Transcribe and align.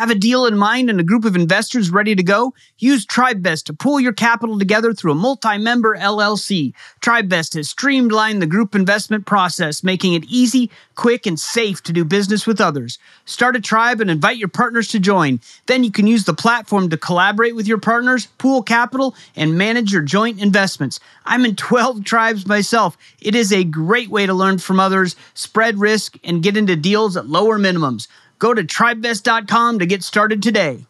Have 0.00 0.08
a 0.08 0.14
deal 0.14 0.46
in 0.46 0.56
mind 0.56 0.88
and 0.88 0.98
a 0.98 1.04
group 1.04 1.26
of 1.26 1.36
investors 1.36 1.90
ready 1.90 2.14
to 2.14 2.22
go? 2.22 2.54
Use 2.78 3.04
TribeVest 3.04 3.64
to 3.64 3.74
pool 3.74 4.00
your 4.00 4.14
capital 4.14 4.58
together 4.58 4.94
through 4.94 5.12
a 5.12 5.14
multi-member 5.14 5.94
LLC. 5.94 6.72
TribeVest 7.02 7.52
has 7.52 7.68
streamlined 7.68 8.40
the 8.40 8.46
group 8.46 8.74
investment 8.74 9.26
process, 9.26 9.84
making 9.84 10.14
it 10.14 10.24
easy, 10.24 10.70
quick, 10.94 11.26
and 11.26 11.38
safe 11.38 11.82
to 11.82 11.92
do 11.92 12.02
business 12.02 12.46
with 12.46 12.62
others. 12.62 12.98
Start 13.26 13.56
a 13.56 13.60
tribe 13.60 14.00
and 14.00 14.10
invite 14.10 14.38
your 14.38 14.48
partners 14.48 14.88
to 14.88 14.98
join. 14.98 15.38
Then 15.66 15.84
you 15.84 15.92
can 15.92 16.06
use 16.06 16.24
the 16.24 16.32
platform 16.32 16.88
to 16.88 16.96
collaborate 16.96 17.54
with 17.54 17.68
your 17.68 17.76
partners, 17.76 18.24
pool 18.38 18.62
capital, 18.62 19.14
and 19.36 19.58
manage 19.58 19.92
your 19.92 20.00
joint 20.00 20.40
investments. 20.40 20.98
I'm 21.26 21.44
in 21.44 21.56
12 21.56 22.04
tribes 22.06 22.46
myself. 22.46 22.96
It 23.20 23.34
is 23.34 23.52
a 23.52 23.64
great 23.64 24.08
way 24.08 24.24
to 24.24 24.32
learn 24.32 24.60
from 24.60 24.80
others, 24.80 25.14
spread 25.34 25.78
risk, 25.78 26.16
and 26.24 26.42
get 26.42 26.56
into 26.56 26.74
deals 26.74 27.18
at 27.18 27.26
lower 27.26 27.58
minimums. 27.58 28.08
Go 28.40 28.54
to 28.54 28.64
tribevest.com 28.64 29.78
to 29.80 29.86
get 29.86 30.02
started 30.02 30.42
today. 30.42 30.86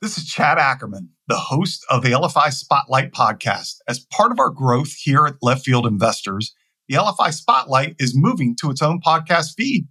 This 0.00 0.16
is 0.16 0.24
Chad 0.24 0.58
Ackerman, 0.58 1.10
the 1.28 1.36
host 1.36 1.84
of 1.90 2.02
the 2.02 2.12
LFI 2.12 2.50
Spotlight 2.54 3.12
podcast. 3.12 3.74
As 3.86 4.00
part 4.00 4.32
of 4.32 4.40
our 4.40 4.48
growth 4.48 4.94
here 4.94 5.26
at 5.26 5.34
Left 5.42 5.62
Field 5.62 5.86
Investors, 5.86 6.54
the 6.88 6.96
LFI 6.96 7.34
Spotlight 7.34 7.96
is 7.98 8.16
moving 8.16 8.56
to 8.62 8.70
its 8.70 8.80
own 8.80 8.98
podcast 9.02 9.50
feed. 9.58 9.88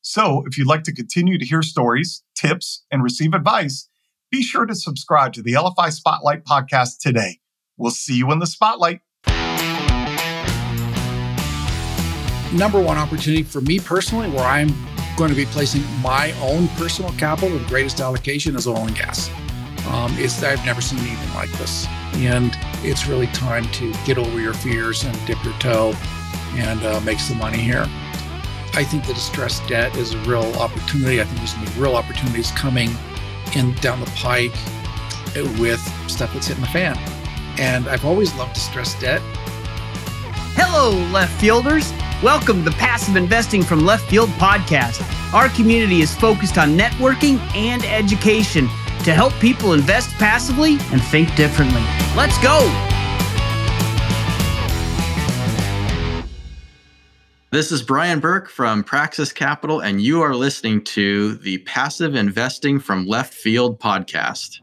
So 0.00 0.44
if 0.46 0.56
you'd 0.56 0.68
like 0.68 0.84
to 0.84 0.94
continue 0.94 1.38
to 1.38 1.44
hear 1.44 1.60
stories, 1.60 2.22
tips, 2.36 2.84
and 2.92 3.02
receive 3.02 3.34
advice, 3.34 3.88
be 4.30 4.42
sure 4.42 4.66
to 4.66 4.76
subscribe 4.76 5.32
to 5.32 5.42
the 5.42 5.54
LFI 5.54 5.92
Spotlight 5.92 6.44
podcast 6.44 7.00
today. 7.00 7.40
We'll 7.76 7.90
see 7.90 8.14
you 8.14 8.30
in 8.30 8.38
the 8.38 8.46
spotlight. 8.46 9.00
Number 12.56 12.80
one 12.80 12.96
opportunity 12.96 13.42
for 13.42 13.60
me 13.60 13.80
personally, 13.80 14.30
where 14.30 14.44
I'm 14.44 14.72
going 15.16 15.30
to 15.30 15.36
be 15.36 15.46
placing 15.46 15.82
my 16.00 16.32
own 16.40 16.68
personal 16.68 17.12
capital, 17.12 17.58
the 17.58 17.64
greatest 17.66 18.00
allocation 18.00 18.56
is 18.56 18.66
oil 18.66 18.86
and 18.86 18.96
gas. 18.96 19.30
Um, 19.88 20.14
it's, 20.18 20.42
I've 20.42 20.64
never 20.64 20.80
seen 20.80 20.98
anything 21.00 21.34
like 21.34 21.50
this. 21.52 21.86
And 22.14 22.56
it's 22.82 23.06
really 23.06 23.26
time 23.28 23.64
to 23.72 23.92
get 24.04 24.18
over 24.18 24.40
your 24.40 24.54
fears 24.54 25.04
and 25.04 25.26
dip 25.26 25.42
your 25.44 25.54
toe 25.54 25.94
and 26.54 26.82
uh, 26.84 27.00
make 27.00 27.18
some 27.18 27.38
money 27.38 27.58
here. 27.58 27.86
I 28.74 28.84
think 28.84 29.04
the 29.04 29.14
distressed 29.14 29.66
debt 29.66 29.96
is 29.96 30.14
a 30.14 30.18
real 30.18 30.52
opportunity. 30.56 31.20
I 31.20 31.24
think 31.24 31.38
there's 31.38 31.54
going 31.54 31.66
to 31.66 31.74
be 31.74 31.80
real 31.80 31.96
opportunities 31.96 32.50
coming 32.52 32.90
in 33.54 33.74
down 33.76 34.00
the 34.00 34.10
pike 34.16 34.54
with 35.58 35.80
stuff 36.08 36.32
that's 36.32 36.46
hitting 36.46 36.62
the 36.62 36.68
fan. 36.68 36.96
And 37.58 37.88
I've 37.88 38.04
always 38.04 38.34
loved 38.34 38.54
distressed 38.54 39.00
debt. 39.00 39.20
Hello, 40.54 40.90
left 41.10 41.38
fielders. 41.40 41.92
Welcome 42.22 42.64
to 42.64 42.64
the 42.68 42.76
Passive 42.76 43.16
Investing 43.16 43.62
from 43.62 43.86
Left 43.86 44.06
Field 44.10 44.28
podcast. 44.32 45.02
Our 45.32 45.48
community 45.48 46.02
is 46.02 46.14
focused 46.14 46.58
on 46.58 46.76
networking 46.76 47.38
and 47.56 47.82
education 47.82 48.66
to 49.04 49.14
help 49.14 49.32
people 49.40 49.72
invest 49.72 50.10
passively 50.18 50.72
and 50.92 51.02
think 51.02 51.34
differently. 51.34 51.80
Let's 52.14 52.36
go. 52.42 52.60
This 57.52 57.72
is 57.72 57.82
Brian 57.82 58.20
Burke 58.20 58.50
from 58.50 58.84
Praxis 58.84 59.32
Capital, 59.32 59.80
and 59.80 60.02
you 60.02 60.20
are 60.20 60.34
listening 60.34 60.84
to 60.84 61.36
the 61.36 61.56
Passive 61.58 62.14
Investing 62.14 62.78
from 62.78 63.06
Left 63.06 63.32
Field 63.32 63.80
podcast. 63.80 64.60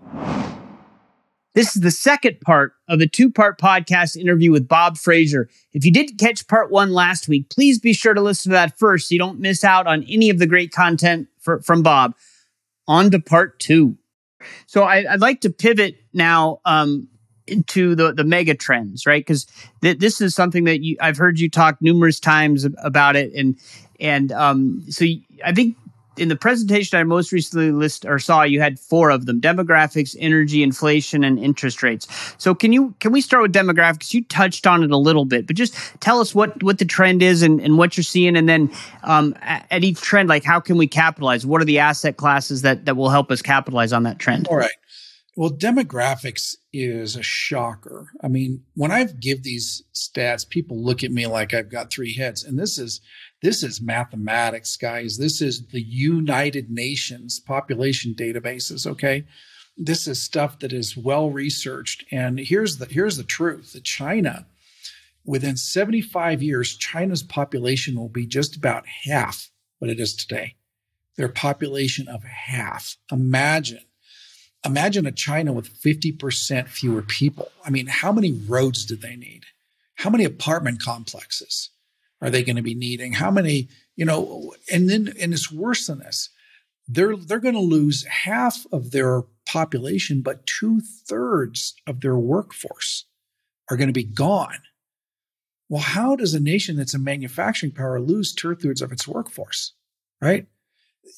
This 1.57 1.75
is 1.75 1.81
the 1.81 1.89
second 1.89 2.39
part 2.41 2.73
of 2.87 3.01
a 3.01 3.07
two 3.07 3.31
part 3.31 3.59
podcast 3.59 4.15
interview 4.15 4.51
with 4.51 4.67
Bob 4.67 4.95
Fraser. 4.95 5.49
If 5.73 5.83
you 5.85 5.91
didn't 5.91 6.19
catch 6.19 6.47
part 6.47 6.69
one 6.69 6.91
last 6.91 7.27
week, 7.27 7.49
please 7.49 7.79
be 7.79 7.93
sure 7.93 8.13
to 8.13 8.21
listen 8.21 8.51
to 8.51 8.53
that 8.53 8.77
first 8.77 9.09
so 9.09 9.13
you 9.13 9.17
don't 9.17 9.39
miss 9.39 9.63
out 9.63 9.87
on 9.87 10.03
any 10.03 10.29
of 10.29 10.37
the 10.37 10.45
great 10.45 10.71
content 10.71 11.29
for, 11.39 11.59
from 11.63 11.81
Bob. 11.81 12.13
On 12.87 13.09
to 13.09 13.19
part 13.19 13.57
two. 13.57 13.97
So 14.67 14.83
I, 14.83 15.05
would 15.09 15.21
like 15.21 15.41
to 15.41 15.49
pivot 15.49 15.95
now 16.13 16.61
um, 16.63 17.07
into 17.47 17.95
the 17.95 18.13
the 18.13 18.23
mega 18.23 18.53
trends, 18.53 19.07
right? 19.07 19.25
Because 19.25 19.47
th- 19.81 19.97
this 19.97 20.21
is 20.21 20.35
something 20.35 20.65
that 20.65 20.83
you 20.83 20.95
I've 21.01 21.17
heard 21.17 21.39
you 21.39 21.49
talk 21.49 21.81
numerous 21.81 22.19
times 22.19 22.67
about 22.83 23.15
it, 23.15 23.33
and 23.33 23.57
and 23.99 24.31
um, 24.31 24.85
so 24.89 25.07
I 25.43 25.53
think 25.53 25.75
in 26.17 26.29
the 26.29 26.35
presentation 26.35 26.99
I 26.99 27.03
most 27.03 27.31
recently 27.31 27.71
list 27.71 28.05
or 28.05 28.19
saw, 28.19 28.43
you 28.43 28.61
had 28.61 28.79
four 28.79 29.09
of 29.09 29.25
them: 29.25 29.39
demographics, 29.39 30.15
energy, 30.19 30.63
inflation, 30.63 31.23
and 31.23 31.39
interest 31.39 31.83
rates. 31.83 32.07
So 32.37 32.53
can 32.53 32.73
you 32.73 32.95
can 32.99 33.11
we 33.11 33.21
start 33.21 33.43
with 33.43 33.53
demographics? 33.53 34.13
You 34.13 34.23
touched 34.25 34.67
on 34.67 34.83
it 34.83 34.91
a 34.91 34.97
little 34.97 35.25
bit, 35.25 35.47
but 35.47 35.55
just 35.55 35.75
tell 35.99 36.19
us 36.19 36.33
what 36.33 36.61
what 36.63 36.79
the 36.79 36.85
trend 36.85 37.21
is 37.21 37.41
and, 37.41 37.59
and 37.61 37.77
what 37.77 37.97
you're 37.97 38.03
seeing, 38.03 38.35
and 38.35 38.47
then 38.47 38.71
um, 39.03 39.35
at, 39.41 39.83
each 39.83 40.01
trend, 40.01 40.29
like 40.29 40.43
how 40.43 40.59
can 40.59 40.77
we 40.77 40.87
capitalize? 40.87 41.45
What 41.45 41.61
are 41.61 41.65
the 41.65 41.79
asset 41.79 42.17
classes 42.17 42.61
that 42.63 42.85
that 42.85 42.97
will 42.97 43.09
help 43.09 43.31
us 43.31 43.41
capitalize 43.41 43.93
on 43.93 44.03
that 44.03 44.19
trend? 44.19 44.47
All 44.47 44.57
right. 44.57 44.71
Well, 45.37 45.51
demographics 45.51 46.55
is 46.73 47.15
a 47.15 47.21
shocker. 47.21 48.07
I 48.23 48.27
mean, 48.27 48.63
when 48.73 48.89
I 48.89 49.03
give 49.03 49.43
these 49.43 49.83
stats, 49.93 50.49
people 50.49 50.83
look 50.83 51.03
at 51.03 51.11
me 51.11 51.27
like 51.27 51.53
I've 51.53 51.69
got 51.69 51.91
three 51.91 52.15
heads, 52.15 52.43
and 52.43 52.57
this 52.57 52.79
is 52.79 53.01
this 53.43 53.61
is 53.61 53.79
mathematics, 53.79 54.75
guys. 54.77 55.19
This 55.19 55.39
is 55.39 55.67
the 55.67 55.83
United 55.83 56.71
Nations 56.71 57.39
population 57.39 58.15
databases, 58.15 58.87
okay? 58.87 59.25
This 59.77 60.07
is 60.07 60.19
stuff 60.19 60.57
that 60.57 60.73
is 60.73 60.97
well 60.97 61.29
researched. 61.29 62.03
And 62.11 62.39
here's 62.39 62.77
the 62.77 62.87
here's 62.87 63.17
the 63.17 63.23
truth. 63.23 63.73
That 63.73 63.83
China 63.83 64.47
within 65.23 65.55
75 65.55 66.41
years 66.41 66.75
China's 66.75 67.21
population 67.21 67.95
will 67.95 68.09
be 68.09 68.25
just 68.25 68.55
about 68.55 68.87
half 69.05 69.51
what 69.77 69.91
it 69.91 69.99
is 69.99 70.15
today. 70.15 70.55
Their 71.15 71.29
population 71.29 72.07
of 72.07 72.23
half. 72.23 72.97
Imagine 73.11 73.86
imagine 74.65 75.05
a 75.05 75.11
China 75.11 75.53
with 75.53 75.81
50% 75.81 76.67
fewer 76.67 77.01
people. 77.01 77.51
I 77.65 77.69
mean, 77.69 77.87
how 77.87 78.11
many 78.11 78.31
roads 78.31 78.85
do 78.85 78.95
they 78.95 79.15
need? 79.15 79.43
How 79.95 80.09
many 80.09 80.23
apartment 80.23 80.81
complexes? 80.81 81.69
are 82.21 82.29
they 82.29 82.43
going 82.43 82.55
to 82.55 82.61
be 82.61 82.75
needing? 82.75 83.13
How 83.13 83.31
many, 83.31 83.69
you 83.95 84.05
know, 84.05 84.53
and 84.71 84.89
then, 84.89 85.13
and 85.19 85.33
it's 85.33 85.51
worse 85.51 85.87
than 85.87 85.99
this. 85.99 86.29
They're, 86.87 87.17
they're 87.17 87.39
going 87.39 87.53
to 87.53 87.59
lose 87.59 88.05
half 88.05 88.65
of 88.71 88.91
their 88.91 89.23
population, 89.45 90.21
but 90.21 90.47
two 90.47 90.81
thirds 90.81 91.75
of 91.85 92.01
their 92.01 92.17
workforce 92.17 93.05
are 93.69 93.77
going 93.77 93.89
to 93.89 93.93
be 93.93 94.03
gone. 94.03 94.59
Well, 95.69 95.81
how 95.81 96.15
does 96.15 96.33
a 96.33 96.39
nation 96.39 96.77
that's 96.77 96.93
a 96.93 96.99
manufacturing 96.99 97.73
power 97.73 97.99
lose 97.99 98.33
two 98.33 98.55
thirds 98.55 98.81
of 98.81 98.93
its 98.93 99.07
workforce? 99.07 99.73
Right? 100.21 100.47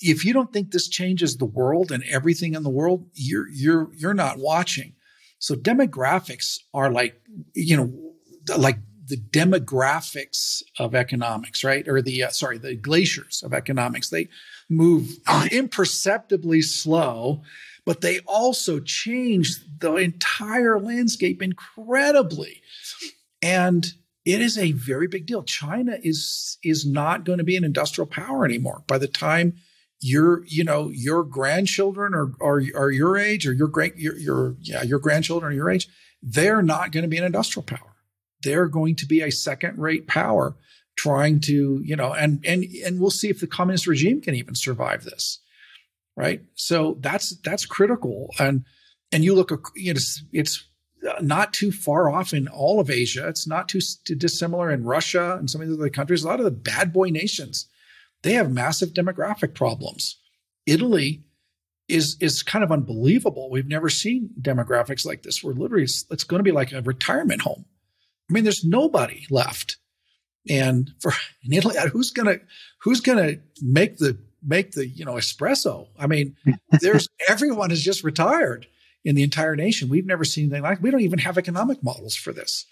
If 0.01 0.23
you 0.23 0.33
don't 0.33 0.53
think 0.53 0.71
this 0.71 0.87
changes 0.87 1.37
the 1.37 1.45
world 1.45 1.91
and 1.91 2.03
everything 2.09 2.53
in 2.53 2.63
the 2.63 2.69
world, 2.69 3.07
you're 3.13 3.49
you're 3.49 3.89
you're 3.95 4.13
not 4.13 4.39
watching. 4.39 4.93
So 5.39 5.55
demographics 5.55 6.59
are 6.73 6.91
like, 6.91 7.21
you 7.53 7.77
know, 7.77 8.57
like 8.57 8.77
the 9.09 9.17
demographics 9.17 10.61
of 10.77 10.93
economics, 10.93 11.63
right? 11.63 11.87
Or 11.87 12.01
the, 12.01 12.23
uh, 12.23 12.29
sorry, 12.29 12.57
the 12.57 12.75
glaciers 12.75 13.41
of 13.43 13.53
economics. 13.53 14.09
They 14.09 14.29
move 14.69 15.17
imperceptibly 15.51 16.61
slow, 16.61 17.41
but 17.85 18.01
they 18.01 18.19
also 18.27 18.79
change 18.79 19.55
the 19.79 19.95
entire 19.95 20.79
landscape 20.79 21.41
incredibly. 21.41 22.61
And 23.41 23.91
it 24.25 24.41
is 24.41 24.57
a 24.57 24.73
very 24.73 25.07
big 25.07 25.25
deal. 25.25 25.43
China 25.43 25.97
is 26.03 26.57
is 26.63 26.85
not 26.85 27.23
going 27.23 27.39
to 27.39 27.43
be 27.43 27.55
an 27.55 27.63
industrial 27.63 28.05
power 28.05 28.45
anymore. 28.45 28.83
By 28.85 28.97
the 28.97 29.07
time 29.07 29.53
your 30.01 30.43
you 30.45 30.63
know 30.63 30.89
your 30.93 31.23
grandchildren 31.23 32.13
or 32.13 32.33
are, 32.41 32.61
are 32.75 32.91
your 32.91 33.17
age 33.17 33.45
or 33.45 33.53
your 33.53 33.67
great 33.67 33.97
your, 33.97 34.17
your 34.17 34.55
yeah 34.61 34.81
your 34.81 34.99
grandchildren 34.99 35.51
or 35.51 35.55
your 35.55 35.69
age, 35.69 35.87
they're 36.21 36.61
not 36.61 36.91
going 36.91 37.03
to 37.03 37.09
be 37.09 37.17
an 37.17 37.25
industrial 37.25 37.63
power 37.63 37.89
they're 38.43 38.67
going 38.67 38.95
to 38.95 39.05
be 39.05 39.21
a 39.21 39.31
second 39.31 39.77
rate 39.77 40.07
power 40.07 40.55
trying 40.97 41.39
to, 41.39 41.81
you 41.83 41.95
know, 41.95 42.13
and 42.13 42.43
and 42.45 42.65
and 42.85 42.99
we'll 42.99 43.09
see 43.09 43.29
if 43.29 43.39
the 43.39 43.47
communist 43.47 43.87
regime 43.87 44.21
can 44.21 44.35
even 44.35 44.55
survive 44.55 45.03
this. 45.03 45.39
Right? 46.15 46.41
So 46.55 46.97
that's 46.99 47.37
that's 47.41 47.65
critical 47.65 48.33
and 48.39 48.65
and 49.11 49.23
you 49.23 49.35
look 49.35 49.51
you 49.75 49.93
know 49.93 49.99
it's 50.33 50.65
not 51.21 51.53
too 51.53 51.71
far 51.71 52.09
off 52.09 52.33
in 52.33 52.47
all 52.49 52.79
of 52.79 52.89
Asia. 52.89 53.27
It's 53.27 53.47
not 53.47 53.69
too 53.69 53.79
dissimilar 54.03 54.69
in 54.71 54.83
Russia 54.83 55.37
and 55.39 55.49
some 55.49 55.61
of 55.61 55.69
the 55.69 55.75
other 55.75 55.89
countries. 55.89 56.23
A 56.23 56.27
lot 56.27 56.39
of 56.39 56.45
the 56.45 56.51
bad 56.51 56.91
boy 56.91 57.09
nations, 57.09 57.67
they 58.23 58.33
have 58.33 58.51
massive 58.51 58.89
demographic 58.89 59.55
problems. 59.55 60.19
Italy 60.65 61.23
is 61.87 62.17
is 62.21 62.43
kind 62.43 62.63
of 62.63 62.71
unbelievable. 62.71 63.49
We've 63.49 63.67
never 63.67 63.89
seen 63.89 64.29
demographics 64.39 65.05
like 65.05 65.23
this. 65.23 65.43
We're 65.43 65.53
literally 65.53 65.83
it's, 65.83 66.05
it's 66.11 66.23
going 66.23 66.39
to 66.39 66.43
be 66.43 66.51
like 66.51 66.71
a 66.71 66.81
retirement 66.81 67.41
home. 67.41 67.65
I 68.29 68.33
mean, 68.33 68.43
there's 68.43 68.63
nobody 68.63 69.25
left. 69.29 69.77
And 70.47 70.91
for 70.99 71.11
in 71.43 71.53
Italy, 71.53 71.75
who's 71.91 72.11
gonna 72.11 72.37
who's 72.81 73.01
gonna 73.01 73.37
make 73.61 73.97
the 73.97 74.17
make 74.45 74.71
the 74.71 74.87
you 74.87 75.05
know 75.05 75.15
espresso? 75.15 75.87
I 75.97 76.07
mean, 76.07 76.35
there's 76.81 77.07
everyone 77.27 77.71
is 77.71 77.83
just 77.83 78.03
retired 78.03 78.67
in 79.03 79.15
the 79.15 79.23
entire 79.23 79.55
nation. 79.55 79.89
We've 79.89 80.05
never 80.05 80.23
seen 80.23 80.45
anything 80.45 80.63
like. 80.63 80.81
We 80.81 80.91
don't 80.91 81.01
even 81.01 81.19
have 81.19 81.37
economic 81.37 81.83
models 81.83 82.15
for 82.15 82.31
this. 82.31 82.65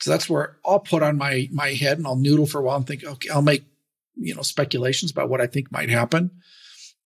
So 0.00 0.10
that's 0.10 0.30
where 0.30 0.56
I'll 0.64 0.80
put 0.80 1.02
on 1.02 1.16
my 1.16 1.48
my 1.52 1.70
head 1.70 1.98
and 1.98 2.06
I'll 2.06 2.16
noodle 2.16 2.46
for 2.46 2.60
a 2.60 2.62
while 2.62 2.76
and 2.76 2.86
think, 2.86 3.04
okay, 3.04 3.30
I'll 3.30 3.42
make 3.42 3.64
you 4.18 4.34
know 4.34 4.42
speculations 4.42 5.10
about 5.10 5.28
what 5.28 5.40
I 5.40 5.46
think 5.46 5.70
might 5.72 5.90
happen. 5.90 6.30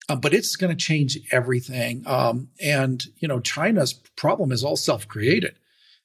uh, 0.09 0.15
but 0.15 0.33
it's 0.33 0.55
going 0.55 0.75
to 0.75 0.85
change 0.85 1.17
everything. 1.31 2.03
Um, 2.05 2.49
and 2.61 3.03
you 3.17 3.27
know, 3.27 3.39
China's 3.39 3.93
problem 4.15 4.51
is 4.51 4.63
all 4.63 4.75
self-created. 4.75 5.57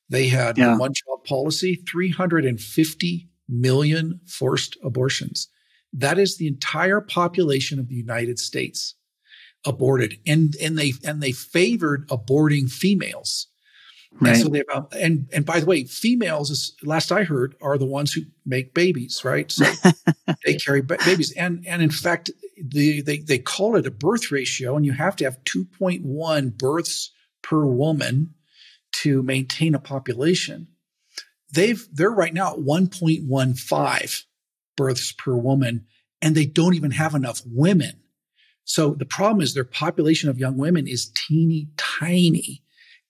They 0.09 0.29
had 0.29 0.57
yeah. 0.57 0.79
one-child 0.79 1.25
policy, 1.25 1.83
350 1.87 3.29
million 3.49 4.21
forced 4.27 4.77
abortions. 4.83 5.49
That 5.93 6.19
is 6.19 6.37
the 6.37 6.47
entire 6.47 7.01
population 7.01 7.79
of 7.79 7.89
the 7.89 7.95
United 7.95 8.39
States 8.39 8.95
aborted, 9.67 10.19
and 10.27 10.55
and 10.63 10.79
they 10.79 10.93
and 11.05 11.23
they 11.23 11.33
favored 11.33 12.07
aborting 12.09 12.71
females. 12.71 13.49
Right. 14.21 14.35
And 14.35 14.43
so 14.43 14.49
they 14.49 14.65
uh, 14.73 14.83
and 14.93 15.29
and 15.33 15.45
by 15.45 15.61
the 15.61 15.67
way, 15.67 15.85
females, 15.85 16.51
is, 16.51 16.75
last 16.83 17.13
I 17.13 17.25
heard, 17.25 17.55
are 17.61 17.79
the 17.79 17.87
ones 17.87 18.13
who 18.13 18.23
make 18.45 18.75
babies, 18.75 19.23
right? 19.25 19.51
So 19.53 19.65
they 20.45 20.55
carry 20.55 20.83
ba- 20.83 20.99
babies, 21.05 21.33
and 21.33 21.65
and 21.67 21.83
in 21.83 21.91
fact, 21.91 22.31
the 22.61 23.03
they 23.03 23.19
they 23.19 23.39
call 23.39 23.77
it 23.77 23.87
a 23.87 23.91
birth 23.91 24.33
ratio, 24.33 24.77
and 24.77 24.85
you 24.85 24.93
have 24.93 25.15
to 25.17 25.25
have 25.25 25.43
two 25.45 25.65
point 25.65 26.05
one 26.05 26.51
births 26.51 27.13
per 27.43 27.65
woman 27.65 28.35
to 29.03 29.23
maintain 29.23 29.75
a 29.75 29.79
population. 29.79 30.69
They've 31.53 31.87
they're 31.93 32.11
right 32.11 32.35
now 32.35 32.53
at 32.53 32.61
one 32.61 32.89
point 32.89 33.25
one 33.25 33.55
five 33.55 34.25
births 34.77 35.13
per 35.13 35.37
woman, 35.37 35.87
and 36.21 36.35
they 36.35 36.47
don't 36.47 36.75
even 36.75 36.93
have 36.93 37.15
enough 37.15 37.43
women. 37.47 38.01
So 38.65 38.95
the 38.95 39.07
problem 39.07 39.43
is 39.43 39.55
their 39.55 39.65
population 39.65 40.29
of 40.29 40.39
young 40.39 40.57
women 40.57 40.87
is 40.87 41.13
teeny 41.15 41.69
tiny 41.77 42.63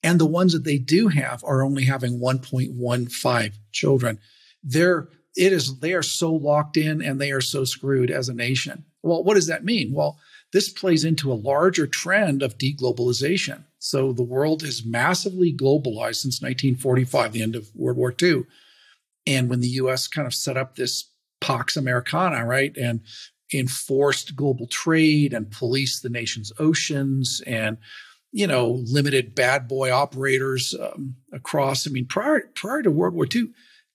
and 0.02 0.20
the 0.20 0.26
ones 0.26 0.52
that 0.52 0.64
they 0.64 0.78
do 0.78 1.08
have 1.08 1.42
are 1.44 1.62
only 1.62 1.84
having 1.84 2.20
1.15 2.20 3.52
children. 3.72 4.18
They're, 4.62 5.08
it 5.36 5.52
is, 5.52 5.78
they 5.80 5.92
are 5.94 6.02
so 6.02 6.32
locked 6.32 6.76
in 6.76 7.02
and 7.02 7.20
they 7.20 7.32
are 7.32 7.40
so 7.40 7.64
screwed 7.64 8.10
as 8.10 8.28
a 8.28 8.34
nation. 8.34 8.84
Well, 9.02 9.24
what 9.24 9.34
does 9.34 9.46
that 9.46 9.64
mean? 9.64 9.92
Well, 9.92 10.18
this 10.52 10.68
plays 10.68 11.04
into 11.04 11.32
a 11.32 11.34
larger 11.34 11.86
trend 11.86 12.42
of 12.42 12.58
deglobalization. 12.58 13.64
So 13.78 14.12
the 14.12 14.22
world 14.22 14.62
is 14.62 14.84
massively 14.84 15.52
globalized 15.52 16.16
since 16.16 16.40
1945, 16.40 17.32
the 17.32 17.42
end 17.42 17.56
of 17.56 17.68
World 17.74 17.98
War 17.98 18.14
II. 18.20 18.44
And 19.26 19.50
when 19.50 19.60
the 19.60 19.68
US 19.68 20.08
kind 20.08 20.26
of 20.26 20.34
set 20.34 20.56
up 20.56 20.74
this 20.74 21.10
Pax 21.40 21.76
Americana, 21.76 22.44
right, 22.44 22.76
and 22.76 23.00
enforced 23.52 24.36
global 24.36 24.66
trade 24.66 25.32
and 25.32 25.50
policed 25.50 26.02
the 26.02 26.08
nation's 26.08 26.52
oceans 26.58 27.40
and 27.46 27.78
you 28.32 28.46
know, 28.46 28.82
limited 28.86 29.34
bad 29.34 29.68
boy 29.68 29.90
operators 29.90 30.74
um, 30.78 31.16
across. 31.32 31.86
I 31.86 31.90
mean, 31.90 32.06
prior 32.06 32.50
prior 32.54 32.82
to 32.82 32.90
World 32.90 33.14
War 33.14 33.26
II, 33.32 33.48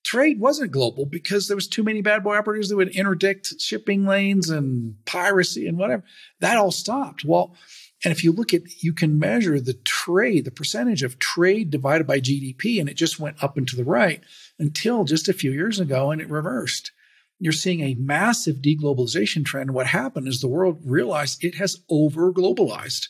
trade 0.03 0.39
wasn't 0.39 0.71
global 0.71 1.06
because 1.06 1.47
there 1.47 1.57
was 1.57 1.68
too 1.68 1.83
many 1.83 2.01
bad 2.01 2.24
boy 2.24 2.38
operators 2.38 2.69
that 2.69 2.75
would 2.75 2.95
interdict 2.95 3.59
shipping 3.59 4.06
lanes 4.06 4.50
and 4.50 4.95
piracy 5.06 5.68
and 5.68 5.77
whatever. 5.77 6.03
That 6.39 6.57
all 6.57 6.71
stopped. 6.71 7.24
Well, 7.24 7.56
and 8.03 8.12
if 8.12 8.24
you 8.24 8.31
look 8.33 8.53
at, 8.53 8.83
you 8.83 8.91
can 8.91 9.18
measure 9.18 9.59
the 9.59 9.74
trade, 9.74 10.45
the 10.45 10.51
percentage 10.51 11.03
of 11.03 11.19
trade 11.19 11.71
divided 11.71 12.06
by 12.06 12.19
GDP, 12.19 12.80
and 12.80 12.89
it 12.89 12.95
just 12.95 13.19
went 13.19 13.41
up 13.41 13.56
and 13.56 13.68
to 13.69 13.77
the 13.77 13.85
right 13.85 14.21
until 14.59 15.06
just 15.06 15.30
a 15.30 15.33
few 15.33 15.51
years 15.51 15.80
ago, 15.80 16.12
and 16.12 16.19
it 16.19 16.30
reversed. 16.30 16.91
You're 17.39 17.53
seeing 17.53 17.81
a 17.81 17.95
massive 17.95 18.57
deglobalization 18.57 19.45
trend. 19.45 19.74
What 19.74 19.88
happened 19.88 20.27
is 20.27 20.41
the 20.41 20.47
world 20.47 20.81
realized 20.85 21.44
it 21.44 21.56
has 21.56 21.81
over 21.89 22.31
globalized. 22.33 23.07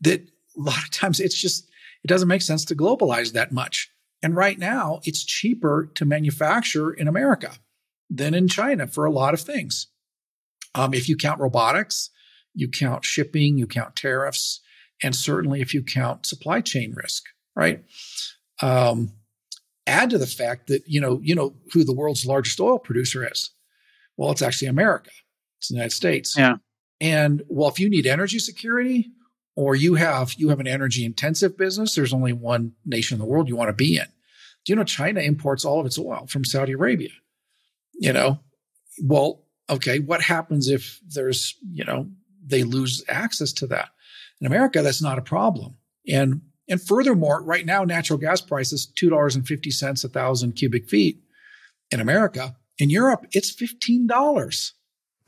That 0.00 0.28
a 0.56 0.60
lot 0.60 0.78
of 0.78 0.90
times 0.90 1.20
it's 1.20 1.40
just, 1.40 1.68
it 2.04 2.08
doesn't 2.08 2.28
make 2.28 2.42
sense 2.42 2.64
to 2.66 2.74
globalize 2.74 3.32
that 3.32 3.52
much. 3.52 3.90
And 4.22 4.36
right 4.36 4.58
now, 4.58 5.00
it's 5.04 5.24
cheaper 5.24 5.90
to 5.94 6.04
manufacture 6.04 6.92
in 6.92 7.08
America 7.08 7.52
than 8.10 8.34
in 8.34 8.48
China 8.48 8.86
for 8.86 9.04
a 9.04 9.10
lot 9.10 9.34
of 9.34 9.40
things. 9.40 9.88
Um, 10.74 10.92
if 10.92 11.08
you 11.08 11.16
count 11.16 11.40
robotics, 11.40 12.10
you 12.54 12.68
count 12.68 13.04
shipping, 13.04 13.56
you 13.56 13.66
count 13.66 13.96
tariffs, 13.96 14.60
and 15.02 15.14
certainly 15.14 15.60
if 15.60 15.72
you 15.72 15.82
count 15.82 16.26
supply 16.26 16.60
chain 16.60 16.92
risk, 16.94 17.24
right? 17.56 17.82
Um, 18.60 19.12
add 19.86 20.10
to 20.10 20.18
the 20.18 20.26
fact 20.26 20.66
that 20.68 20.82
you 20.86 21.00
know 21.00 21.20
you 21.22 21.34
know 21.34 21.54
who 21.72 21.84
the 21.84 21.94
world's 21.94 22.26
largest 22.26 22.60
oil 22.60 22.78
producer 22.78 23.26
is. 23.28 23.50
Well, 24.16 24.30
it's 24.30 24.42
actually 24.42 24.68
America. 24.68 25.10
It's 25.58 25.68
the 25.68 25.74
United 25.74 25.94
States. 25.94 26.36
Yeah. 26.36 26.56
And 27.00 27.42
well, 27.48 27.68
if 27.68 27.80
you 27.80 27.88
need 27.88 28.06
energy 28.06 28.38
security, 28.38 29.10
or 29.60 29.74
you 29.74 29.94
have 29.94 30.32
you 30.38 30.48
have 30.48 30.58
an 30.58 30.66
energy 30.66 31.04
intensive 31.04 31.54
business 31.58 31.94
there's 31.94 32.14
only 32.14 32.32
one 32.32 32.72
nation 32.86 33.16
in 33.16 33.18
the 33.18 33.26
world 33.26 33.46
you 33.46 33.56
want 33.56 33.68
to 33.68 33.74
be 33.74 33.98
in. 33.98 34.06
Do 34.64 34.72
you 34.72 34.76
know 34.76 34.84
china 34.84 35.20
imports 35.20 35.66
all 35.66 35.78
of 35.78 35.84
its 35.84 35.98
oil 35.98 36.26
from 36.30 36.46
saudi 36.46 36.72
arabia? 36.72 37.10
You 37.92 38.14
know 38.14 38.40
well 39.02 39.44
okay 39.68 39.98
what 39.98 40.22
happens 40.22 40.70
if 40.70 40.98
there's 41.06 41.56
you 41.70 41.84
know 41.84 42.08
they 42.42 42.64
lose 42.64 43.04
access 43.06 43.52
to 43.54 43.66
that? 43.66 43.90
In 44.40 44.46
america 44.46 44.80
that's 44.80 45.02
not 45.02 45.18
a 45.18 45.22
problem. 45.22 45.76
And 46.08 46.40
and 46.66 46.80
furthermore 46.80 47.42
right 47.42 47.66
now 47.66 47.84
natural 47.84 48.18
gas 48.18 48.40
prices 48.40 48.90
$2.50 48.96 50.04
a 50.04 50.08
thousand 50.08 50.52
cubic 50.52 50.88
feet 50.88 51.20
in 51.90 52.00
america. 52.00 52.56
In 52.78 52.88
europe 52.88 53.26
it's 53.32 53.54
$15 53.54 54.72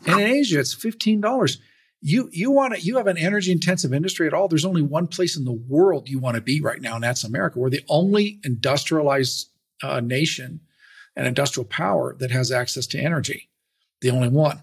and 0.07 0.21
in 0.21 0.27
asia 0.27 0.59
it's 0.59 0.75
$15 0.75 1.59
you 2.03 2.29
you 2.33 2.51
want 2.51 2.75
to 2.75 2.81
you 2.81 2.97
have 2.97 3.07
an 3.07 3.17
energy 3.17 3.53
intensive 3.53 3.95
industry 3.95 4.27
at 4.27 4.35
all 4.35 4.49
there's 4.49 4.65
only 4.65 4.83
one 4.83 5.07
place 5.07 5.37
in 5.37 5.45
the 5.45 5.53
world 5.53 6.09
you 6.09 6.19
want 6.19 6.35
to 6.35 6.43
be 6.43 6.61
right 6.61 6.83
now 6.83 6.97
and 6.97 7.05
that's 7.05 7.25
america. 7.25 7.59
We're 7.59 7.71
the 7.71 7.85
only 7.89 8.41
industrialized 8.45 9.49
uh, 9.83 10.01
nation 10.01 10.61
and 11.17 11.27
industrial 11.27 11.67
power 11.67 12.17
that 12.19 12.31
has 12.31 12.51
access 12.51 12.87
to 12.89 12.99
energy. 12.99 13.49
The 14.01 14.11
only 14.11 14.29
one. 14.29 14.63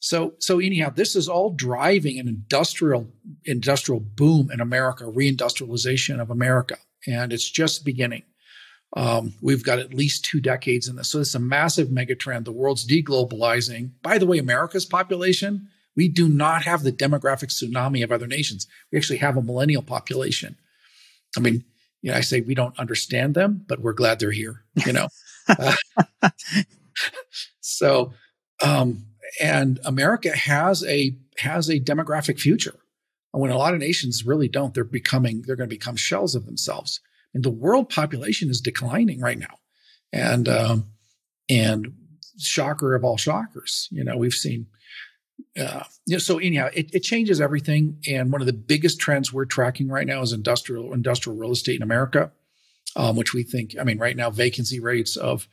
So 0.00 0.34
so 0.38 0.58
anyhow 0.58 0.90
this 0.90 1.16
is 1.16 1.28
all 1.28 1.50
driving 1.50 2.18
an 2.18 2.28
industrial 2.28 3.08
industrial 3.46 4.00
boom 4.00 4.50
in 4.52 4.60
america 4.60 5.04
reindustrialization 5.04 6.20
of 6.20 6.30
america 6.30 6.76
and 7.06 7.32
it's 7.32 7.48
just 7.48 7.84
beginning. 7.84 8.22
Um, 8.96 9.34
we've 9.40 9.64
got 9.64 9.78
at 9.78 9.92
least 9.92 10.24
two 10.24 10.40
decades 10.40 10.88
in 10.88 10.96
this. 10.96 11.10
So 11.10 11.20
it's 11.20 11.34
a 11.34 11.40
massive 11.40 11.88
megatrend. 11.88 12.44
The 12.44 12.52
world's 12.52 12.86
deglobalizing. 12.86 13.92
By 14.02 14.18
the 14.18 14.26
way 14.26 14.36
america's 14.36 14.84
population 14.84 15.68
we 15.96 16.08
do 16.08 16.28
not 16.28 16.64
have 16.64 16.82
the 16.82 16.92
demographic 16.92 17.48
tsunami 17.48 18.04
of 18.04 18.12
other 18.12 18.26
nations. 18.26 18.66
We 18.92 18.98
actually 18.98 19.18
have 19.18 19.36
a 19.36 19.42
millennial 19.42 19.82
population. 19.82 20.56
I 21.36 21.40
mean, 21.40 21.64
you 22.02 22.10
know, 22.10 22.18
I 22.18 22.20
say 22.20 22.40
we 22.40 22.54
don't 22.54 22.78
understand 22.78 23.34
them, 23.34 23.64
but 23.66 23.80
we're 23.80 23.92
glad 23.92 24.18
they're 24.18 24.30
here, 24.30 24.64
you 24.84 24.92
know. 24.92 25.08
uh, 25.48 25.74
so, 27.60 28.12
um, 28.62 29.06
and 29.40 29.80
America 29.84 30.36
has 30.36 30.84
a 30.84 31.16
has 31.38 31.68
a 31.68 31.80
demographic 31.80 32.38
future. 32.38 32.76
When 33.32 33.50
a 33.50 33.58
lot 33.58 33.74
of 33.74 33.80
nations 33.80 34.24
really 34.24 34.48
don't, 34.48 34.72
they're 34.72 34.84
becoming 34.84 35.42
they're 35.42 35.56
going 35.56 35.68
to 35.68 35.74
become 35.74 35.96
shells 35.96 36.34
of 36.34 36.46
themselves. 36.46 37.00
And 37.34 37.44
the 37.44 37.50
world 37.50 37.90
population 37.90 38.48
is 38.48 38.60
declining 38.60 39.20
right 39.20 39.38
now, 39.38 39.58
and 40.12 40.48
um, 40.48 40.86
and 41.50 41.92
shocker 42.38 42.94
of 42.94 43.04
all 43.04 43.16
shockers, 43.16 43.88
you 43.90 44.04
know, 44.04 44.16
we've 44.16 44.32
seen 44.32 44.66
know, 45.56 46.18
so 46.18 46.38
anyhow, 46.38 46.68
it, 46.74 46.94
it, 46.94 47.00
changes 47.00 47.40
everything. 47.40 47.98
And 48.06 48.30
one 48.30 48.40
of 48.40 48.46
the 48.46 48.52
biggest 48.52 49.00
trends 49.00 49.32
we're 49.32 49.46
tracking 49.46 49.88
right 49.88 50.06
now 50.06 50.22
is 50.22 50.32
industrial 50.32 50.92
industrial 50.92 51.38
real 51.38 51.52
estate 51.52 51.76
in 51.76 51.82
America, 51.82 52.30
um, 52.94 53.16
which 53.16 53.32
we 53.32 53.42
think. 53.42 53.74
I 53.80 53.84
mean, 53.84 53.98
right 53.98 54.16
now, 54.16 54.30
vacancy 54.30 54.80
rates 54.80 55.16
of 55.16 55.48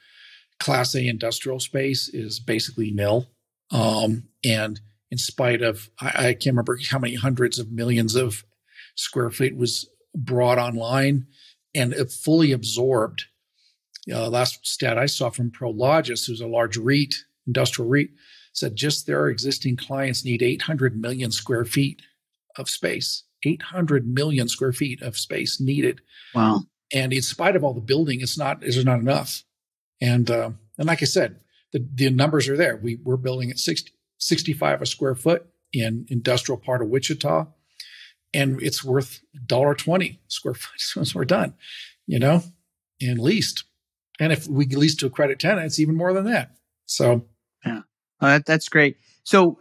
Class 0.59 0.95
A 0.95 1.07
industrial 1.07 1.59
space 1.59 2.09
is 2.09 2.39
basically 2.39 2.91
nil. 2.91 3.27
Um, 3.71 4.29
and 4.43 4.79
in 5.09 5.17
spite 5.17 5.61
of, 5.61 5.89
I, 5.99 6.07
I, 6.07 6.33
can't 6.33 6.47
remember 6.47 6.77
how 6.89 6.99
many 6.99 7.15
hundreds 7.15 7.57
of 7.57 7.71
millions 7.71 8.15
of 8.15 8.43
square 8.95 9.31
feet 9.31 9.55
was 9.55 9.89
brought 10.15 10.57
online 10.59 11.25
and 11.73 11.95
fully 12.11 12.51
absorbed. 12.51 13.25
Uh, 14.11 14.29
last 14.29 14.65
stat 14.67 14.97
I 14.97 15.05
saw 15.05 15.29
from 15.29 15.49
Prologis, 15.49 16.27
who's 16.27 16.41
a 16.41 16.47
large 16.47 16.77
REIT, 16.77 17.15
industrial 17.47 17.89
REIT, 17.89 18.09
said 18.53 18.75
just 18.75 19.05
their 19.05 19.27
existing 19.27 19.75
clients 19.75 20.23
need 20.23 20.41
800 20.41 20.99
million 20.99 21.31
square 21.31 21.65
feet 21.65 22.01
of 22.57 22.69
space. 22.69 23.23
800 23.45 24.07
million 24.07 24.47
square 24.47 24.71
feet 24.71 25.01
of 25.01 25.17
space 25.17 25.59
needed. 25.59 26.01
Wow. 26.33 26.61
And 26.93 27.11
in 27.11 27.21
spite 27.21 27.55
of 27.55 27.63
all 27.63 27.73
the 27.73 27.81
building, 27.81 28.21
it's 28.21 28.37
not, 28.37 28.63
it's 28.63 28.81
not 28.83 28.99
enough. 28.99 29.43
And, 29.99 30.29
uh, 30.29 30.51
and 30.77 30.87
like 30.87 31.01
I 31.01 31.05
said, 31.05 31.39
the, 31.71 31.85
the 31.93 32.09
numbers 32.11 32.47
are 32.47 32.55
there. 32.55 32.77
We, 32.77 32.99
we're 33.03 33.17
building 33.17 33.49
at 33.49 33.57
60, 33.57 33.91
65 34.19 34.81
a 34.81 34.85
square 34.85 35.15
foot 35.15 35.47
in 35.73 36.05
industrial 36.09 36.59
part 36.59 36.81
of 36.81 36.89
Wichita. 36.89 37.47
And 38.33 38.61
it's 38.61 38.83
worth 38.83 39.21
$1.20 39.47 40.19
square 40.27 40.53
foot 40.53 40.81
once 40.95 41.15
we're 41.15 41.25
done, 41.25 41.55
you 42.05 42.19
know, 42.19 42.43
and 43.01 43.19
leased. 43.19 43.63
And 44.19 44.31
if 44.31 44.47
we 44.47 44.65
lease 44.67 44.95
to 44.97 45.07
a 45.07 45.09
credit 45.09 45.39
tenant, 45.39 45.65
it's 45.65 45.79
even 45.79 45.95
more 45.95 46.13
than 46.13 46.25
that. 46.25 46.55
So 46.85 47.25
Oh, 48.23 48.27
that, 48.27 48.45
that's 48.45 48.69
great. 48.69 48.97
So 49.23 49.59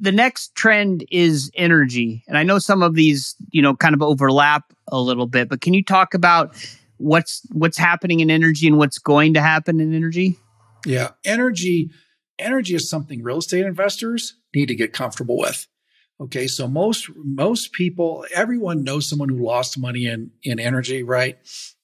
the 0.00 0.12
next 0.12 0.54
trend 0.54 1.04
is 1.10 1.50
energy. 1.56 2.22
And 2.28 2.38
I 2.38 2.44
know 2.44 2.58
some 2.58 2.82
of 2.82 2.94
these, 2.94 3.34
you 3.50 3.60
know, 3.60 3.74
kind 3.74 3.94
of 3.94 4.02
overlap 4.02 4.72
a 4.88 5.00
little 5.00 5.26
bit, 5.26 5.48
but 5.48 5.60
can 5.60 5.74
you 5.74 5.84
talk 5.84 6.14
about 6.14 6.54
what's 6.98 7.42
what's 7.52 7.76
happening 7.76 8.20
in 8.20 8.30
energy 8.30 8.68
and 8.68 8.78
what's 8.78 8.98
going 8.98 9.34
to 9.34 9.42
happen 9.42 9.80
in 9.80 9.92
energy? 9.92 10.38
Yeah, 10.86 11.10
energy 11.24 11.90
energy 12.38 12.74
is 12.74 12.88
something 12.88 13.22
real 13.22 13.38
estate 13.38 13.66
investors 13.66 14.34
need 14.54 14.66
to 14.66 14.74
get 14.74 14.92
comfortable 14.92 15.38
with. 15.38 15.66
Okay, 16.20 16.46
so 16.46 16.68
most 16.68 17.10
most 17.16 17.72
people, 17.72 18.24
everyone 18.32 18.84
knows 18.84 19.08
someone 19.08 19.28
who 19.28 19.44
lost 19.44 19.76
money 19.76 20.06
in 20.06 20.30
in 20.44 20.60
energy, 20.60 21.02
right? 21.02 21.36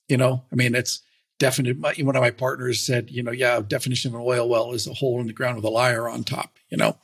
You 0.09 0.17
know, 0.17 0.45
I 0.53 0.55
mean, 0.55 0.77
it's 0.77 1.03
definite. 1.41 1.79
One 1.81 2.15
of 2.15 2.23
my 2.23 2.31
partners 2.31 2.87
said, 2.87 3.11
you 3.11 3.25
know, 3.25 3.33
yeah, 3.33 3.61
definition 3.67 4.15
of 4.15 4.21
an 4.21 4.25
oil 4.25 4.49
well 4.49 4.73
is 4.73 4.87
a 4.87 4.95
hole 4.95 5.21
in 5.21 5.27
the 5.27 5.33
ground 5.33 5.57
with 5.57 5.65
a 5.65 5.71
liar 5.71 6.09
on 6.09 6.23
top. 6.23 6.53
You 6.69 6.77
know, 6.77 6.97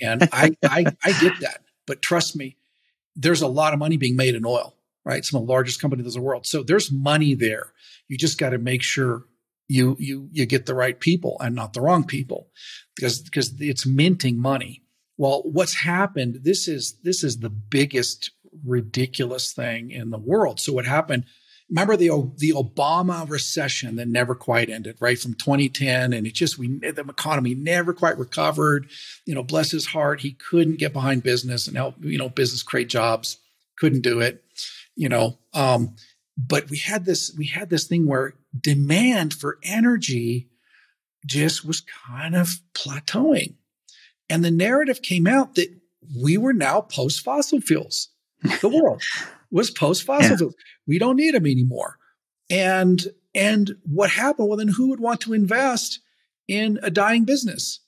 and 0.00 0.28
I 0.32 0.56
I 0.64 0.86
I 1.04 1.20
get 1.20 1.38
that, 1.40 1.62
but 1.86 2.02
trust 2.02 2.34
me, 2.34 2.56
there's 3.14 3.42
a 3.42 3.46
lot 3.46 3.72
of 3.72 3.78
money 3.78 3.96
being 3.96 4.16
made 4.16 4.34
in 4.34 4.44
oil, 4.44 4.74
right? 5.04 5.24
Some 5.24 5.40
of 5.40 5.46
the 5.46 5.52
largest 5.52 5.80
companies 5.80 6.06
in 6.06 6.20
the 6.20 6.26
world. 6.26 6.44
So 6.46 6.64
there's 6.64 6.90
money 6.90 7.34
there. 7.34 7.72
You 8.08 8.18
just 8.18 8.38
got 8.38 8.50
to 8.50 8.58
make 8.58 8.82
sure 8.82 9.26
you 9.68 9.96
you 10.00 10.28
you 10.32 10.46
get 10.46 10.66
the 10.66 10.74
right 10.74 10.98
people 10.98 11.36
and 11.38 11.54
not 11.54 11.72
the 11.72 11.80
wrong 11.80 12.04
people, 12.04 12.48
because 12.96 13.20
because 13.20 13.54
it's 13.60 13.86
minting 13.86 14.40
money 14.40 14.82
well, 15.16 15.42
what's 15.44 15.74
happened? 15.74 16.40
This 16.42 16.68
is 16.68 16.98
this 17.02 17.24
is 17.24 17.38
the 17.38 17.50
biggest 17.50 18.30
ridiculous 18.64 19.52
thing 19.52 19.90
in 19.90 20.10
the 20.10 20.18
world. 20.18 20.60
So 20.60 20.72
what 20.72 20.86
happened? 20.86 21.24
Remember 21.68 21.96
the 21.96 22.08
the 22.36 22.52
Obama 22.52 23.28
recession 23.28 23.96
that 23.96 24.08
never 24.08 24.34
quite 24.34 24.70
ended, 24.70 24.96
right? 25.00 25.18
From 25.18 25.34
2010, 25.34 26.12
and 26.12 26.26
it 26.26 26.34
just 26.34 26.58
we 26.58 26.68
the 26.78 27.04
economy 27.08 27.54
never 27.54 27.92
quite 27.92 28.18
recovered. 28.18 28.88
You 29.24 29.34
know, 29.34 29.42
bless 29.42 29.72
his 29.72 29.86
heart, 29.86 30.20
he 30.20 30.32
couldn't 30.32 30.78
get 30.78 30.92
behind 30.92 31.22
business 31.22 31.66
and 31.66 31.76
help 31.76 31.96
you 32.00 32.18
know 32.18 32.28
business 32.28 32.62
create 32.62 32.88
jobs. 32.88 33.38
Couldn't 33.78 34.02
do 34.02 34.20
it. 34.20 34.44
You 34.94 35.08
know, 35.08 35.38
um, 35.54 35.96
but 36.36 36.70
we 36.70 36.78
had 36.78 37.04
this 37.04 37.34
we 37.36 37.46
had 37.46 37.68
this 37.68 37.86
thing 37.86 38.06
where 38.06 38.34
demand 38.58 39.34
for 39.34 39.58
energy 39.62 40.48
just 41.26 41.64
was 41.64 41.82
kind 42.06 42.36
of 42.36 42.60
plateauing 42.72 43.54
and 44.28 44.44
the 44.44 44.50
narrative 44.50 45.02
came 45.02 45.26
out 45.26 45.54
that 45.54 45.68
we 46.16 46.36
were 46.36 46.52
now 46.52 46.80
post 46.80 47.22
fossil 47.22 47.60
fuels. 47.60 48.08
The 48.60 48.68
world 48.68 49.02
was 49.50 49.70
post 49.70 50.04
fossil 50.04 50.30
yeah. 50.30 50.36
fuels. 50.36 50.54
We 50.86 50.98
don't 50.98 51.16
need 51.16 51.34
them 51.34 51.46
anymore. 51.46 51.98
And 52.50 53.02
and 53.34 53.76
what 53.84 54.10
happened? 54.10 54.48
Well, 54.48 54.58
then 54.58 54.68
who 54.68 54.88
would 54.90 55.00
want 55.00 55.20
to 55.22 55.34
invest 55.34 56.00
in 56.48 56.78
a 56.82 56.90
dying 56.90 57.24
business? 57.24 57.80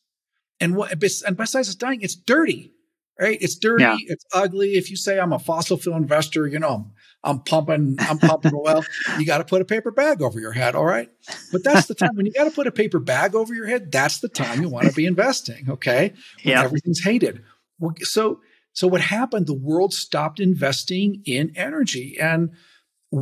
And 0.60 0.74
what 0.76 0.90
and 0.90 1.36
besides 1.36 1.68
it's 1.68 1.74
dying, 1.76 2.02
it's 2.02 2.16
dirty, 2.16 2.72
right? 3.18 3.38
It's 3.40 3.56
dirty, 3.56 3.84
yeah. 3.84 3.96
it's 4.00 4.24
ugly. 4.34 4.74
If 4.74 4.90
you 4.90 4.96
say 4.96 5.18
I'm 5.18 5.32
a 5.32 5.38
fossil 5.38 5.76
fuel 5.76 5.96
investor, 5.96 6.46
you 6.46 6.58
know, 6.58 6.90
I'm 7.24 7.40
pumping, 7.40 7.96
I'm 8.00 8.18
pumping 8.18 8.52
oil. 8.54 8.84
You 9.18 9.26
got 9.26 9.38
to 9.38 9.44
put 9.44 9.60
a 9.60 9.64
paper 9.64 9.90
bag 9.90 10.22
over 10.22 10.38
your 10.40 10.52
head. 10.52 10.74
All 10.74 10.84
right. 10.84 11.08
But 11.52 11.64
that's 11.64 11.86
the 11.86 11.94
time 11.94 12.14
when 12.14 12.26
you 12.26 12.32
got 12.32 12.44
to 12.44 12.50
put 12.50 12.66
a 12.66 12.72
paper 12.72 12.98
bag 12.98 13.34
over 13.34 13.54
your 13.54 13.66
head. 13.66 13.90
That's 13.90 14.20
the 14.20 14.28
time 14.28 14.62
you 14.62 14.68
want 14.68 14.86
to 14.88 14.92
be 14.92 15.06
investing. 15.06 15.68
Okay. 15.68 16.12
When 16.42 16.54
yep. 16.54 16.64
everything's 16.64 17.02
hated. 17.02 17.42
Well, 17.78 17.94
so, 18.00 18.40
so 18.72 18.86
what 18.86 19.00
happened? 19.00 19.46
The 19.46 19.54
world 19.54 19.92
stopped 19.92 20.38
investing 20.38 21.22
in 21.24 21.52
energy. 21.56 22.16
And 22.20 22.50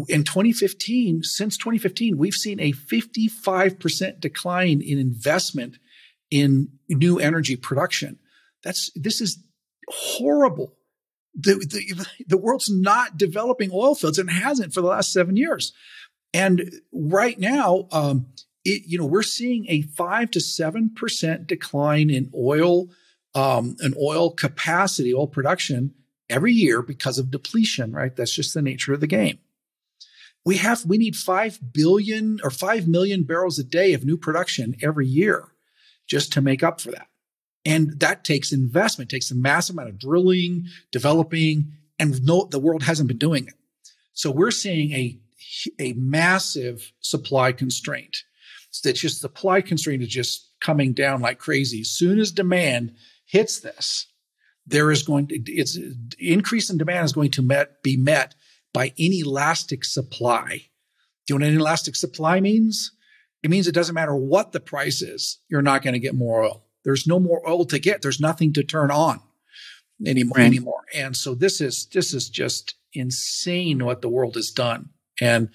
in 0.08 0.24
2015, 0.24 1.22
since 1.22 1.56
2015, 1.56 2.16
we've 2.16 2.34
seen 2.34 2.58
a 2.60 2.72
55% 2.72 4.20
decline 4.20 4.82
in 4.82 4.98
investment 4.98 5.78
in 6.30 6.68
new 6.88 7.18
energy 7.18 7.56
production. 7.56 8.18
That's, 8.64 8.90
this 8.96 9.20
is 9.20 9.42
horrible 9.88 10.76
the, 11.36 11.54
the, 11.54 12.06
the 12.26 12.38
world's 12.38 12.70
not 12.70 13.18
developing 13.18 13.70
oil 13.72 13.94
fields 13.94 14.18
and 14.18 14.30
hasn't 14.30 14.72
for 14.72 14.80
the 14.80 14.88
last 14.88 15.12
seven 15.12 15.36
years. 15.36 15.72
And 16.32 16.72
right 16.92 17.38
now, 17.38 17.88
um, 17.92 18.26
it, 18.64 18.82
you 18.86 18.98
know, 18.98 19.06
we're 19.06 19.22
seeing 19.22 19.66
a 19.68 19.82
five 19.82 20.30
to 20.32 20.40
seven 20.40 20.90
percent 20.94 21.46
decline 21.46 22.10
in 22.10 22.30
oil, 22.34 22.88
um, 23.34 23.76
an 23.80 23.94
oil 24.00 24.30
capacity, 24.30 25.14
oil 25.14 25.26
production 25.26 25.94
every 26.28 26.52
year 26.52 26.82
because 26.82 27.18
of 27.18 27.30
depletion. 27.30 27.92
Right, 27.92 28.16
that's 28.16 28.34
just 28.34 28.54
the 28.54 28.62
nature 28.62 28.94
of 28.94 29.00
the 29.00 29.06
game. 29.06 29.38
We 30.46 30.58
have 30.58 30.84
we 30.86 30.96
need 30.96 31.16
five 31.16 31.58
billion 31.72 32.38
or 32.42 32.50
five 32.50 32.86
million 32.86 33.24
barrels 33.24 33.58
a 33.58 33.64
day 33.64 33.92
of 33.94 34.04
new 34.04 34.16
production 34.16 34.76
every 34.80 35.06
year 35.06 35.48
just 36.06 36.32
to 36.34 36.40
make 36.40 36.62
up 36.62 36.80
for 36.80 36.92
that. 36.92 37.08
And 37.64 37.98
that 37.98 38.22
takes 38.22 38.52
investment, 38.52 39.10
takes 39.10 39.32
a 39.32 39.34
massive 39.34 39.74
amount 39.74 39.88
of 39.88 39.98
drilling, 39.98 40.66
developing, 40.92 41.72
and 41.98 42.24
no, 42.24 42.46
the 42.48 42.60
world 42.60 42.84
hasn't 42.84 43.08
been 43.08 43.18
doing 43.18 43.48
it. 43.48 43.54
So 44.12 44.30
we're 44.30 44.52
seeing 44.52 44.92
a, 44.92 45.18
a 45.80 45.94
massive 45.94 46.92
supply 47.00 47.50
constraint. 47.50 48.18
So 48.70 48.88
It's 48.88 49.00
just 49.00 49.20
supply 49.20 49.62
constraint 49.62 50.02
is 50.02 50.08
just 50.08 50.52
coming 50.60 50.92
down 50.92 51.20
like 51.20 51.40
crazy. 51.40 51.80
As 51.80 51.90
soon 51.90 52.20
as 52.20 52.30
demand 52.30 52.92
hits 53.24 53.58
this, 53.60 54.06
there 54.64 54.92
is 54.92 55.02
going 55.02 55.26
to, 55.26 55.42
it's 55.46 55.76
increase 56.20 56.70
in 56.70 56.78
demand 56.78 57.04
is 57.04 57.12
going 57.12 57.32
to 57.32 57.42
met, 57.42 57.82
be 57.82 57.96
met 57.96 58.35
by 58.76 58.92
inelastic 58.98 59.86
supply. 59.86 60.66
Do 61.26 61.32
you 61.32 61.38
know 61.38 61.46
what 61.46 61.54
inelastic 61.54 61.96
supply 61.96 62.40
means? 62.40 62.92
It 63.42 63.48
means 63.48 63.66
it 63.66 63.74
doesn't 63.74 63.94
matter 63.94 64.14
what 64.14 64.52
the 64.52 64.60
price 64.60 65.00
is, 65.00 65.38
you're 65.48 65.62
not 65.62 65.82
going 65.82 65.94
to 65.94 65.98
get 65.98 66.14
more 66.14 66.44
oil. 66.44 66.66
There's 66.84 67.06
no 67.06 67.18
more 67.18 67.40
oil 67.48 67.64
to 67.64 67.78
get. 67.78 68.02
There's 68.02 68.20
nothing 68.20 68.52
to 68.52 68.62
turn 68.62 68.90
on 68.90 69.20
anymore. 70.04 70.34
Right. 70.36 70.46
Anymore. 70.46 70.84
And 70.94 71.16
so 71.16 71.34
this 71.34 71.62
is 71.62 71.86
this 71.86 72.12
is 72.12 72.28
just 72.28 72.74
insane 72.92 73.82
what 73.82 74.02
the 74.02 74.10
world 74.10 74.34
has 74.34 74.50
done, 74.50 74.90
and 75.22 75.48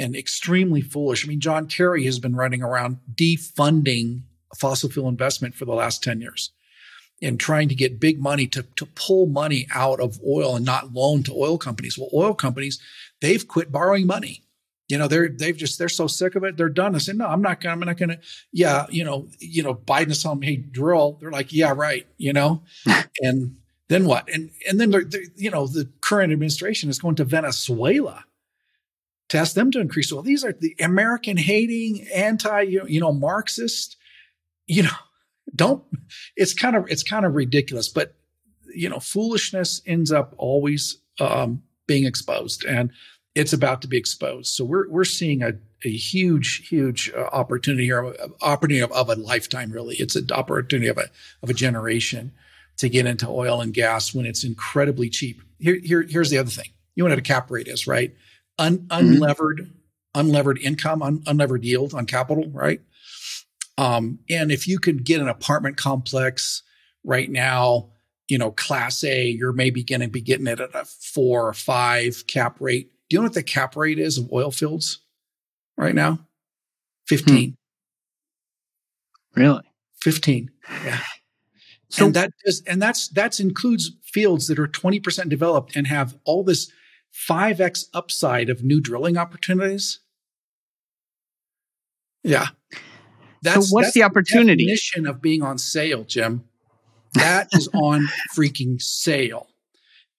and 0.00 0.16
extremely 0.16 0.80
foolish. 0.80 1.24
I 1.24 1.28
mean, 1.28 1.40
John 1.40 1.68
Kerry 1.68 2.06
has 2.06 2.18
been 2.18 2.34
running 2.34 2.62
around 2.64 2.98
defunding 3.14 4.22
fossil 4.56 4.90
fuel 4.90 5.08
investment 5.08 5.54
for 5.54 5.64
the 5.64 5.74
last 5.74 6.02
ten 6.02 6.20
years 6.20 6.50
and 7.20 7.38
trying 7.38 7.68
to 7.68 7.74
get 7.74 8.00
big 8.00 8.20
money 8.20 8.46
to, 8.46 8.62
to 8.76 8.86
pull 8.86 9.26
money 9.26 9.66
out 9.74 10.00
of 10.00 10.20
oil 10.26 10.56
and 10.56 10.64
not 10.64 10.92
loan 10.92 11.22
to 11.24 11.32
oil 11.34 11.58
companies. 11.58 11.98
Well, 11.98 12.10
oil 12.14 12.34
companies, 12.34 12.78
they've 13.20 13.46
quit 13.46 13.72
borrowing 13.72 14.06
money. 14.06 14.42
You 14.88 14.96
know 14.96 15.06
they're 15.06 15.28
they've 15.28 15.56
just 15.56 15.78
they're 15.78 15.90
so 15.90 16.06
sick 16.06 16.34
of 16.34 16.44
it 16.44 16.56
they're 16.56 16.70
done. 16.70 16.94
I 16.94 16.98
said 16.98 17.16
no 17.16 17.26
i'm 17.26 17.42
not 17.42 17.60
gonna 17.60 17.74
i'm 17.74 17.80
not 17.80 17.98
gonna 17.98 18.20
yeah 18.52 18.86
you 18.88 19.04
know 19.04 19.28
you 19.38 19.62
know 19.62 19.74
biden 19.74 20.10
is 20.10 20.22
telling 20.22 20.38
me 20.38 20.46
hey 20.46 20.56
drill. 20.56 21.18
They're 21.20 21.30
like 21.30 21.52
yeah 21.52 21.74
right 21.76 22.06
you 22.16 22.32
know? 22.32 22.62
And 23.20 23.56
then 23.88 24.06
what? 24.06 24.28
And 24.32 24.50
and 24.68 24.80
then 24.80 24.90
they're, 24.90 25.04
they're, 25.04 25.24
you 25.36 25.50
know 25.50 25.66
the 25.66 25.90
current 26.00 26.32
administration 26.32 26.88
is 26.88 26.98
going 26.98 27.16
to 27.16 27.24
venezuela 27.24 28.24
to 29.28 29.38
ask 29.38 29.54
them 29.54 29.70
to 29.72 29.80
increase 29.80 30.10
oil. 30.10 30.22
These 30.22 30.44
are 30.44 30.52
the 30.52 30.74
american 30.80 31.36
hating 31.36 32.06
anti 32.14 32.62
you 32.62 33.00
know 33.00 33.12
marxist 33.12 33.96
you 34.66 34.84
know 34.84 34.90
don't 35.54 35.82
it's 36.36 36.54
kind 36.54 36.76
of 36.76 36.84
it's 36.88 37.02
kind 37.02 37.24
of 37.24 37.34
ridiculous 37.34 37.88
but 37.88 38.14
you 38.74 38.88
know 38.88 39.00
foolishness 39.00 39.80
ends 39.86 40.12
up 40.12 40.34
always 40.36 40.98
um 41.20 41.62
being 41.86 42.04
exposed 42.04 42.64
and 42.64 42.90
it's 43.38 43.52
about 43.52 43.82
to 43.82 43.88
be 43.88 43.96
exposed. 43.96 44.52
So 44.52 44.64
we're 44.64 44.88
we're 44.88 45.04
seeing 45.04 45.42
a, 45.42 45.52
a 45.84 45.90
huge, 45.90 46.68
huge 46.68 47.12
uh, 47.16 47.28
opportunity 47.32 47.84
here, 47.84 48.14
opportunity 48.42 48.80
of, 48.80 48.90
of, 48.90 49.08
a 49.08 49.14
lifetime. 49.14 49.70
Really, 49.70 49.94
it's 49.96 50.16
an 50.16 50.26
opportunity 50.32 50.88
of 50.88 50.98
a 50.98 51.08
of 51.42 51.48
a 51.48 51.54
generation 51.54 52.32
to 52.78 52.88
get 52.88 53.06
into 53.06 53.28
oil 53.28 53.60
and 53.60 53.72
gas 53.72 54.12
when 54.12 54.26
it's 54.26 54.42
incredibly 54.42 55.08
cheap. 55.08 55.40
Here, 55.60 55.78
here 55.82 56.02
here's 56.02 56.30
the 56.30 56.38
other 56.38 56.50
thing. 56.50 56.70
You 56.96 57.04
know 57.04 57.10
what 57.10 57.18
a 57.18 57.22
cap 57.22 57.48
rate 57.50 57.68
is, 57.68 57.86
right? 57.86 58.12
Un, 58.58 58.78
mm-hmm. 58.78 59.22
unlevered, 59.22 59.70
unlevered 60.16 60.60
income, 60.60 61.00
un, 61.00 61.20
unlevered 61.20 61.62
yield 61.62 61.94
on 61.94 62.06
capital, 62.06 62.50
right? 62.52 62.80
Um, 63.78 64.18
and 64.28 64.52
if 64.52 64.68
you 64.68 64.78
could 64.78 65.04
get 65.04 65.20
an 65.20 65.28
apartment 65.28 65.78
complex 65.78 66.62
right 67.04 67.30
now, 67.30 67.90
you 68.28 68.36
know, 68.36 68.50
class 68.50 69.02
A, 69.04 69.26
you're 69.26 69.54
maybe 69.54 69.82
going 69.82 70.02
to 70.02 70.08
be 70.08 70.20
getting 70.20 70.46
it 70.46 70.60
at 70.60 70.74
a 70.74 70.84
four 70.84 71.48
or 71.48 71.54
five 71.54 72.26
cap 72.26 72.56
rate 72.60 72.90
do 73.08 73.14
you 73.14 73.20
know 73.20 73.24
what 73.24 73.34
the 73.34 73.42
cap 73.42 73.76
rate 73.76 73.98
is 73.98 74.18
of 74.18 74.30
oil 74.32 74.50
fields 74.50 75.00
right 75.76 75.94
now? 75.94 76.18
15. 77.06 77.56
Hmm. 79.34 79.40
Really? 79.40 79.62
15. 80.02 80.50
Yeah. 80.84 81.00
So 81.88 82.06
and 82.06 82.14
that 82.14 82.32
is, 82.44 82.62
and 82.66 82.82
that's 82.82 83.08
that's 83.08 83.40
includes 83.40 83.92
fields 84.02 84.46
that 84.48 84.58
are 84.58 84.68
20% 84.68 85.30
developed 85.30 85.74
and 85.74 85.86
have 85.86 86.18
all 86.24 86.44
this 86.44 86.70
5x 87.28 87.86
upside 87.94 88.50
of 88.50 88.62
new 88.62 88.78
drilling 88.78 89.16
opportunities. 89.16 90.00
Yeah. 92.22 92.48
That's, 93.42 93.68
so 93.68 93.74
what's 93.74 93.88
that's 93.88 93.94
the 93.94 94.02
opportunity? 94.02 94.64
The 94.64 94.70
definition 94.70 95.06
of 95.06 95.22
being 95.22 95.42
on 95.42 95.58
sale, 95.58 96.04
Jim. 96.04 96.44
That 97.14 97.48
is 97.52 97.68
on 97.72 98.08
freaking 98.36 98.80
sale. 98.80 99.48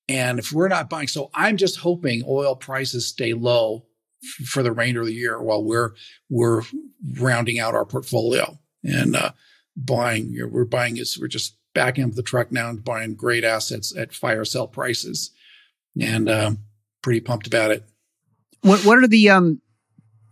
And 0.07 0.39
if 0.39 0.51
we're 0.51 0.67
not 0.67 0.89
buying, 0.89 1.07
so 1.07 1.29
I'm 1.33 1.57
just 1.57 1.77
hoping 1.77 2.23
oil 2.27 2.55
prices 2.55 3.07
stay 3.07 3.33
low 3.33 3.85
f- 4.23 4.47
for 4.47 4.63
the 4.63 4.71
remainder 4.71 5.01
of 5.01 5.07
the 5.07 5.13
year 5.13 5.41
while 5.41 5.63
we're 5.63 5.91
we're 6.29 6.63
rounding 7.19 7.59
out 7.59 7.75
our 7.75 7.85
portfolio 7.85 8.57
and 8.83 9.15
uh, 9.15 9.31
buying. 9.75 10.31
You 10.31 10.43
know, 10.43 10.47
we're 10.47 10.65
buying 10.65 10.97
is 10.97 11.19
we're 11.19 11.27
just 11.27 11.57
backing 11.75 12.03
up 12.03 12.13
the 12.13 12.23
truck 12.23 12.51
now 12.51 12.69
and 12.69 12.83
buying 12.83 13.13
great 13.13 13.43
assets 13.43 13.95
at 13.95 14.13
fire 14.13 14.45
sale 14.45 14.67
prices, 14.67 15.29
and 15.99 16.27
uh, 16.27 16.51
pretty 17.03 17.19
pumped 17.19 17.45
about 17.45 17.69
it. 17.69 17.83
What 18.61 18.83
what 18.85 18.97
are 18.97 19.07
the 19.07 19.29
um 19.29 19.61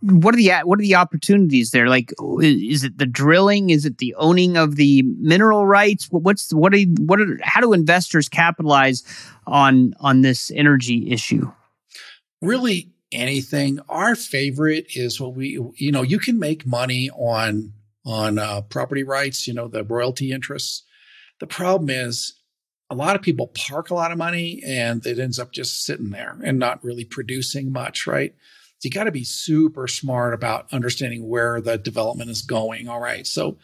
what 0.00 0.34
are 0.34 0.38
the 0.38 0.52
what 0.64 0.78
are 0.78 0.82
the 0.82 0.94
opportunities 0.94 1.70
there? 1.70 1.88
Like, 1.88 2.12
is 2.40 2.84
it 2.84 2.98
the 2.98 3.06
drilling? 3.06 3.70
Is 3.70 3.84
it 3.84 3.98
the 3.98 4.14
owning 4.16 4.56
of 4.56 4.76
the 4.76 5.02
mineral 5.18 5.66
rights? 5.66 6.08
What's 6.10 6.52
what 6.52 6.74
are 6.74 6.80
what 7.00 7.20
are 7.20 7.38
how 7.42 7.60
do 7.60 7.72
investors 7.72 8.28
capitalize 8.28 9.02
on 9.46 9.94
on 10.00 10.22
this 10.22 10.50
energy 10.52 11.10
issue? 11.10 11.50
Really, 12.40 12.92
anything. 13.10 13.80
Our 13.88 14.14
favorite 14.14 14.86
is 14.94 15.20
what 15.20 15.34
we 15.34 15.58
you 15.76 15.90
know 15.90 16.02
you 16.02 16.18
can 16.18 16.38
make 16.38 16.66
money 16.66 17.10
on 17.10 17.72
on 18.06 18.38
uh, 18.38 18.60
property 18.62 19.02
rights. 19.02 19.48
You 19.48 19.54
know 19.54 19.66
the 19.66 19.82
royalty 19.82 20.30
interests. 20.30 20.84
The 21.40 21.46
problem 21.46 21.90
is 21.90 22.34
a 22.90 22.94
lot 22.94 23.16
of 23.16 23.22
people 23.22 23.48
park 23.48 23.90
a 23.90 23.94
lot 23.94 24.12
of 24.12 24.18
money 24.18 24.62
and 24.64 25.04
it 25.04 25.18
ends 25.18 25.38
up 25.38 25.52
just 25.52 25.84
sitting 25.84 26.10
there 26.10 26.38
and 26.42 26.58
not 26.58 26.82
really 26.82 27.04
producing 27.04 27.70
much, 27.70 28.06
right? 28.06 28.34
So 28.78 28.86
you 28.86 28.90
got 28.90 29.04
to 29.04 29.12
be 29.12 29.24
super 29.24 29.88
smart 29.88 30.34
about 30.34 30.72
understanding 30.72 31.28
where 31.28 31.60
the 31.60 31.78
development 31.78 32.30
is 32.30 32.42
going. 32.42 32.88
All 32.88 33.00
right. 33.00 33.26
So 33.26 33.58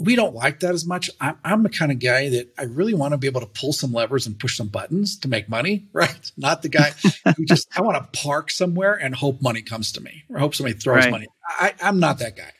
we 0.00 0.16
don't 0.16 0.34
like 0.34 0.60
that 0.60 0.74
as 0.74 0.86
much. 0.86 1.10
I'm, 1.20 1.38
I'm, 1.44 1.62
the 1.62 1.68
kind 1.68 1.90
of 1.90 1.98
guy 1.98 2.28
that 2.28 2.52
I 2.58 2.64
really 2.64 2.94
want 2.94 3.12
to 3.12 3.18
be 3.18 3.26
able 3.26 3.40
to 3.40 3.46
pull 3.46 3.72
some 3.72 3.92
levers 3.92 4.26
and 4.26 4.38
push 4.38 4.56
some 4.56 4.68
buttons 4.68 5.18
to 5.20 5.28
make 5.28 5.48
money, 5.48 5.88
right? 5.92 6.32
Not 6.36 6.62
the 6.62 6.68
guy 6.68 6.92
who 7.36 7.44
just, 7.44 7.68
I 7.76 7.82
want 7.82 7.96
to 7.96 8.20
park 8.20 8.50
somewhere 8.50 8.94
and 8.94 9.14
hope 9.14 9.42
money 9.42 9.62
comes 9.62 9.92
to 9.92 10.00
me 10.00 10.24
or 10.28 10.38
hope 10.38 10.54
somebody 10.54 10.76
throws 10.76 11.04
right. 11.04 11.10
money. 11.10 11.26
I, 11.48 11.74
I'm 11.82 12.00
not 12.00 12.18
that 12.18 12.36
guy. 12.36 12.52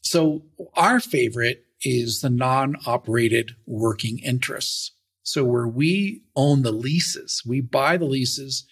So 0.00 0.42
our 0.74 1.00
favorite 1.00 1.64
is 1.84 2.20
the 2.20 2.30
non 2.30 2.76
operated 2.86 3.52
working 3.66 4.18
interests. 4.18 4.92
So 5.22 5.44
where 5.44 5.68
we 5.68 6.22
own 6.34 6.62
the 6.62 6.72
leases, 6.72 7.42
we 7.46 7.60
buy 7.60 7.96
the 7.96 8.04
leases 8.04 8.66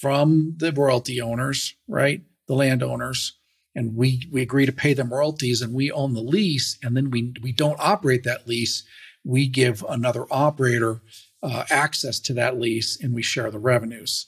from 0.00 0.54
the 0.58 0.72
royalty 0.72 1.20
owners, 1.20 1.74
right? 1.88 2.22
The 2.46 2.54
landowners. 2.54 3.32
And 3.74 3.96
we, 3.96 4.28
we 4.30 4.42
agree 4.42 4.66
to 4.66 4.72
pay 4.72 4.92
them 4.92 5.12
royalties 5.12 5.62
and 5.62 5.72
we 5.72 5.90
own 5.90 6.14
the 6.14 6.20
lease. 6.20 6.78
And 6.82 6.96
then 6.96 7.10
we, 7.10 7.32
we 7.42 7.52
don't 7.52 7.78
operate 7.78 8.24
that 8.24 8.46
lease. 8.46 8.84
We 9.24 9.48
give 9.48 9.84
another 9.88 10.26
operator 10.30 11.00
uh, 11.42 11.64
access 11.70 12.18
to 12.20 12.34
that 12.34 12.58
lease 12.58 13.00
and 13.00 13.14
we 13.14 13.22
share 13.22 13.50
the 13.50 13.58
revenues. 13.58 14.26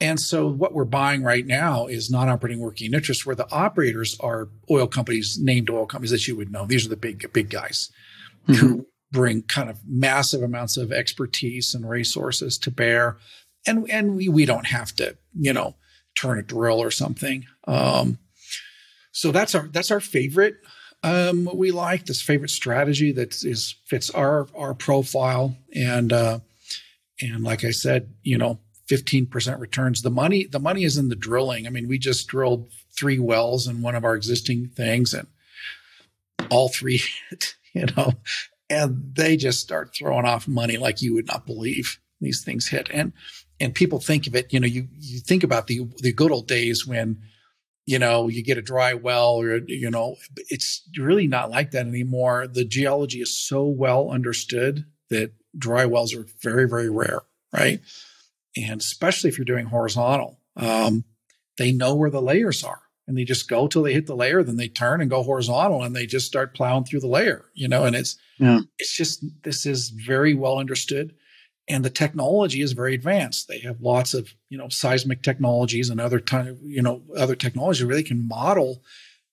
And 0.00 0.20
so 0.20 0.46
what 0.46 0.74
we're 0.74 0.84
buying 0.84 1.22
right 1.22 1.46
now 1.46 1.86
is 1.86 2.10
non-operating 2.10 2.60
working 2.60 2.92
interest 2.92 3.24
where 3.24 3.36
the 3.36 3.50
operators 3.50 4.16
are 4.20 4.48
oil 4.70 4.86
companies, 4.86 5.38
named 5.40 5.70
oil 5.70 5.86
companies 5.86 6.10
that 6.10 6.28
you 6.28 6.36
would 6.36 6.52
know. 6.52 6.66
These 6.66 6.86
are 6.86 6.90
the 6.90 6.96
big, 6.96 7.32
big 7.32 7.50
guys 7.50 7.90
mm-hmm. 8.46 8.60
who 8.60 8.86
bring 9.10 9.42
kind 9.42 9.70
of 9.70 9.78
massive 9.86 10.42
amounts 10.42 10.76
of 10.76 10.92
expertise 10.92 11.74
and 11.74 11.88
resources 11.88 12.58
to 12.58 12.70
bear 12.70 13.16
and 13.66 13.90
and 13.90 14.16
we 14.16 14.28
we 14.28 14.44
don't 14.44 14.66
have 14.66 14.94
to 14.96 15.16
you 15.34 15.52
know 15.52 15.74
turn 16.14 16.38
a 16.38 16.42
drill 16.42 16.82
or 16.82 16.90
something. 16.90 17.44
Um, 17.66 18.18
so 19.12 19.32
that's 19.32 19.54
our 19.54 19.68
that's 19.68 19.90
our 19.90 20.00
favorite. 20.00 20.56
Um, 21.02 21.48
we 21.54 21.70
like 21.70 22.06
this 22.06 22.22
favorite 22.22 22.50
strategy 22.50 23.12
that 23.12 23.44
is 23.44 23.76
fits 23.84 24.10
our 24.10 24.48
our 24.56 24.74
profile 24.74 25.56
and 25.74 26.12
uh, 26.12 26.40
and 27.20 27.44
like 27.44 27.64
I 27.64 27.70
said, 27.70 28.12
you 28.22 28.38
know, 28.38 28.58
fifteen 28.86 29.26
percent 29.26 29.60
returns. 29.60 30.02
The 30.02 30.10
money 30.10 30.46
the 30.46 30.58
money 30.58 30.84
is 30.84 30.96
in 30.96 31.08
the 31.08 31.16
drilling. 31.16 31.66
I 31.66 31.70
mean, 31.70 31.88
we 31.88 31.98
just 31.98 32.26
drilled 32.26 32.68
three 32.96 33.18
wells 33.18 33.66
in 33.66 33.82
one 33.82 33.94
of 33.94 34.04
our 34.04 34.14
existing 34.14 34.70
things, 34.74 35.14
and 35.14 35.28
all 36.50 36.68
three, 36.68 37.00
you 37.74 37.86
know, 37.96 38.12
and 38.68 39.14
they 39.14 39.36
just 39.36 39.60
start 39.60 39.94
throwing 39.94 40.26
off 40.26 40.48
money 40.48 40.76
like 40.76 41.02
you 41.02 41.14
would 41.14 41.26
not 41.26 41.46
believe 41.46 42.00
these 42.20 42.42
things 42.42 42.68
hit. 42.68 42.88
And 42.90 43.12
and 43.60 43.74
people 43.74 44.00
think 44.00 44.26
of 44.26 44.34
it, 44.34 44.52
you 44.52 44.60
know, 44.60 44.66
you 44.66 44.88
you 44.98 45.20
think 45.20 45.42
about 45.42 45.66
the 45.66 45.88
the 45.98 46.12
good 46.12 46.30
old 46.30 46.46
days 46.46 46.86
when, 46.86 47.22
you 47.86 47.98
know, 47.98 48.28
you 48.28 48.42
get 48.42 48.58
a 48.58 48.62
dry 48.62 48.94
well 48.94 49.34
or 49.34 49.58
you 49.66 49.90
know, 49.90 50.16
it's 50.36 50.88
really 50.98 51.26
not 51.26 51.50
like 51.50 51.70
that 51.70 51.86
anymore. 51.86 52.46
The 52.46 52.64
geology 52.64 53.20
is 53.20 53.38
so 53.38 53.66
well 53.66 54.10
understood 54.10 54.84
that 55.10 55.32
dry 55.56 55.86
wells 55.86 56.14
are 56.14 56.26
very 56.42 56.68
very 56.68 56.90
rare, 56.90 57.22
right? 57.52 57.80
And 58.56 58.80
especially 58.80 59.28
if 59.28 59.38
you're 59.38 59.44
doing 59.44 59.66
horizontal, 59.66 60.40
um, 60.56 61.04
they 61.58 61.72
know 61.72 61.94
where 61.94 62.10
the 62.10 62.22
layers 62.22 62.64
are 62.64 62.82
and 63.06 63.16
they 63.16 63.24
just 63.24 63.48
go 63.48 63.68
till 63.68 63.82
they 63.82 63.92
hit 63.92 64.06
the 64.06 64.16
layer, 64.16 64.42
then 64.42 64.56
they 64.56 64.68
turn 64.68 65.00
and 65.00 65.10
go 65.10 65.22
horizontal 65.22 65.82
and 65.82 65.94
they 65.94 66.06
just 66.06 66.26
start 66.26 66.54
plowing 66.54 66.84
through 66.84 67.00
the 67.00 67.06
layer, 67.06 67.44
you 67.54 67.68
know, 67.68 67.84
and 67.84 67.94
it's 67.94 68.16
yeah. 68.38 68.60
it's 68.78 68.94
just 68.94 69.24
this 69.44 69.64
is 69.64 69.90
very 69.90 70.34
well 70.34 70.58
understood 70.58 71.14
and 71.68 71.84
the 71.84 71.90
technology 71.90 72.62
is 72.62 72.72
very 72.72 72.94
advanced. 72.94 73.48
They 73.48 73.58
have 73.60 73.80
lots 73.80 74.14
of 74.14 74.32
you 74.48 74.58
know 74.58 74.68
seismic 74.68 75.22
technologies 75.22 75.90
and 75.90 76.00
other 76.00 76.20
time 76.20 76.58
you 76.62 76.82
know 76.82 77.02
other 77.16 77.36
technology 77.36 77.84
where 77.84 77.96
they 77.96 78.02
can 78.02 78.26
model 78.26 78.82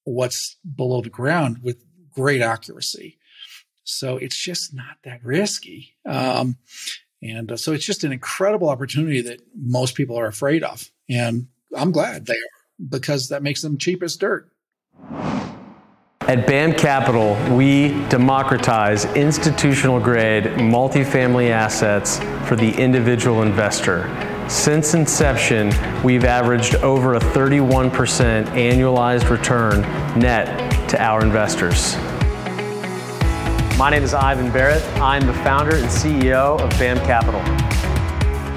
what's 0.03 0.57
below 0.75 1.01
the 1.01 1.09
ground 1.09 1.59
with 1.61 1.83
great 2.11 2.41
accuracy. 2.41 3.17
So 3.83 4.17
it's 4.17 4.37
just 4.37 4.73
not 4.73 4.97
that 5.03 5.23
risky, 5.23 5.95
um, 6.05 6.57
and 7.21 7.51
uh, 7.51 7.57
so 7.57 7.73
it's 7.73 7.85
just 7.85 8.03
an 8.03 8.13
incredible 8.13 8.69
opportunity 8.69 9.21
that 9.21 9.41
most 9.55 9.95
people 9.95 10.17
are 10.17 10.27
afraid 10.27 10.63
of, 10.63 10.89
and 11.09 11.47
I'm 11.75 11.91
glad 11.91 12.25
they 12.25 12.33
are 12.33 12.89
because 12.89 13.29
that 13.29 13.43
makes 13.43 13.61
them 13.61 13.77
cheap 13.77 14.01
as 14.01 14.15
dirt. 14.15 14.49
At 16.25 16.47
BAM 16.47 16.75
Capital, 16.75 17.36
we 17.53 17.89
democratize 18.07 19.03
institutional 19.13 19.99
grade 19.99 20.45
multifamily 20.45 21.49
assets 21.49 22.19
for 22.47 22.55
the 22.55 22.71
individual 22.81 23.41
investor. 23.41 24.09
Since 24.47 24.93
inception, 24.93 25.73
we've 26.01 26.23
averaged 26.23 26.75
over 26.75 27.15
a 27.15 27.19
31% 27.19 27.91
annualized 28.45 29.29
return 29.29 29.81
net 30.17 30.89
to 30.91 31.01
our 31.01 31.21
investors. 31.21 31.97
My 33.77 33.89
name 33.89 34.03
is 34.03 34.13
Ivan 34.13 34.49
Barratt. 34.49 34.81
I'm 35.01 35.27
the 35.27 35.33
founder 35.33 35.75
and 35.75 35.88
CEO 35.88 36.57
of 36.57 36.69
BAM 36.79 36.99
Capital. 36.99 37.41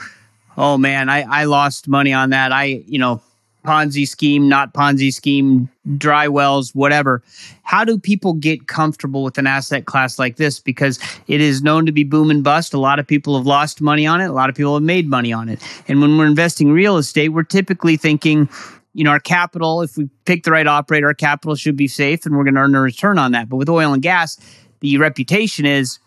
oh 0.56 0.78
man, 0.78 1.08
I 1.08 1.22
I 1.22 1.46
lost 1.46 1.88
money 1.88 2.12
on 2.12 2.30
that. 2.30 2.52
I, 2.52 2.84
you 2.86 3.00
know, 3.00 3.20
Ponzi 3.64 4.06
scheme, 4.06 4.48
not 4.48 4.74
Ponzi 4.74 5.12
scheme, 5.12 5.68
dry 5.96 6.28
wells, 6.28 6.74
whatever. 6.74 7.22
How 7.62 7.84
do 7.84 7.98
people 7.98 8.34
get 8.34 8.66
comfortable 8.66 9.22
with 9.22 9.38
an 9.38 9.46
asset 9.46 9.86
class 9.86 10.18
like 10.18 10.36
this? 10.36 10.58
Because 10.58 10.98
it 11.28 11.40
is 11.40 11.62
known 11.62 11.86
to 11.86 11.92
be 11.92 12.04
boom 12.04 12.30
and 12.30 12.42
bust. 12.42 12.74
A 12.74 12.78
lot 12.78 12.98
of 12.98 13.06
people 13.06 13.36
have 13.36 13.46
lost 13.46 13.80
money 13.80 14.06
on 14.06 14.20
it. 14.20 14.26
A 14.26 14.32
lot 14.32 14.50
of 14.50 14.56
people 14.56 14.74
have 14.74 14.82
made 14.82 15.08
money 15.08 15.32
on 15.32 15.48
it. 15.48 15.62
And 15.88 16.00
when 16.00 16.18
we're 16.18 16.26
investing 16.26 16.72
real 16.72 16.96
estate, 16.96 17.30
we're 17.30 17.44
typically 17.44 17.96
thinking, 17.96 18.48
you 18.94 19.04
know, 19.04 19.10
our 19.10 19.20
capital, 19.20 19.82
if 19.82 19.96
we 19.96 20.08
pick 20.24 20.42
the 20.44 20.50
right 20.50 20.66
operator, 20.66 21.06
our 21.06 21.14
capital 21.14 21.54
should 21.54 21.76
be 21.76 21.88
safe 21.88 22.26
and 22.26 22.36
we're 22.36 22.44
going 22.44 22.54
to 22.54 22.60
earn 22.60 22.74
a 22.74 22.80
return 22.80 23.18
on 23.18 23.32
that. 23.32 23.48
But 23.48 23.56
with 23.56 23.68
oil 23.68 23.92
and 23.92 24.02
gas, 24.02 24.38
the 24.80 24.98
reputation 24.98 25.64
is 25.64 25.98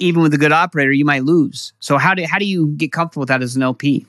even 0.00 0.22
with 0.22 0.32
a 0.32 0.38
good 0.38 0.52
operator, 0.52 0.92
you 0.92 1.04
might 1.04 1.24
lose. 1.24 1.72
So 1.80 1.98
how 1.98 2.14
do 2.14 2.24
how 2.24 2.38
do 2.38 2.44
you 2.44 2.68
get 2.68 2.92
comfortable 2.92 3.22
with 3.22 3.28
that 3.28 3.42
as 3.42 3.56
an 3.56 3.62
LP? 3.62 4.06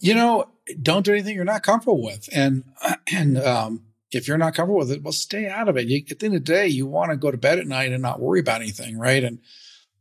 You 0.00 0.14
know, 0.14 0.46
don't 0.82 1.04
do 1.04 1.12
anything 1.12 1.36
you're 1.36 1.44
not 1.44 1.62
comfortable 1.62 2.02
with. 2.02 2.28
And 2.32 2.64
and 3.12 3.38
um, 3.38 3.84
if 4.10 4.26
you're 4.26 4.38
not 4.38 4.54
comfortable 4.54 4.78
with 4.78 4.90
it, 4.90 5.02
well, 5.02 5.12
stay 5.12 5.48
out 5.48 5.68
of 5.68 5.76
it. 5.76 5.86
You, 5.86 6.02
at 6.10 6.18
the 6.18 6.26
end 6.26 6.34
of 6.34 6.44
the 6.44 6.52
day, 6.52 6.66
you 6.66 6.86
want 6.86 7.10
to 7.10 7.16
go 7.16 7.30
to 7.30 7.36
bed 7.36 7.58
at 7.58 7.66
night 7.66 7.92
and 7.92 8.02
not 8.02 8.20
worry 8.20 8.40
about 8.40 8.62
anything, 8.62 8.98
right? 8.98 9.22
And 9.22 9.38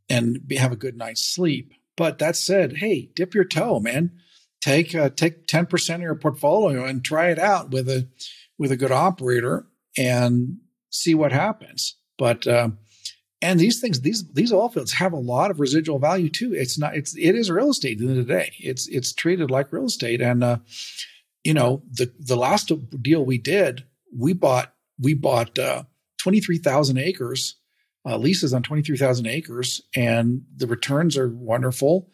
and 0.10 0.46
be, 0.48 0.56
have 0.56 0.72
a 0.72 0.78
good 0.78 0.98
night's 0.98 1.26
sleep. 1.26 1.74
But 1.96 2.18
that 2.20 2.36
said, 2.36 2.78
hey, 2.78 3.12
dip 3.16 3.34
your 3.34 3.44
toe, 3.44 3.80
man. 3.80 4.12
Take 4.62 4.96
uh, 4.96 5.10
take 5.10 5.48
ten 5.48 5.66
percent 5.66 6.02
of 6.02 6.06
your 6.06 6.16
portfolio 6.16 6.86
and 6.86 7.04
try 7.04 7.30
it 7.30 7.40
out 7.40 7.72
with 7.72 7.88
a 7.90 8.08
with 8.58 8.72
a 8.72 8.78
good 8.78 8.92
operator 8.92 9.68
and 9.98 10.58
see 10.90 11.16
what 11.16 11.32
happens. 11.32 11.96
But 12.18 12.46
uh, 12.46 12.70
And 13.42 13.60
these 13.60 13.80
things, 13.80 14.02
these 14.02 14.28
these 14.34 14.52
oil 14.52 14.70
fields 14.70 14.94
have 14.94 15.14
a 15.14 15.18
lot 15.18 15.50
of 15.50 15.60
residual 15.60 15.98
value 15.98 16.30
too. 16.30 16.54
It's 16.54 16.78
not, 16.78 16.96
it's 16.96 17.16
it 17.16 17.36
is 17.36 17.50
real 17.50 17.70
estate 17.70 17.94
at 17.94 18.00
the 18.00 18.10
end 18.10 18.20
of 18.20 18.28
the 18.28 18.34
day. 18.34 18.54
It's 18.60 18.88
it's 18.88 19.14
treated 19.14 19.50
like 19.50 19.72
real 19.72 19.86
estate. 19.86 20.22
And 20.22 20.44
uh, 20.44 20.58
you 21.44 21.54
know, 21.54 21.84
the 21.90 22.12
the 22.20 22.36
last 22.36 22.72
deal 23.02 23.24
we 23.24 23.38
did, 23.38 23.86
we 24.16 24.34
bought 24.34 24.74
we 25.00 25.14
bought 25.14 25.58
uh, 25.58 25.84
twenty 26.22 26.42
three 26.42 26.58
thousand 26.58 26.98
acres, 26.98 27.56
uh, 28.06 28.18
leases 28.18 28.54
on 28.54 28.62
twenty 28.62 28.82
three 28.82 28.98
thousand 28.98 29.28
acres, 29.28 29.82
and 29.96 30.42
the 30.56 30.68
returns 30.68 31.18
are 31.18 31.30
wonderful, 31.30 32.10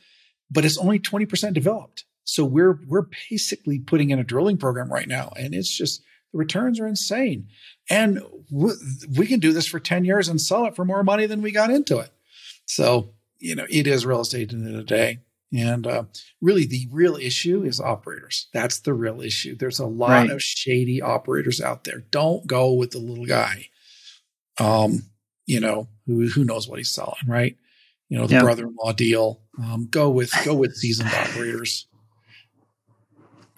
but 0.51 0.63
it's 0.63 0.77
only 0.77 0.99
twenty 0.99 1.25
percent 1.25 1.55
developed. 1.55 2.05
So 2.23 2.45
we're 2.45 2.79
we're 2.87 3.07
basically 3.29 3.79
putting 3.79 4.11
in 4.11 4.19
a 4.19 4.23
drilling 4.23 4.57
program 4.57 4.91
right 4.91 5.07
now, 5.07 5.33
and 5.35 5.55
it's 5.55 5.75
just 5.75 6.03
the 6.35 6.39
returns 6.39 6.81
are 6.81 6.87
insane. 6.87 7.47
And 7.89 8.21
we 8.51 9.25
can 9.25 9.39
do 9.39 9.53
this 9.53 9.67
for 9.67 9.79
10 9.79 10.03
years 10.03 10.27
and 10.27 10.39
sell 10.41 10.65
it 10.65 10.75
for 10.75 10.83
more 10.83 11.01
money 11.01 11.27
than 11.27 11.41
we 11.41 11.51
got 11.51 11.69
into 11.69 11.99
it. 11.99 12.11
So, 12.65 13.11
you 13.39 13.55
know, 13.55 13.65
it 13.69 13.87
is 13.87 14.05
real 14.05 14.19
estate 14.19 14.51
in 14.51 14.65
the 14.65 14.83
day. 14.83 15.19
And 15.55 15.87
uh, 15.87 16.03
really, 16.41 16.65
the 16.65 16.89
real 16.91 17.15
issue 17.15 17.63
is 17.63 17.79
operators. 17.79 18.49
That's 18.53 18.79
the 18.79 18.93
real 18.93 19.21
issue. 19.21 19.55
There's 19.55 19.79
a 19.79 19.85
lot 19.85 20.09
right. 20.09 20.29
of 20.29 20.43
shady 20.43 21.01
operators 21.01 21.61
out 21.61 21.85
there. 21.85 22.03
Don't 22.11 22.45
go 22.45 22.73
with 22.73 22.91
the 22.91 22.97
little 22.97 23.25
guy, 23.25 23.69
um, 24.59 25.03
you 25.45 25.61
know, 25.61 25.87
who 26.07 26.27
who 26.27 26.43
knows 26.43 26.67
what 26.67 26.79
he's 26.79 26.91
selling, 26.91 27.13
right? 27.27 27.55
You 28.09 28.17
know, 28.17 28.27
the 28.27 28.39
brother-in-law 28.39 28.93
deal. 28.93 29.39
Um, 29.63 29.87
go 29.89 30.09
with 30.09 30.33
go 30.43 30.55
with 30.55 30.75
seasoned 30.75 31.13
operators. 31.13 31.87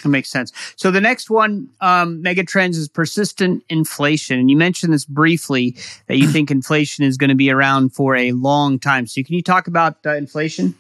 That 0.04 0.10
makes 0.10 0.30
sense. 0.30 0.52
So 0.76 0.92
the 0.92 1.02
next 1.02 1.30
one, 1.30 1.70
um, 1.82 2.22
megatrends 2.24 2.76
is 2.76 2.88
persistent 2.88 3.64
inflation. 3.70 4.40
And 4.40 4.50
you 4.50 4.58
mentioned 4.58 4.94
this 4.94 5.06
briefly 5.06 5.76
that 6.08 6.18
you 6.18 6.28
think 6.28 6.52
inflation 6.52 7.04
is 7.04 7.18
going 7.18 7.30
to 7.30 7.36
be 7.36 7.50
around 7.50 7.94
for 7.96 8.16
a 8.16 8.32
long 8.34 8.78
time. 8.78 9.08
So 9.08 9.24
can 9.24 9.34
you 9.36 9.42
talk 9.42 9.68
about 9.68 9.98
uh, 10.06 10.16
inflation? 10.16 10.76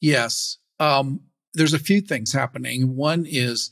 Yes. 0.00 0.58
Um, 0.80 1.20
there's 1.54 1.74
a 1.74 1.78
few 1.78 2.00
things 2.00 2.32
happening. 2.32 2.96
One 2.96 3.24
is 3.26 3.70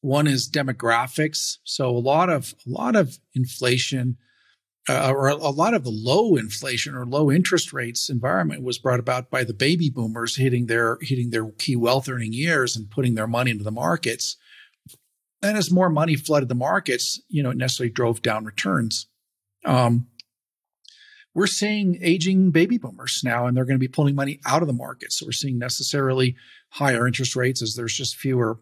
one 0.00 0.26
is 0.26 0.48
demographics. 0.48 1.58
So 1.64 1.88
a 1.88 1.98
lot 1.98 2.30
of 2.30 2.54
a 2.66 2.70
lot 2.70 2.96
of 2.96 3.18
inflation 3.34 4.18
uh, 4.88 5.10
or 5.10 5.28
a 5.28 5.34
lot 5.34 5.74
of 5.74 5.84
the 5.84 5.90
low 5.90 6.36
inflation 6.36 6.94
or 6.94 7.04
low 7.04 7.30
interest 7.30 7.72
rates 7.72 8.08
environment 8.08 8.62
was 8.62 8.78
brought 8.78 9.00
about 9.00 9.30
by 9.30 9.42
the 9.42 9.54
baby 9.54 9.90
boomers 9.90 10.36
hitting 10.36 10.66
their 10.66 10.98
hitting 11.00 11.30
their 11.30 11.50
key 11.58 11.74
wealth 11.74 12.08
earning 12.08 12.32
years 12.32 12.76
and 12.76 12.90
putting 12.90 13.14
their 13.14 13.26
money 13.26 13.50
into 13.50 13.64
the 13.64 13.70
markets. 13.70 14.36
And 15.42 15.56
as 15.56 15.70
more 15.70 15.90
money 15.90 16.16
flooded 16.16 16.48
the 16.48 16.54
markets, 16.54 17.20
you 17.28 17.42
know, 17.42 17.50
it 17.50 17.56
necessarily 17.56 17.92
drove 17.92 18.22
down 18.22 18.44
returns. 18.44 19.06
Um, 19.64 20.06
we're 21.34 21.46
seeing 21.46 21.98
aging 22.00 22.50
baby 22.50 22.78
boomers 22.78 23.20
now, 23.22 23.46
and 23.46 23.56
they're 23.56 23.66
going 23.66 23.78
to 23.78 23.78
be 23.78 23.88
pulling 23.88 24.14
money 24.14 24.40
out 24.46 24.62
of 24.62 24.68
the 24.68 24.72
market. 24.72 25.12
So 25.12 25.26
we're 25.26 25.32
seeing 25.32 25.58
necessarily 25.58 26.36
higher 26.70 27.06
interest 27.06 27.36
rates 27.36 27.60
as 27.60 27.74
there's 27.74 27.94
just 27.94 28.16
fewer 28.16 28.60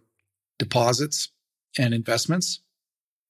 deposits 0.59 1.31
and 1.79 1.95
investments 1.95 2.61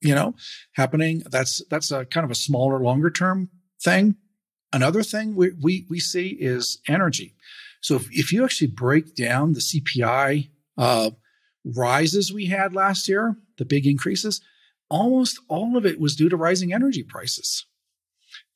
you 0.00 0.14
know, 0.14 0.34
happening. 0.72 1.22
That's 1.30 1.62
that's 1.70 1.90
a 1.90 2.04
kind 2.04 2.24
of 2.24 2.30
a 2.30 2.36
smaller, 2.36 2.80
longer 2.80 3.10
term 3.10 3.50
thing. 3.82 4.16
Another 4.72 5.02
thing 5.02 5.34
we 5.34 5.52
we, 5.60 5.86
we 5.88 6.00
see 6.00 6.36
is 6.40 6.80
energy. 6.88 7.34
So 7.80 7.96
if, 7.96 8.08
if 8.10 8.32
you 8.32 8.44
actually 8.44 8.68
break 8.68 9.14
down 9.14 9.52
the 9.52 9.60
CPI 9.60 10.50
uh, 10.78 11.10
rises 11.64 12.32
we 12.32 12.46
had 12.46 12.74
last 12.74 13.08
year, 13.08 13.36
the 13.58 13.64
big 13.64 13.86
increases, 13.86 14.40
almost 14.88 15.38
all 15.48 15.76
of 15.76 15.86
it 15.86 16.00
was 16.00 16.16
due 16.16 16.28
to 16.28 16.36
rising 16.36 16.72
energy 16.72 17.02
prices. 17.02 17.66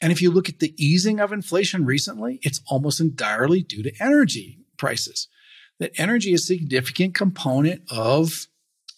And 0.00 0.12
if 0.12 0.22
you 0.22 0.30
look 0.30 0.48
at 0.48 0.60
the 0.60 0.74
easing 0.76 1.20
of 1.20 1.32
inflation 1.32 1.84
recently, 1.84 2.38
it's 2.42 2.60
almost 2.68 3.00
entirely 3.00 3.62
due 3.62 3.82
to 3.82 3.92
energy 4.00 4.60
prices. 4.76 5.28
That 5.78 5.92
energy 5.98 6.32
is 6.32 6.42
a 6.42 6.46
significant 6.46 7.14
component 7.14 7.82
of, 7.90 8.46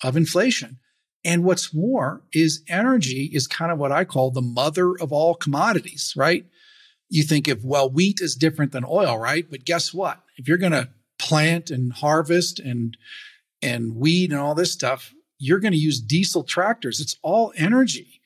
of 0.03 0.17
inflation. 0.17 0.79
And 1.25 1.45
what's 1.45 1.75
more 1.75 2.23
is 2.33 2.63
energy 2.69 3.31
is 3.33 3.47
kind 3.47 3.71
of 3.71 3.79
what 3.79 3.93
I 3.93 4.05
call 4.05 4.31
the 4.31 4.41
mother 4.41 4.95
of 5.01 5.13
all 5.13 5.35
commodities, 5.35 6.15
right? 6.17 6.47
You 7.09 7.23
think 7.23 7.49
of, 7.49 7.65
well, 7.65 7.91
wheat 7.91 8.21
is 8.21 8.35
different 8.35 8.73
than 8.73 8.85
oil, 8.89 9.19
right? 9.19 9.45
But 9.51 9.65
guess 9.65 9.93
what? 9.93 10.23
If 10.37 10.49
you're 10.49 10.57
going 10.57 10.73
to 10.73 10.89
plant 11.19 11.71
and 11.71 11.93
harvest 11.93 12.59
and 12.59 12.97
and 13.63 13.95
weed 13.97 14.31
and 14.31 14.41
all 14.41 14.55
this 14.55 14.73
stuff, 14.73 15.13
you're 15.39 15.59
going 15.59 15.73
to 15.73 15.79
use 15.79 16.01
diesel 16.01 16.43
tractors. 16.43 16.99
It's 16.99 17.17
all 17.23 17.53
energy. 17.57 18.21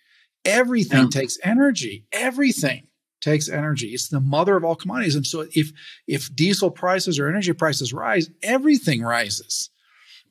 Everything 0.44 1.04
yeah. 1.04 1.08
takes 1.10 1.38
energy. 1.42 2.06
Everything 2.12 2.86
takes 3.20 3.48
energy. 3.48 3.88
It's 3.88 4.08
the 4.08 4.20
mother 4.20 4.56
of 4.56 4.64
all 4.64 4.76
commodities. 4.76 5.16
And 5.16 5.26
so 5.26 5.46
if 5.52 5.72
if 6.06 6.34
diesel 6.36 6.70
prices 6.70 7.18
or 7.18 7.28
energy 7.28 7.52
prices 7.52 7.92
rise, 7.92 8.30
everything 8.42 9.02
rises. 9.02 9.70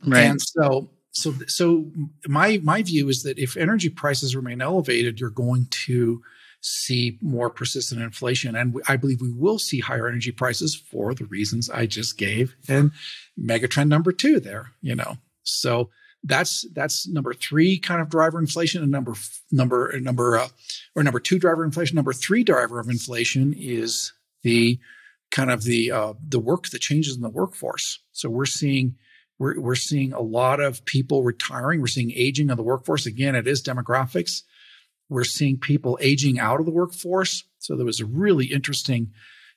Right. 0.06 0.22
And 0.22 0.42
so 0.42 0.90
so 1.14 1.34
so 1.48 1.86
my 2.28 2.60
my 2.64 2.82
view 2.82 3.08
is 3.08 3.24
that 3.24 3.38
if 3.38 3.56
energy 3.56 3.90
prices 3.90 4.36
remain 4.36 4.62
elevated, 4.62 5.20
you're 5.20 5.30
going 5.30 5.68
to 5.86 6.22
see 6.60 7.20
more 7.22 7.50
persistent 7.50 8.02
inflation, 8.02 8.56
and 8.56 8.82
I 8.88 8.98
believe 8.98 9.22
we 9.22 9.32
will 9.32 9.60
see 9.60 9.80
higher 9.80 10.08
energy 10.08 10.32
prices 10.32 10.76
for 10.76 11.14
the 11.14 11.26
reasons 11.26 11.70
I 11.70 11.86
just 11.86 12.18
gave. 12.18 12.56
And 12.68 12.92
megatrend 13.40 13.90
number 13.90 14.12
two 14.12 14.40
there, 14.40 14.72
you 14.82 14.96
know, 14.96 15.18
so 15.44 15.90
that's 16.24 16.66
that's 16.74 17.08
number 17.08 17.34
three 17.34 17.78
kind 17.78 18.02
of 18.02 18.10
driver 18.10 18.40
inflation, 18.40 18.82
and 18.82 18.92
number 18.92 19.14
number 19.52 19.94
number 20.00 20.40
uh, 20.40 20.48
or 20.96 21.04
number 21.04 21.20
two 21.20 21.38
driver 21.38 21.64
inflation. 21.64 21.96
Number 21.96 22.14
three 22.14 22.44
driver 22.44 22.80
of 22.80 22.90
inflation 22.90 23.54
is 23.56 24.14
the 24.42 24.80
kind 25.30 25.52
of 25.52 25.64
the 25.64 25.92
uh, 25.92 26.14
the 26.28 26.40
work 26.40 26.70
the 26.70 26.80
changes 26.80 27.16
in 27.16 27.22
the 27.22 27.30
workforce. 27.30 28.00
So 28.14 28.30
we're 28.30 28.46
seeing 28.46 28.96
we're, 29.44 29.60
we're 29.60 29.76
seeing 29.76 30.14
a 30.14 30.22
lot 30.22 30.62
of 30.62 30.86
people 30.86 31.22
retiring. 31.22 31.82
We're 31.82 31.88
seeing 31.88 32.14
aging 32.16 32.50
of 32.50 32.56
the 32.56 32.64
workforce. 32.64 33.06
Again, 33.06 33.36
it 33.36 33.46
is 33.46 33.62
demographics. 33.62 34.44
We're 35.10 35.26
seeing 35.26 35.58
people 35.58 35.98
aging 36.00 36.40
out 36.40 36.62
of 36.62 36.66
the 36.66 36.72
workforce. 36.72 37.44
So 37.60 37.76
there 37.76 37.86
was 37.86 38.00
a 38.00 38.06
really 38.06 38.46
interesting 38.46 39.12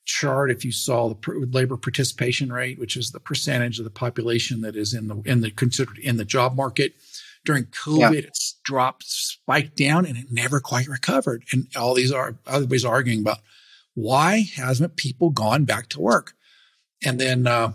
chart 0.04 0.50
if 0.50 0.64
you 0.64 0.72
saw 0.72 1.10
the 1.10 1.48
labor 1.52 1.76
participation 1.76 2.52
rate, 2.52 2.80
which 2.80 2.96
is 2.96 3.12
the 3.12 3.20
percentage 3.20 3.78
of 3.78 3.84
the 3.84 3.90
population 3.90 4.60
that 4.62 4.74
is 4.74 4.92
in 4.92 5.06
the 5.06 5.22
in 5.24 5.40
the 5.40 5.52
considered 5.52 5.98
in 5.98 6.16
the 6.16 6.24
job 6.24 6.56
market. 6.56 6.94
During 7.44 7.66
COVID, 7.66 8.22
yeah. 8.22 8.26
it's 8.26 8.58
dropped, 8.64 9.04
spiked 9.04 9.76
down, 9.76 10.04
and 10.04 10.16
it 10.16 10.32
never 10.32 10.58
quite 10.58 10.88
recovered. 10.88 11.44
And 11.52 11.68
all 11.76 11.94
these 11.94 12.10
are 12.10 12.36
everybody's 12.44 12.84
arguing 12.84 13.20
about 13.20 13.38
why 13.94 14.46
hasn't 14.56 14.96
people 14.96 15.30
gone 15.30 15.64
back 15.64 15.88
to 15.90 16.00
work? 16.00 16.32
And 17.04 17.20
then 17.20 17.46
uh, 17.46 17.74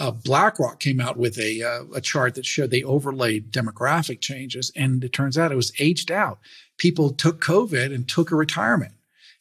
uh, 0.00 0.10
BlackRock 0.10 0.80
came 0.80 0.98
out 0.98 1.18
with 1.18 1.38
a, 1.38 1.62
uh, 1.62 1.84
a 1.94 2.00
chart 2.00 2.34
that 2.34 2.46
showed 2.46 2.70
they 2.70 2.82
overlaid 2.82 3.52
demographic 3.52 4.20
changes, 4.20 4.72
and 4.74 5.04
it 5.04 5.12
turns 5.12 5.36
out 5.36 5.52
it 5.52 5.56
was 5.56 5.72
aged 5.78 6.10
out. 6.10 6.38
People 6.78 7.10
took 7.10 7.44
COVID 7.44 7.94
and 7.94 8.08
took 8.08 8.30
a 8.30 8.36
retirement 8.36 8.94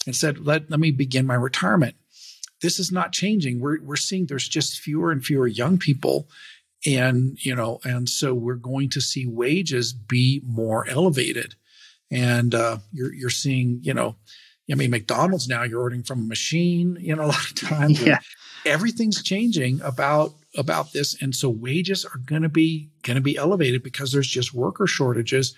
and 0.05 0.13
said, 0.13 0.45
"Let 0.45 0.69
let 0.69 0.81
me 0.81 0.91
begin 0.91 1.25
my 1.25 1.35
retirement." 1.35 1.95
This 2.61 2.77
is 2.77 2.91
not 2.91 3.13
changing. 3.13 3.61
We're 3.61 3.81
we're 3.81 3.95
seeing 3.95 4.25
there's 4.25 4.49
just 4.49 4.79
fewer 4.79 5.11
and 5.11 5.23
fewer 5.23 5.47
young 5.47 5.77
people, 5.77 6.27
and 6.85 7.37
you 7.43 7.55
know, 7.55 7.79
and 7.85 8.09
so 8.09 8.33
we're 8.33 8.55
going 8.55 8.89
to 8.89 9.01
see 9.01 9.25
wages 9.25 9.93
be 9.93 10.41
more 10.45 10.85
elevated, 10.89 11.55
and 12.11 12.53
uh, 12.53 12.79
you're 12.91 13.13
you're 13.13 13.29
seeing, 13.29 13.79
you 13.81 13.93
know. 13.93 14.17
I 14.71 14.75
mean, 14.75 14.91
McDonald's 14.91 15.47
now 15.47 15.63
you're 15.63 15.81
ordering 15.81 16.03
from 16.03 16.19
a 16.19 16.25
machine, 16.27 16.95
you 16.99 17.15
know, 17.15 17.23
a 17.23 17.33
lot 17.33 17.49
of 17.49 17.55
times. 17.55 18.03
Yeah. 18.03 18.19
Everything's 18.67 19.23
changing 19.23 19.81
about 19.81 20.35
about 20.57 20.93
this. 20.93 21.21
And 21.21 21.35
so 21.35 21.49
wages 21.49 22.05
are 22.05 22.19
going 22.25 22.41
to 22.41 22.49
be 22.49 22.89
going 23.03 23.15
to 23.15 23.21
be 23.21 23.37
elevated 23.37 23.83
because 23.83 24.11
there's 24.11 24.27
just 24.27 24.53
worker 24.53 24.87
shortages 24.87 25.55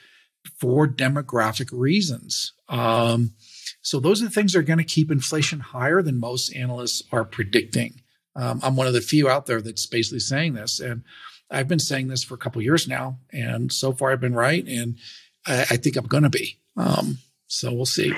for 0.60 0.88
demographic 0.88 1.70
reasons. 1.72 2.54
Um, 2.68 3.34
so 3.82 4.00
those 4.00 4.22
are 4.22 4.26
the 4.26 4.32
things 4.32 4.54
that 4.54 4.60
are 4.60 4.64
going 4.64 4.80
to 4.80 4.84
keep 4.84 5.12
inflation 5.12 5.60
higher 5.60 6.02
than 6.02 6.20
most 6.20 6.54
analysts 6.56 7.04
are 7.12 7.26
predicting. 7.26 8.02
Um, 8.34 8.62
i'm 8.64 8.78
one 8.78 8.88
of 8.88 8.94
the 8.94 9.02
few 9.02 9.30
out 9.30 9.46
there 9.46 9.62
that's 9.62 9.86
basically 9.86 10.20
saying 10.20 10.54
this. 10.54 10.80
And 10.80 11.04
i've 11.50 11.68
been 11.68 11.80
saying 11.80 12.08
this 12.08 12.24
for 12.24 12.34
a 12.36 12.38
couple 12.38 12.62
years 12.62 12.88
now 12.88 13.20
and 13.34 13.72
so 13.72 13.92
far 13.92 14.12
i've 14.12 14.22
been 14.22 14.34
right 14.34 14.66
and 14.66 14.98
i, 15.46 15.62
I 15.62 15.78
think 15.78 15.96
i'm 15.96 16.08
going 16.08 16.24
to 16.24 16.30
be. 16.30 16.60
Um, 16.78 17.18
so 17.48 17.74
we'll 17.74 17.86
see. 17.86 18.14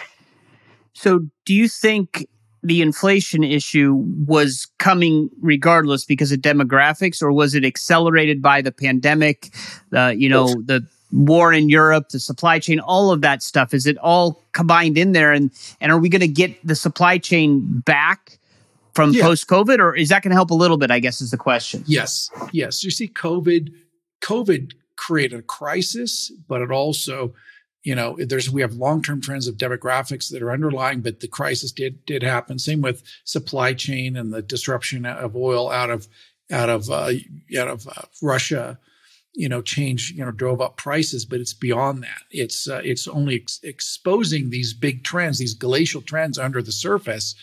So 0.93 1.27
do 1.45 1.53
you 1.53 1.67
think 1.67 2.27
the 2.63 2.81
inflation 2.81 3.43
issue 3.43 3.93
was 4.25 4.67
coming 4.79 5.29
regardless 5.41 6.05
because 6.05 6.31
of 6.31 6.39
demographics, 6.39 7.21
or 7.21 7.31
was 7.31 7.53
it 7.53 7.65
accelerated 7.65 8.41
by 8.41 8.61
the 8.61 8.71
pandemic? 8.71 9.53
Uh, 9.93 10.13
you 10.15 10.29
know, 10.29 10.47
the 10.65 10.85
war 11.11 11.53
in 11.53 11.69
Europe, 11.69 12.09
the 12.09 12.19
supply 12.19 12.59
chain, 12.59 12.79
all 12.79 13.11
of 13.11 13.21
that 13.21 13.43
stuff. 13.43 13.73
Is 13.73 13.85
it 13.85 13.97
all 13.97 14.41
combined 14.53 14.97
in 14.97 15.11
there? 15.11 15.33
And 15.33 15.51
and 15.81 15.91
are 15.91 15.99
we 15.99 16.09
going 16.09 16.21
to 16.21 16.27
get 16.27 16.65
the 16.65 16.75
supply 16.75 17.17
chain 17.17 17.61
back? 17.85 18.39
From 18.93 19.11
yeah. 19.11 19.23
post 19.23 19.47
COVID, 19.47 19.79
or 19.79 19.95
is 19.95 20.09
that 20.09 20.21
going 20.21 20.29
to 20.29 20.35
help 20.35 20.51
a 20.51 20.53
little 20.53 20.77
bit? 20.77 20.91
I 20.91 20.99
guess 20.99 21.19
is 21.19 21.31
the 21.31 21.37
question. 21.37 21.83
Yes, 21.87 22.29
yes. 22.51 22.83
You 22.83 22.91
see, 22.91 23.07
COVID, 23.07 23.73
COVID 24.21 24.73
created 24.97 25.39
a 25.39 25.41
crisis, 25.41 26.31
but 26.47 26.61
it 26.61 26.69
also 26.69 27.33
you 27.83 27.95
know, 27.95 28.17
there's 28.17 28.49
we 28.49 28.61
have 28.61 28.73
long-term 28.73 29.21
trends 29.21 29.47
of 29.47 29.57
demographics 29.57 30.31
that 30.31 30.41
are 30.41 30.51
underlying, 30.51 31.01
but 31.01 31.19
the 31.19 31.27
crisis 31.27 31.71
did 31.71 32.05
did 32.05 32.23
happen. 32.23 32.57
Same 32.57 32.81
with 32.81 33.03
supply 33.25 33.73
chain 33.73 34.15
and 34.15 34.33
the 34.33 34.41
disruption 34.41 35.05
of 35.05 35.35
oil 35.35 35.69
out 35.69 35.89
of 35.89 36.07
out 36.49 36.69
of 36.69 36.89
uh, 36.89 37.11
out 37.57 37.67
of 37.67 37.87
uh, 37.87 38.03
Russia. 38.21 38.79
You 39.33 39.49
know, 39.49 39.61
change 39.61 40.11
you 40.11 40.23
know 40.23 40.31
drove 40.31 40.61
up 40.61 40.77
prices, 40.77 41.25
but 41.25 41.41
it's 41.41 41.53
beyond 41.53 42.03
that. 42.03 42.21
It's 42.31 42.69
uh, 42.69 42.81
it's 42.85 43.07
only 43.07 43.35
ex- 43.35 43.59
exposing 43.63 44.49
these 44.49 44.73
big 44.73 45.03
trends, 45.03 45.39
these 45.39 45.55
glacial 45.55 46.01
trends 46.01 46.37
under 46.37 46.61
the 46.61 46.71
surface 46.71 47.35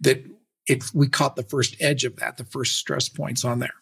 that 0.00 0.24
it 0.66 0.82
we 0.92 1.06
caught 1.06 1.36
the 1.36 1.42
first 1.44 1.76
edge 1.80 2.04
of 2.04 2.16
that, 2.16 2.36
the 2.36 2.44
first 2.44 2.78
stress 2.78 3.08
points 3.08 3.44
on 3.44 3.60
there, 3.60 3.74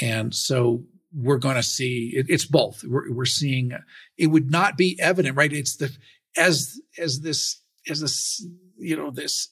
and 0.00 0.32
so 0.34 0.84
we're 1.14 1.38
going 1.38 1.56
to 1.56 1.62
see 1.62 2.12
it, 2.14 2.26
it's 2.28 2.46
both. 2.46 2.84
We're, 2.84 3.12
we're 3.12 3.24
seeing 3.24 3.72
it 4.16 4.28
would 4.28 4.50
not 4.50 4.76
be 4.76 4.98
evident, 5.00 5.36
right? 5.36 5.52
It's 5.52 5.76
the 5.76 5.94
as 6.36 6.80
as 6.98 7.20
this 7.20 7.60
as 7.88 8.00
this 8.00 8.46
you 8.78 8.96
know 8.96 9.10
this 9.10 9.48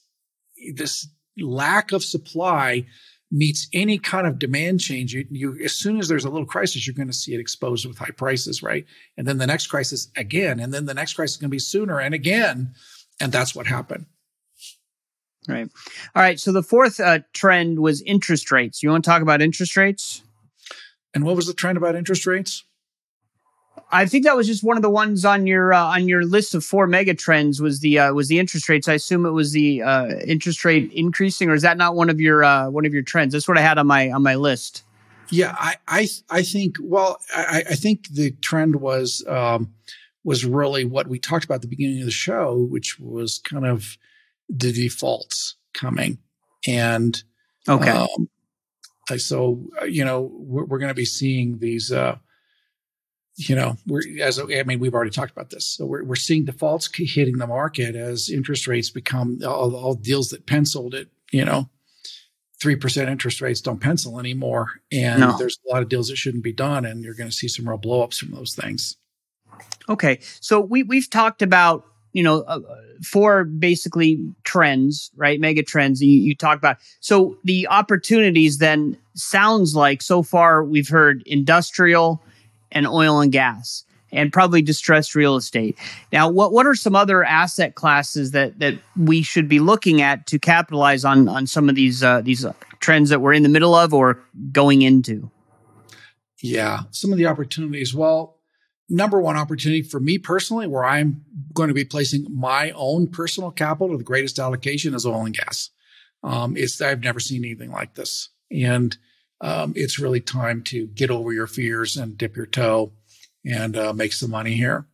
this 0.75 1.07
lack 1.37 1.91
of 1.91 2.03
supply 2.03 2.85
meets 3.31 3.67
any 3.73 3.97
kind 3.97 4.27
of 4.27 4.39
demand 4.39 4.81
change. 4.81 5.13
You, 5.13 5.25
you 5.29 5.57
as 5.63 5.73
soon 5.73 5.99
as 5.99 6.07
there's 6.07 6.25
a 6.25 6.29
little 6.29 6.45
crisis, 6.45 6.85
you're 6.85 6.95
going 6.95 7.07
to 7.07 7.13
see 7.13 7.33
it 7.33 7.39
exposed 7.39 7.85
with 7.85 7.97
high 7.97 8.11
prices, 8.15 8.61
right? 8.61 8.85
And 9.17 9.27
then 9.27 9.37
the 9.37 9.47
next 9.47 9.67
crisis 9.67 10.09
again, 10.17 10.59
and 10.59 10.73
then 10.73 10.85
the 10.85 10.93
next 10.93 11.13
crisis 11.13 11.35
is 11.35 11.41
going 11.41 11.49
to 11.49 11.55
be 11.55 11.59
sooner 11.59 11.99
and 11.99 12.13
again, 12.13 12.73
and 13.19 13.31
that's 13.31 13.55
what 13.55 13.67
happened. 13.67 14.05
Right. 15.47 15.67
All 16.15 16.21
right. 16.21 16.39
So 16.39 16.51
the 16.51 16.61
fourth 16.61 16.99
uh, 16.99 17.19
trend 17.33 17.79
was 17.79 18.01
interest 18.03 18.51
rates. 18.51 18.83
You 18.83 18.89
want 18.89 19.03
to 19.03 19.09
talk 19.09 19.23
about 19.23 19.41
interest 19.41 19.75
rates? 19.75 20.21
And 21.13 21.23
what 21.23 21.35
was 21.35 21.47
the 21.47 21.53
trend 21.53 21.77
about 21.77 21.95
interest 21.95 22.25
rates? 22.25 22.63
I 23.91 24.05
think 24.05 24.23
that 24.25 24.35
was 24.35 24.47
just 24.47 24.63
one 24.63 24.77
of 24.77 24.83
the 24.83 24.89
ones 24.89 25.25
on 25.25 25.47
your 25.47 25.73
uh, 25.73 25.83
on 25.83 26.07
your 26.07 26.25
list 26.25 26.55
of 26.55 26.63
four 26.63 26.87
mega 26.87 27.13
trends 27.13 27.61
was 27.61 27.81
the 27.81 27.99
uh, 27.99 28.13
was 28.13 28.27
the 28.27 28.39
interest 28.39 28.69
rates. 28.69 28.87
I 28.87 28.93
assume 28.93 29.25
it 29.25 29.31
was 29.31 29.51
the 29.51 29.81
uh, 29.81 30.15
interest 30.25 30.63
rate 30.63 30.91
increasing, 30.93 31.49
or 31.49 31.53
is 31.53 31.61
that 31.63 31.77
not 31.77 31.95
one 31.95 32.09
of 32.09 32.19
your 32.19 32.43
uh, 32.43 32.69
one 32.69 32.85
of 32.85 32.93
your 32.93 33.03
trends? 33.03 33.33
That's 33.33 33.47
what 33.47 33.57
I 33.57 33.61
had 33.61 33.77
on 33.77 33.87
my 33.87 34.11
on 34.11 34.23
my 34.23 34.35
list. 34.35 34.83
Yeah, 35.29 35.55
I 35.57 35.75
I, 35.87 36.07
I 36.29 36.41
think 36.43 36.75
well, 36.81 37.17
I, 37.35 37.63
I 37.69 37.75
think 37.75 38.07
the 38.09 38.31
trend 38.31 38.77
was 38.77 39.25
um, 39.27 39.73
was 40.23 40.45
really 40.45 40.85
what 40.85 41.07
we 41.07 41.19
talked 41.19 41.45
about 41.45 41.55
at 41.55 41.61
the 41.61 41.67
beginning 41.67 41.99
of 41.99 42.05
the 42.05 42.11
show, 42.11 42.67
which 42.69 42.99
was 42.99 43.39
kind 43.39 43.65
of 43.65 43.97
the 44.49 44.71
defaults 44.71 45.55
coming, 45.73 46.17
and 46.67 47.23
okay, 47.67 47.89
um, 47.89 48.29
so 49.17 49.63
uh, 49.81 49.85
you 49.85 50.05
know 50.05 50.31
we're, 50.33 50.65
we're 50.65 50.79
going 50.79 50.89
to 50.89 50.95
be 50.95 51.05
seeing 51.05 51.59
these. 51.59 51.91
Uh, 51.91 52.17
you 53.37 53.55
know, 53.55 53.77
we're 53.87 54.03
as 54.21 54.39
I 54.39 54.63
mean, 54.63 54.79
we've 54.79 54.93
already 54.93 55.09
talked 55.09 55.31
about 55.31 55.49
this. 55.49 55.65
So 55.65 55.85
we're 55.85 56.03
we're 56.03 56.15
seeing 56.15 56.45
defaults 56.45 56.89
hitting 56.93 57.37
the 57.37 57.47
market 57.47 57.95
as 57.95 58.29
interest 58.29 58.67
rates 58.67 58.89
become 58.89 59.39
all, 59.45 59.73
all 59.75 59.93
deals 59.95 60.29
that 60.29 60.45
penciled 60.45 60.93
it 60.93 61.09
you 61.31 61.45
know 61.45 61.69
three 62.61 62.75
percent 62.75 63.09
interest 63.09 63.41
rates 63.41 63.61
don't 63.61 63.79
pencil 63.79 64.19
anymore, 64.19 64.67
and 64.91 65.21
no. 65.21 65.37
there's 65.37 65.57
a 65.67 65.73
lot 65.73 65.81
of 65.81 65.89
deals 65.89 66.09
that 66.09 66.17
shouldn't 66.17 66.43
be 66.43 66.53
done, 66.53 66.85
and 66.85 67.03
you're 67.03 67.15
going 67.15 67.29
to 67.29 67.35
see 67.35 67.47
some 67.47 67.67
real 67.67 67.79
blowups 67.79 68.19
from 68.19 68.31
those 68.31 68.53
things. 68.53 68.97
Okay, 69.89 70.19
so 70.39 70.59
we 70.59 70.83
we've 70.83 71.09
talked 71.09 71.41
about 71.41 71.85
you 72.13 72.23
know, 72.23 72.41
uh, 72.41 72.59
four 73.03 73.43
basically 73.43 74.19
trends, 74.43 75.11
right? 75.15 75.39
Mega 75.39 75.63
trends 75.63 76.01
you, 76.01 76.11
you 76.11 76.35
talk 76.35 76.57
about. 76.57 76.77
So 76.99 77.37
the 77.43 77.67
opportunities 77.67 78.57
then 78.57 78.97
sounds 79.13 79.75
like 79.75 80.01
so 80.01 80.23
far 80.23 80.63
we've 80.63 80.89
heard 80.89 81.23
industrial 81.25 82.21
and 82.71 82.87
oil 82.87 83.19
and 83.19 83.31
gas 83.31 83.83
and 84.11 84.31
probably 84.31 84.61
distressed 84.61 85.15
real 85.15 85.35
estate. 85.35 85.77
Now, 86.11 86.29
what 86.29 86.51
what 86.51 86.65
are 86.65 86.75
some 86.75 86.95
other 86.95 87.23
asset 87.23 87.75
classes 87.75 88.31
that 88.31 88.59
that 88.59 88.75
we 88.97 89.21
should 89.21 89.47
be 89.47 89.59
looking 89.59 90.01
at 90.01 90.27
to 90.27 90.39
capitalize 90.39 91.05
on 91.05 91.27
on 91.27 91.47
some 91.47 91.69
of 91.69 91.75
these 91.75 92.03
uh, 92.03 92.21
these 92.21 92.45
trends 92.79 93.09
that 93.09 93.21
we're 93.21 93.33
in 93.33 93.43
the 93.43 93.49
middle 93.49 93.75
of 93.75 93.93
or 93.93 94.19
going 94.51 94.81
into? 94.81 95.29
Yeah, 96.39 96.81
some 96.91 97.11
of 97.11 97.17
the 97.17 97.27
opportunities. 97.27 97.93
Well, 97.93 98.37
number 98.91 99.19
one 99.19 99.37
opportunity 99.37 99.81
for 99.81 99.99
me 99.99 100.17
personally, 100.17 100.67
where 100.67 100.83
I'm 100.83 101.23
going 101.53 101.69
to 101.69 101.73
be 101.73 101.85
placing 101.85 102.27
my 102.29 102.71
own 102.71 103.07
personal 103.07 103.49
capital, 103.49 103.97
the 103.97 104.03
greatest 104.03 104.37
allocation 104.37 104.93
is 104.93 105.05
oil 105.05 105.25
and 105.25 105.35
gas. 105.35 105.69
Um, 106.23 106.55
it's 106.55 106.79
I've 106.81 107.03
never 107.03 107.19
seen 107.19 107.43
anything 107.43 107.71
like 107.71 107.95
this, 107.95 108.29
and 108.51 108.95
um, 109.39 109.73
it's 109.75 109.99
really 109.99 110.19
time 110.19 110.61
to 110.63 110.85
get 110.87 111.09
over 111.09 111.33
your 111.33 111.47
fears 111.47 111.97
and 111.97 112.17
dip 112.17 112.35
your 112.35 112.45
toe 112.45 112.91
and 113.43 113.75
uh, 113.75 113.93
make 113.93 114.13
some 114.13 114.29
money 114.29 114.53
here. 114.53 114.85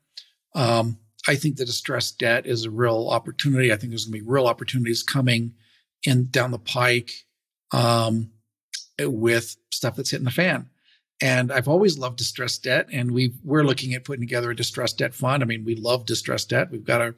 Um, 0.55 0.99
I 1.27 1.35
think 1.35 1.57
the 1.57 1.65
distressed 1.65 2.19
debt 2.19 2.45
is 2.45 2.63
a 2.63 2.71
real 2.71 3.09
opportunity. 3.09 3.73
I 3.73 3.75
think 3.75 3.91
there's 3.91 4.05
going 4.05 4.19
to 4.19 4.23
be 4.23 4.31
real 4.31 4.47
opportunities 4.47 5.03
coming 5.03 5.53
in 6.03 6.29
down 6.29 6.51
the 6.51 6.59
pike 6.59 7.11
um, 7.73 8.31
with 8.99 9.57
stuff 9.71 9.97
that's 9.97 10.11
hitting 10.11 10.25
the 10.25 10.31
fan. 10.31 10.69
And 11.21 11.51
I've 11.51 11.67
always 11.67 11.97
loved 11.97 12.17
distressed 12.17 12.63
debt, 12.63 12.87
and 12.91 13.11
we 13.11 13.33
we're 13.43 13.63
looking 13.63 13.93
at 13.93 14.03
putting 14.03 14.21
together 14.21 14.51
a 14.51 14.55
distressed 14.55 14.99
debt 14.99 15.15
fund. 15.15 15.41
I 15.41 15.47
mean, 15.47 15.65
we 15.65 15.75
love 15.75 16.05
distressed 16.05 16.49
debt. 16.49 16.71
We've 16.71 16.85
got 16.85 17.01
a 17.01 17.15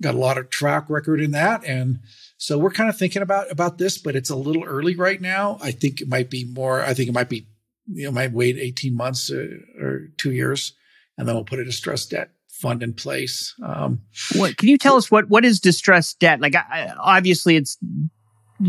got 0.00 0.14
a 0.14 0.18
lot 0.18 0.38
of 0.38 0.50
track 0.50 0.88
record 0.88 1.20
in 1.20 1.32
that, 1.32 1.64
and 1.64 1.98
so 2.36 2.56
we're 2.58 2.70
kind 2.70 2.88
of 2.88 2.96
thinking 2.96 3.22
about 3.22 3.50
about 3.50 3.78
this, 3.78 3.98
but 3.98 4.16
it's 4.16 4.30
a 4.30 4.36
little 4.36 4.64
early 4.64 4.94
right 4.94 5.20
now. 5.20 5.58
I 5.60 5.72
think 5.72 6.00
it 6.00 6.08
might 6.08 6.30
be 6.30 6.44
more. 6.44 6.80
I 6.80 6.94
think 6.94 7.08
it 7.08 7.12
might 7.12 7.28
be 7.28 7.48
you 7.86 8.04
know 8.04 8.12
might 8.12 8.32
wait 8.32 8.56
eighteen 8.56 8.96
months 8.96 9.30
or, 9.30 9.42
uh, 9.42 9.84
or 9.84 10.08
two 10.16 10.32
years, 10.32 10.72
and 11.18 11.26
then 11.26 11.34
we'll 11.34 11.44
put 11.44 11.58
a 11.58 11.64
distressed 11.64 12.10
debt 12.10 12.30
fund 12.60 12.82
in 12.82 12.92
place. 12.92 13.54
Um, 13.64 14.02
what 14.36 14.56
can 14.56 14.68
you 14.68 14.78
tell 14.78 14.96
us 14.96 15.10
what 15.10 15.28
what 15.28 15.44
is 15.44 15.60
distressed 15.60 16.18
debt? 16.18 16.40
Like, 16.40 16.54
I, 16.54 16.94
obviously, 16.98 17.56
it's 17.56 17.76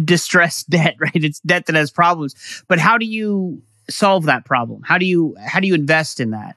distressed 0.03 0.69
debt, 0.71 0.95
right? 0.99 1.11
It's 1.15 1.39
debt 1.39 1.67
that 1.67 1.75
has 1.75 1.91
problems, 1.91 2.63
but 2.67 2.79
how 2.79 2.97
do 2.97 3.05
you 3.05 3.61
solve 3.91 4.25
that 4.25 4.45
problem? 4.45 4.81
How 4.83 4.97
do 4.97 5.05
you 5.05 5.35
how 5.45 5.59
do 5.59 5.67
you 5.67 5.75
invest 5.75 6.19
in 6.19 6.31
that? 6.31 6.55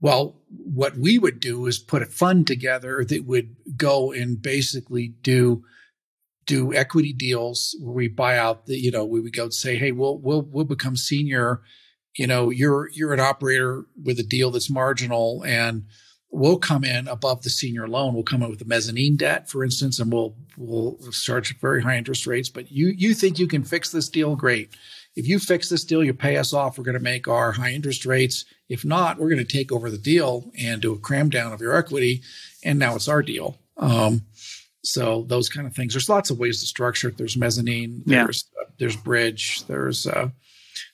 Well, 0.00 0.34
what 0.48 0.96
we 0.96 1.18
would 1.18 1.38
do 1.38 1.66
is 1.66 1.78
put 1.78 2.02
a 2.02 2.06
fund 2.06 2.46
together 2.46 3.04
that 3.04 3.24
would 3.24 3.54
go 3.76 4.12
and 4.12 4.42
basically 4.42 5.14
do 5.22 5.62
do 6.46 6.74
equity 6.74 7.12
deals 7.12 7.76
where 7.80 7.94
we 7.94 8.08
buy 8.08 8.36
out 8.36 8.66
the 8.66 8.76
you 8.76 8.90
know 8.90 9.04
we 9.04 9.20
would 9.20 9.34
go 9.34 9.44
and 9.44 9.54
say 9.54 9.76
hey 9.76 9.92
we'll 9.92 10.18
we'll 10.18 10.42
we'll 10.42 10.64
become 10.64 10.96
senior 10.96 11.60
you 12.16 12.26
know 12.26 12.50
you're 12.50 12.90
you're 12.92 13.12
an 13.12 13.20
operator 13.20 13.84
with 14.02 14.18
a 14.18 14.24
deal 14.24 14.50
that's 14.50 14.70
marginal 14.70 15.44
and 15.46 15.84
we'll 16.30 16.58
come 16.58 16.82
in 16.82 17.06
above 17.06 17.42
the 17.42 17.50
senior 17.50 17.86
loan 17.86 18.12
we'll 18.12 18.22
come 18.22 18.42
in 18.42 18.50
with 18.50 18.58
the 18.58 18.64
mezzanine 18.64 19.16
debt 19.16 19.48
for 19.48 19.62
instance 19.62 19.98
and 20.00 20.12
we'll 20.12 20.34
we'll 20.56 20.98
charge 21.12 21.56
very 21.60 21.82
high 21.82 21.96
interest 21.96 22.26
rates 22.26 22.48
but 22.48 22.72
you 22.72 22.88
you 22.88 23.14
think 23.14 23.38
you 23.38 23.46
can 23.46 23.62
fix 23.62 23.90
this 23.92 24.08
deal 24.08 24.34
great 24.34 24.74
if 25.14 25.28
you 25.28 25.38
fix 25.38 25.68
this 25.68 25.84
deal, 25.84 26.02
you 26.02 26.14
pay 26.14 26.36
us 26.36 26.52
off, 26.52 26.78
we're 26.78 26.84
going 26.84 26.96
to 26.96 27.00
make 27.00 27.28
our 27.28 27.52
high 27.52 27.72
interest 27.72 28.06
rates. 28.06 28.44
If 28.68 28.84
not, 28.84 29.18
we're 29.18 29.28
going 29.28 29.44
to 29.44 29.44
take 29.44 29.70
over 29.70 29.90
the 29.90 29.98
deal 29.98 30.50
and 30.58 30.80
do 30.80 30.92
a 30.92 30.98
cram 30.98 31.28
down 31.28 31.52
of 31.52 31.60
your 31.60 31.76
equity. 31.76 32.22
And 32.64 32.78
now 32.78 32.94
it's 32.94 33.08
our 33.08 33.22
deal. 33.22 33.58
Um, 33.76 34.22
so 34.82 35.24
those 35.28 35.48
kind 35.48 35.66
of 35.66 35.74
things. 35.74 35.94
There's 35.94 36.08
lots 36.08 36.30
of 36.30 36.38
ways 36.38 36.60
to 36.60 36.66
structure 36.66 37.08
it. 37.08 37.18
There's 37.18 37.36
mezzanine. 37.36 38.02
There's 38.06 38.50
yeah. 38.54 38.62
uh, 38.62 38.70
there's 38.78 38.96
bridge. 38.96 39.64
There's 39.66 40.06
uh, 40.06 40.30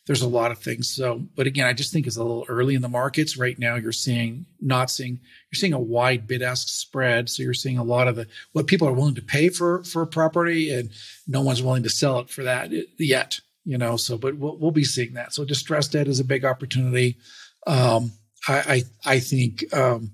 there's 0.07 0.22
a 0.22 0.28
lot 0.28 0.50
of 0.50 0.59
things. 0.59 0.94
So, 0.94 1.22
but 1.35 1.46
again, 1.46 1.66
I 1.66 1.72
just 1.72 1.92
think 1.92 2.07
it's 2.07 2.16
a 2.16 2.22
little 2.22 2.44
early 2.48 2.74
in 2.74 2.83
the 2.83 2.88
markets 2.88 3.38
right 3.38 3.59
now. 3.59 3.76
You're 3.76 3.92
seeing 3.92 4.44
not 4.61 4.90
seeing 4.90 5.20
you're 5.50 5.59
seeing 5.59 5.72
a 5.72 5.78
wide 5.78 6.26
bid 6.26 6.42
ask 6.42 6.68
spread. 6.68 7.31
So 7.31 7.42
you're 7.42 7.54
seeing 7.54 7.78
a 7.78 7.85
lot 7.85 8.09
of 8.09 8.16
the 8.16 8.26
what 8.52 8.66
people 8.66 8.88
are 8.88 8.92
willing 8.92 9.14
to 9.14 9.22
pay 9.22 9.48
for 9.48 9.83
for 9.85 10.02
a 10.02 10.07
property, 10.07 10.70
and 10.70 10.90
no 11.26 11.40
one's 11.40 11.62
willing 11.62 11.85
to 11.85 11.90
sell 11.90 12.18
it 12.18 12.28
for 12.28 12.42
that 12.42 12.70
yet 12.98 13.40
you 13.68 13.76
know. 13.76 13.96
So, 13.96 14.16
but 14.16 14.38
we'll, 14.38 14.57
we'll 14.57 14.70
be 14.70 14.85
seeing 14.85 15.12
that. 15.12 15.35
So, 15.35 15.44
distressed 15.44 15.92
debt 15.92 16.09
is 16.09 16.20
a 16.20 16.24
big 16.24 16.44
opportunity. 16.44 17.18
Um, 17.66 18.12
I, 18.48 18.83
I, 19.04 19.12
I 19.14 19.18
think 19.20 19.64
um, 19.74 20.12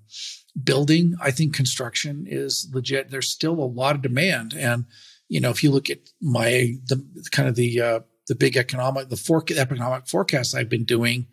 building, 0.62 1.14
I 1.22 1.30
think 1.30 1.54
construction 1.54 2.26
is 2.28 2.68
legit. 2.74 3.10
There's 3.10 3.30
still 3.30 3.54
a 3.54 3.64
lot 3.64 3.94
of 3.94 4.02
demand, 4.02 4.54
and 4.54 4.86
you 5.28 5.40
know, 5.40 5.50
if 5.50 5.62
you 5.62 5.70
look 5.70 5.88
at 5.88 6.00
my 6.20 6.74
the 6.86 7.02
kind 7.30 7.48
of 7.48 7.54
the 7.54 7.80
uh, 7.80 8.00
the 8.26 8.34
big 8.34 8.56
economic 8.56 9.08
the 9.08 9.16
fork 9.16 9.52
economic 9.52 10.08
forecast 10.08 10.56
I've 10.56 10.68
been 10.68 10.84
doing, 10.84 11.28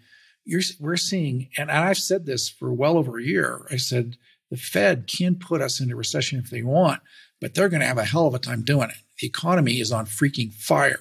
you're 0.45 0.61
we're 0.79 0.97
seeing, 0.97 1.49
and 1.57 1.71
I've 1.71 1.97
said 1.97 2.27
this 2.27 2.49
for 2.49 2.71
well 2.71 2.97
over 2.97 3.17
a 3.17 3.23
year. 3.23 3.65
I 3.71 3.77
said 3.77 4.15
the 4.51 4.57
Fed 4.57 5.07
can 5.07 5.35
put 5.35 5.61
us 5.61 5.79
into 5.79 5.95
recession 5.95 6.37
if 6.37 6.51
they 6.51 6.61
want, 6.61 7.01
but 7.39 7.55
they're 7.55 7.69
going 7.69 7.81
to 7.81 7.87
have 7.87 7.97
a 7.97 8.05
hell 8.05 8.27
of 8.27 8.35
a 8.35 8.39
time 8.39 8.61
doing 8.61 8.89
it. 8.89 8.97
The 9.19 9.27
economy 9.27 9.79
is 9.79 9.91
on 9.91 10.05
freaking 10.05 10.53
fire 10.53 10.99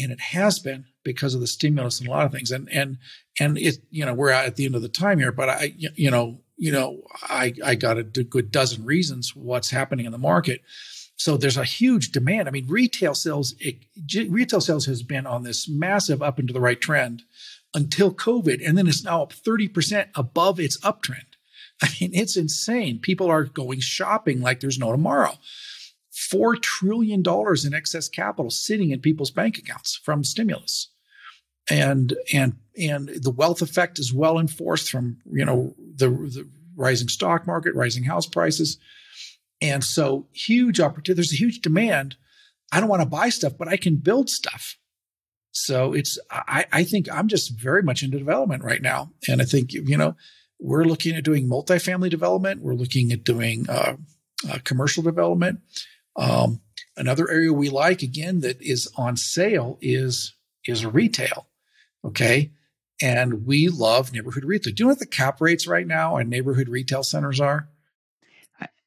and 0.00 0.12
it 0.12 0.20
has 0.20 0.58
been 0.58 0.84
because 1.04 1.34
of 1.34 1.40
the 1.40 1.46
stimulus 1.46 2.00
and 2.00 2.08
a 2.08 2.10
lot 2.10 2.26
of 2.26 2.32
things. 2.32 2.50
And 2.50 2.68
and 2.70 2.98
and 3.40 3.58
it 3.58 3.78
you 3.90 4.04
know 4.04 4.14
we're 4.14 4.30
at 4.30 4.56
the 4.56 4.66
end 4.66 4.74
of 4.74 4.82
the 4.82 4.88
time 4.88 5.18
here, 5.18 5.32
but 5.32 5.48
I 5.48 5.74
you 5.76 6.10
know 6.10 6.40
you 6.56 6.72
know 6.72 7.02
I 7.22 7.54
I 7.64 7.74
got 7.74 7.98
a 7.98 8.02
good 8.02 8.50
dozen 8.50 8.84
reasons 8.84 9.34
what's 9.34 9.70
happening 9.70 10.06
in 10.06 10.12
the 10.12 10.18
market. 10.18 10.62
So 11.18 11.36
there's 11.36 11.56
a 11.56 11.64
huge 11.64 12.12
demand. 12.12 12.46
I 12.46 12.50
mean, 12.50 12.66
retail 12.68 13.14
sales 13.14 13.54
it, 13.58 13.76
retail 14.30 14.60
sales 14.60 14.86
has 14.86 15.02
been 15.02 15.26
on 15.26 15.42
this 15.42 15.68
massive 15.68 16.22
up 16.22 16.38
into 16.38 16.52
the 16.52 16.60
right 16.60 16.80
trend 16.80 17.22
until 17.74 18.12
COVID, 18.12 18.66
and 18.66 18.76
then 18.76 18.86
it's 18.86 19.04
now 19.04 19.22
up 19.22 19.32
30% 19.32 20.08
above 20.14 20.60
its 20.60 20.78
uptrend. 20.80 21.24
I 21.82 21.88
mean, 22.00 22.10
it's 22.14 22.36
insane. 22.36 23.00
People 23.00 23.30
are 23.30 23.44
going 23.44 23.80
shopping 23.80 24.40
like 24.40 24.60
there's 24.60 24.78
no 24.78 24.92
tomorrow. 24.92 25.34
$4 26.16 26.60
trillion 26.62 27.22
in 27.64 27.74
excess 27.74 28.08
capital 28.08 28.50
sitting 28.50 28.90
in 28.90 29.00
people's 29.00 29.30
bank 29.30 29.58
accounts 29.58 30.00
from 30.02 30.24
stimulus. 30.24 30.90
And, 31.68 32.14
and, 32.32 32.54
and 32.80 33.08
the 33.08 33.30
wealth 33.30 33.60
effect 33.60 33.98
is 33.98 34.14
well 34.14 34.38
enforced 34.38 34.90
from, 34.90 35.18
you 35.30 35.44
know, 35.44 35.74
the, 35.78 36.08
the 36.08 36.48
rising 36.76 37.08
stock 37.08 37.46
market, 37.46 37.74
rising 37.74 38.04
house 38.04 38.26
prices. 38.26 38.78
And 39.60 39.82
so 39.82 40.28
huge 40.32 40.80
opportunity. 40.80 41.14
There's 41.14 41.32
a 41.32 41.36
huge 41.36 41.60
demand. 41.60 42.16
I 42.72 42.80
don't 42.80 42.88
want 42.88 43.02
to 43.02 43.08
buy 43.08 43.28
stuff, 43.28 43.54
but 43.58 43.68
I 43.68 43.76
can 43.76 43.96
build 43.96 44.30
stuff. 44.30 44.76
So 45.50 45.92
it's, 45.92 46.18
I, 46.30 46.66
I 46.72 46.84
think 46.84 47.10
I'm 47.10 47.28
just 47.28 47.58
very 47.58 47.82
much 47.82 48.02
into 48.02 48.18
development 48.18 48.62
right 48.62 48.82
now. 48.82 49.12
And 49.28 49.40
I 49.40 49.44
think, 49.44 49.72
you 49.72 49.96
know, 49.96 50.14
we're 50.60 50.84
looking 50.84 51.16
at 51.16 51.24
doing 51.24 51.48
multifamily 51.48 52.10
development. 52.10 52.62
We're 52.62 52.74
looking 52.74 53.12
at 53.12 53.24
doing 53.24 53.68
uh, 53.68 53.96
uh, 54.50 54.58
commercial 54.64 55.02
development. 55.02 55.60
Um, 56.16 56.60
another 56.96 57.30
area 57.30 57.52
we 57.52 57.68
like 57.68 58.02
again 58.02 58.40
that 58.40 58.60
is 58.62 58.88
on 58.96 59.16
sale 59.16 59.78
is 59.80 60.34
is 60.66 60.84
retail. 60.84 61.46
Okay, 62.04 62.52
and 63.00 63.46
we 63.46 63.68
love 63.68 64.12
neighborhood 64.12 64.44
retail. 64.44 64.72
Do 64.72 64.82
you 64.82 64.86
know 64.86 64.90
what 64.92 64.98
the 64.98 65.06
cap 65.06 65.40
rates 65.40 65.66
right 65.66 65.86
now 65.86 66.16
on 66.16 66.28
neighborhood 66.28 66.68
retail 66.68 67.02
centers 67.02 67.40
are? 67.40 67.68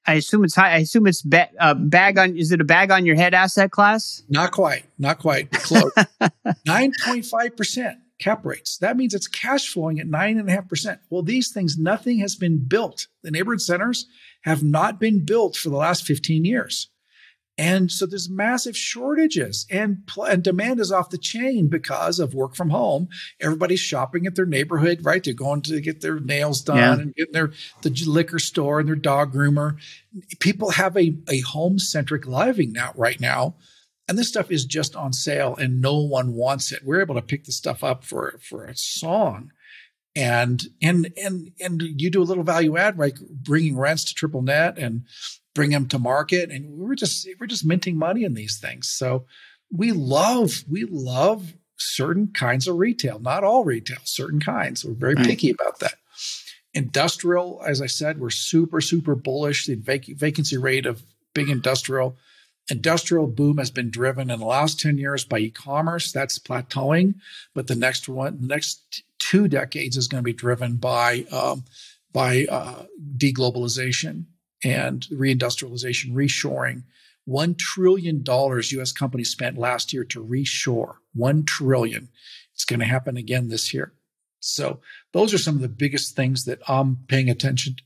I 0.08 0.14
assume 0.14 0.44
it's 0.44 0.56
high. 0.56 0.72
I 0.72 0.78
assume 0.78 1.06
it's 1.06 1.22
ba- 1.22 1.52
uh, 1.60 1.76
bag 1.76 2.18
on. 2.18 2.36
Is 2.36 2.52
it 2.52 2.62
a 2.62 2.64
bag 2.64 2.90
on 2.90 3.06
your 3.06 3.16
head 3.16 3.36
asset 3.36 3.70
class? 3.70 4.24
Not 4.28 4.52
quite. 4.52 4.86
Not 4.98 5.20
quite. 5.20 5.52
Close. 5.52 5.92
Nine 6.66 6.94
point 7.06 7.26
five 7.26 7.56
percent 7.56 8.00
cap 8.20 8.46
rates. 8.46 8.78
That 8.78 8.98
means 8.98 9.14
it's 9.14 9.28
cash 9.28 9.68
flowing 9.68 10.00
at 10.00 10.08
nine 10.08 10.40
and 10.40 10.50
a 10.50 10.52
half 10.52 10.68
percent. 10.68 11.00
Well, 11.10 11.22
these 11.22 11.52
things, 11.52 11.78
nothing 11.78 12.20
has 12.20 12.36
been 12.36 12.58
built. 12.68 13.08
The 13.24 13.32
neighborhood 13.32 13.62
centers 13.62 14.08
have 14.44 14.64
not 14.64 15.00
been 15.00 15.26
built 15.26 15.56
for 15.56 15.70
the 15.70 15.78
last 15.78 16.06
15 16.06 16.46
years. 16.46 16.90
And 17.60 17.92
so 17.92 18.06
there's 18.06 18.30
massive 18.30 18.78
shortages 18.78 19.66
and, 19.70 20.08
pl- 20.08 20.24
and 20.24 20.42
demand 20.42 20.80
is 20.80 20.94
off 20.94 21.10
the 21.10 21.18
chain 21.18 21.68
because 21.68 22.18
of 22.18 22.34
work 22.34 22.56
from 22.56 22.70
home. 22.70 23.10
Everybody's 23.42 23.82
shopping 23.82 24.26
at 24.26 24.36
their 24.36 24.46
neighborhood, 24.46 25.04
right? 25.04 25.22
They're 25.22 25.34
going 25.34 25.64
to 25.64 25.82
get 25.82 26.00
their 26.00 26.22
nails 26.22 26.62
done 26.62 26.78
yeah. 26.78 26.94
and 26.94 27.14
getting 27.14 27.34
their 27.34 27.52
the 27.82 27.90
liquor 28.08 28.40
store 28.40 28.80
and 28.80 28.88
their 28.88 28.96
dog 28.96 29.34
groomer. 29.34 29.78
People 30.40 30.72
have 30.72 30.96
a, 30.96 31.18
a 31.28 31.42
home 31.42 31.80
centric 31.80 32.26
living 32.26 32.72
now, 32.72 32.94
right 32.96 33.20
now. 33.20 33.56
And 34.08 34.18
this 34.18 34.30
stuff 34.30 34.52
is 34.52 34.64
just 34.64 34.96
on 34.96 35.12
sale 35.12 35.58
and 35.58 35.82
no 35.82 35.98
one 36.00 36.36
wants 36.36 36.72
it. 36.72 36.86
We're 36.86 37.02
able 37.02 37.16
to 37.16 37.22
pick 37.22 37.44
the 37.44 37.52
stuff 37.52 37.84
up 37.84 38.06
for, 38.06 38.40
for 38.42 38.64
a 38.64 38.78
song 38.78 39.52
and 40.16 40.64
and 40.82 41.14
and 41.18 41.52
and 41.60 41.82
you 41.82 42.10
do 42.10 42.22
a 42.22 42.24
little 42.24 42.44
value 42.44 42.78
add 42.78 42.98
like 42.98 43.18
bringing 43.30 43.78
rents 43.78 44.04
to 44.06 44.16
triple 44.16 44.42
net 44.42 44.78
and 44.80 45.04
bring 45.56 45.72
them 45.72 45.88
to 45.88 46.00
market 46.00 46.52
and 46.52 46.78
we're 46.78 46.96
just 46.96 47.28
we're 47.40 47.48
just 47.48 47.66
minting 47.66 47.98
money 47.98 48.24
in 48.24 48.34
these 48.34 48.60
things. 48.60 48.88
So 48.88 49.26
we 49.72 49.92
love 49.92 50.64
we 50.70 50.86
love 50.86 51.54
certain 51.78 52.28
kinds 52.34 52.68
of 52.68 52.78
retail 52.78 53.20
not 53.20 53.44
all 53.44 53.64
retail 53.64 54.00
certain 54.04 54.40
kinds. 54.40 54.86
We're 54.86 54.94
very 54.94 55.16
picky 55.16 55.50
about 55.50 55.80
that. 55.80 55.96
Industrial 56.74 57.62
as 57.66 57.82
i 57.82 57.88
said 57.88 58.20
we're 58.20 58.30
super 58.30 58.82
super 58.82 59.16
bullish. 59.16 59.66
The 59.66 59.76
vac- 59.76 60.06
vacancy 60.06 60.58
rate 60.58 60.86
of 60.86 61.04
big 61.34 61.50
industrial 61.50 62.18
industrial 62.70 63.26
boom 63.26 63.58
has 63.58 63.72
been 63.72 63.90
driven 63.90 64.30
in 64.30 64.40
the 64.40 64.46
last 64.46 64.80
10 64.80 65.00
years 65.00 65.26
by 65.26 65.40
e-commerce. 65.40 66.12
That's 66.12 66.38
plateauing 66.38 67.16
but 67.56 67.68
the 67.68 67.76
next 67.76 68.08
one 68.08 68.42
the 68.42 68.48
next 68.48 69.04
two 69.18 69.48
decades 69.48 69.98
is 69.98 70.08
going 70.08 70.24
to 70.24 70.26
be 70.26 70.34
driven 70.34 70.76
by 70.76 71.26
um, 71.32 71.66
by 72.12 72.46
uh, 72.50 72.84
deglobalization 73.18 74.26
and 74.64 75.02
reindustrialization, 75.12 76.14
reshoring. 76.14 76.84
One 77.26 77.56
trillion 77.56 78.24
dollars 78.24 78.72
U.S. 78.72 78.92
companies 78.92 79.30
spent 79.30 79.58
last 79.58 79.94
year 79.94 80.04
to 80.06 80.26
reshore. 80.26 80.96
One 81.14 81.44
trillion. 81.44 82.10
It's 82.54 82.66
going 82.66 82.80
to 82.80 82.86
happen 82.86 83.18
again 83.18 83.50
this 83.50 83.74
year. 83.74 83.94
So 84.40 84.80
those 85.14 85.34
are 85.34 85.38
some 85.38 85.56
of 85.56 85.62
the 85.62 85.70
biggest 85.70 86.16
things 86.16 86.46
that 86.46 86.60
I'm 86.68 87.00
paying 87.08 87.30
attention 87.30 87.76
to. 87.76 87.84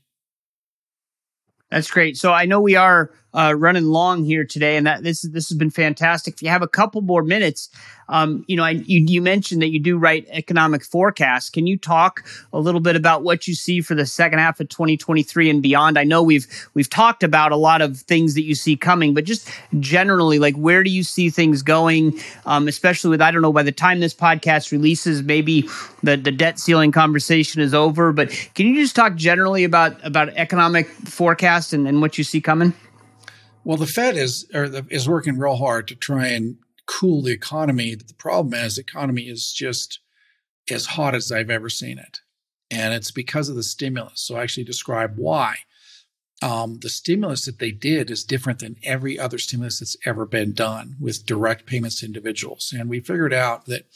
That's 1.70 1.90
great. 1.90 2.16
So 2.16 2.32
I 2.32 2.44
know 2.44 2.60
we 2.60 2.76
are 2.76 3.10
uh, 3.32 3.54
running 3.56 3.86
long 3.86 4.24
here 4.24 4.44
today, 4.44 4.76
and 4.76 4.86
that 4.86 5.02
this 5.02 5.22
this 5.22 5.48
has 5.48 5.58
been 5.58 5.70
fantastic. 5.70 6.34
If 6.34 6.42
you 6.42 6.48
have 6.48 6.62
a 6.62 6.68
couple 6.68 7.00
more 7.00 7.22
minutes, 7.22 7.68
um, 8.08 8.44
you 8.48 8.56
know, 8.56 8.64
I, 8.64 8.70
you, 8.70 9.00
you 9.00 9.22
mentioned 9.22 9.62
that 9.62 9.70
you 9.70 9.80
do 9.80 9.96
write 9.96 10.26
economic 10.30 10.84
forecasts. 10.84 11.50
Can 11.50 11.66
you 11.66 11.76
talk 11.76 12.24
a 12.52 12.58
little 12.58 12.80
bit 12.80 12.96
about 12.96 13.22
what 13.22 13.48
you 13.48 13.54
see 13.54 13.80
for 13.80 13.94
the 13.94 14.06
second 14.06 14.38
half 14.38 14.60
of 14.60 14.68
2023 14.68 15.50
and 15.50 15.62
beyond? 15.62 15.98
I 15.98 16.04
know 16.04 16.22
we've 16.22 16.46
we've 16.74 16.90
talked 16.90 17.22
about 17.22 17.52
a 17.52 17.56
lot 17.56 17.82
of 17.82 17.98
things 17.98 18.34
that 18.34 18.42
you 18.42 18.54
see 18.54 18.76
coming, 18.76 19.14
but 19.14 19.24
just 19.24 19.48
generally, 19.80 20.38
like 20.38 20.56
where 20.56 20.82
do 20.82 20.90
you 20.90 21.02
see 21.02 21.30
things 21.30 21.62
going? 21.62 22.18
Um, 22.46 22.68
especially 22.68 23.10
with 23.10 23.22
I 23.22 23.30
don't 23.30 23.42
know 23.42 23.52
by 23.52 23.62
the 23.62 23.72
time 23.72 24.00
this 24.00 24.14
podcast 24.14 24.72
releases, 24.72 25.22
maybe 25.22 25.68
the 26.02 26.16
the 26.16 26.32
debt 26.32 26.58
ceiling 26.58 26.92
conversation 26.92 27.60
is 27.60 27.74
over. 27.74 28.12
But 28.12 28.30
can 28.54 28.66
you 28.66 28.76
just 28.76 28.96
talk 28.96 29.14
generally 29.14 29.64
about 29.64 30.04
about 30.04 30.28
economic 30.30 30.88
forecast 30.88 31.72
and, 31.72 31.88
and 31.88 32.00
what 32.00 32.18
you 32.18 32.24
see 32.24 32.40
coming? 32.40 32.74
Well, 33.64 33.78
the 33.78 33.86
Fed 33.86 34.16
is 34.16 34.44
the, 34.48 34.86
is 34.90 35.08
working 35.08 35.38
real 35.38 35.56
hard 35.56 35.88
to 35.88 35.94
try 35.94 36.28
and 36.28 36.58
cool 36.86 37.22
the 37.22 37.32
economy. 37.32 37.94
The 37.94 38.14
problem 38.14 38.54
is 38.54 38.76
the 38.76 38.82
economy 38.82 39.22
is 39.22 39.52
just 39.52 40.00
as 40.70 40.86
hot 40.86 41.14
as 41.14 41.30
I've 41.30 41.50
ever 41.50 41.68
seen 41.68 41.98
it. 41.98 42.18
And 42.70 42.94
it's 42.94 43.10
because 43.10 43.48
of 43.48 43.56
the 43.56 43.62
stimulus. 43.62 44.20
So 44.20 44.36
I 44.36 44.42
actually 44.42 44.64
describe 44.64 45.14
why. 45.16 45.56
Um, 46.42 46.80
the 46.80 46.88
stimulus 46.88 47.44
that 47.44 47.58
they 47.58 47.70
did 47.70 48.10
is 48.10 48.24
different 48.24 48.58
than 48.58 48.76
every 48.82 49.18
other 49.18 49.38
stimulus 49.38 49.78
that's 49.78 49.96
ever 50.04 50.26
been 50.26 50.52
done 50.52 50.96
with 51.00 51.26
direct 51.26 51.66
payments 51.66 52.00
to 52.00 52.06
individuals. 52.06 52.74
And 52.76 52.90
we 52.90 53.00
figured 53.00 53.32
out 53.32 53.66
that 53.66 53.86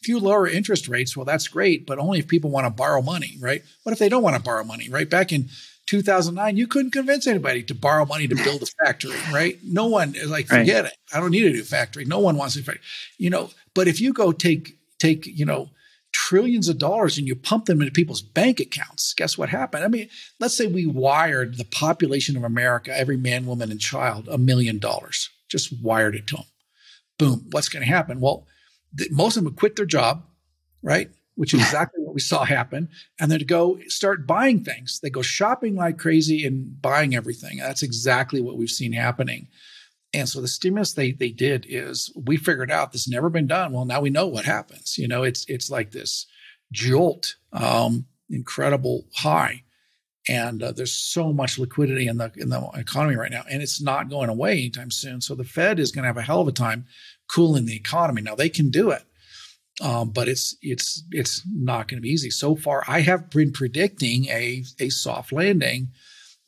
if 0.00 0.08
you 0.08 0.18
lower 0.18 0.48
interest 0.48 0.88
rates, 0.88 1.16
well, 1.16 1.26
that's 1.26 1.48
great, 1.48 1.86
but 1.86 1.98
only 1.98 2.20
if 2.20 2.28
people 2.28 2.50
want 2.50 2.64
to 2.64 2.70
borrow 2.70 3.02
money, 3.02 3.36
right? 3.38 3.62
What 3.82 3.92
if 3.92 3.98
they 3.98 4.08
don't 4.08 4.22
want 4.22 4.36
to 4.36 4.42
borrow 4.42 4.64
money, 4.64 4.88
right? 4.88 5.10
Back 5.10 5.32
in 5.32 5.50
2009, 5.90 6.56
you 6.56 6.68
couldn't 6.68 6.92
convince 6.92 7.26
anybody 7.26 7.64
to 7.64 7.74
borrow 7.74 8.06
money 8.06 8.28
to 8.28 8.36
build 8.36 8.62
a 8.62 8.66
factory, 8.84 9.16
right? 9.32 9.58
No 9.64 9.88
one 9.88 10.14
is 10.14 10.30
like, 10.30 10.46
forget 10.46 10.84
right. 10.84 10.92
it. 10.92 10.98
I 11.12 11.18
don't 11.18 11.32
need 11.32 11.46
a 11.46 11.50
new 11.50 11.64
factory. 11.64 12.04
No 12.04 12.20
one 12.20 12.36
wants 12.36 12.54
a 12.54 12.62
factory, 12.62 12.80
you 13.18 13.28
know. 13.28 13.50
But 13.74 13.88
if 13.88 14.00
you 14.00 14.12
go 14.12 14.30
take 14.30 14.78
take 15.00 15.26
you 15.26 15.44
know 15.44 15.70
trillions 16.12 16.68
of 16.68 16.78
dollars 16.78 17.18
and 17.18 17.26
you 17.26 17.34
pump 17.34 17.64
them 17.64 17.80
into 17.80 17.90
people's 17.90 18.22
bank 18.22 18.60
accounts, 18.60 19.14
guess 19.14 19.36
what 19.36 19.48
happened? 19.48 19.82
I 19.82 19.88
mean, 19.88 20.08
let's 20.38 20.56
say 20.56 20.68
we 20.68 20.86
wired 20.86 21.56
the 21.56 21.64
population 21.64 22.36
of 22.36 22.44
America, 22.44 22.96
every 22.96 23.16
man, 23.16 23.44
woman, 23.44 23.72
and 23.72 23.80
child, 23.80 24.28
a 24.28 24.38
million 24.38 24.78
dollars. 24.78 25.28
Just 25.48 25.72
wired 25.82 26.14
it 26.14 26.28
to 26.28 26.36
them. 26.36 26.46
Boom. 27.18 27.46
What's 27.50 27.68
going 27.68 27.84
to 27.84 27.92
happen? 27.92 28.20
Well, 28.20 28.46
the, 28.92 29.08
most 29.10 29.36
of 29.36 29.42
them 29.42 29.52
would 29.52 29.58
quit 29.58 29.74
their 29.74 29.86
job, 29.86 30.22
right? 30.84 31.10
Which 31.40 31.54
is 31.54 31.60
exactly 31.62 32.04
what 32.04 32.12
we 32.12 32.20
saw 32.20 32.44
happen. 32.44 32.86
And 33.18 33.30
then 33.32 33.38
to 33.38 33.46
go 33.46 33.78
start 33.86 34.26
buying 34.26 34.62
things. 34.62 35.00
They 35.00 35.08
go 35.08 35.22
shopping 35.22 35.74
like 35.74 35.96
crazy 35.96 36.44
and 36.44 36.78
buying 36.82 37.14
everything. 37.14 37.56
That's 37.56 37.82
exactly 37.82 38.42
what 38.42 38.58
we've 38.58 38.68
seen 38.68 38.92
happening. 38.92 39.48
And 40.12 40.28
so 40.28 40.42
the 40.42 40.48
stimulus 40.48 40.92
they 40.92 41.12
they 41.12 41.30
did 41.30 41.64
is 41.66 42.12
we 42.14 42.36
figured 42.36 42.70
out 42.70 42.92
this 42.92 43.08
never 43.08 43.30
been 43.30 43.46
done. 43.46 43.72
Well, 43.72 43.86
now 43.86 44.02
we 44.02 44.10
know 44.10 44.26
what 44.26 44.44
happens. 44.44 44.98
You 44.98 45.08
know, 45.08 45.22
it's 45.22 45.46
it's 45.48 45.70
like 45.70 45.92
this 45.92 46.26
jolt, 46.72 47.36
um, 47.54 48.04
incredible 48.28 49.06
high, 49.14 49.62
and 50.28 50.62
uh, 50.62 50.72
there's 50.72 50.92
so 50.92 51.32
much 51.32 51.58
liquidity 51.58 52.06
in 52.06 52.18
the 52.18 52.30
in 52.36 52.50
the 52.50 52.68
economy 52.74 53.16
right 53.16 53.30
now, 53.30 53.44
and 53.50 53.62
it's 53.62 53.80
not 53.80 54.10
going 54.10 54.28
away 54.28 54.58
anytime 54.58 54.90
soon. 54.90 55.22
So 55.22 55.34
the 55.34 55.44
Fed 55.44 55.78
is 55.78 55.90
going 55.90 56.02
to 56.02 56.08
have 56.08 56.18
a 56.18 56.22
hell 56.22 56.42
of 56.42 56.48
a 56.48 56.52
time 56.52 56.84
cooling 57.30 57.64
the 57.64 57.76
economy. 57.76 58.20
Now 58.20 58.34
they 58.34 58.50
can 58.50 58.68
do 58.68 58.90
it, 58.90 59.04
um, 59.80 60.10
but 60.10 60.28
it's 60.28 60.56
it's 60.62 61.04
it's 61.10 61.42
not 61.50 61.88
going 61.88 61.98
to 61.98 62.02
be 62.02 62.10
easy. 62.10 62.30
So 62.30 62.54
far, 62.54 62.84
I 62.86 63.00
have 63.00 63.30
been 63.30 63.52
predicting 63.52 64.26
a 64.26 64.64
a 64.78 64.90
soft 64.90 65.32
landing. 65.32 65.88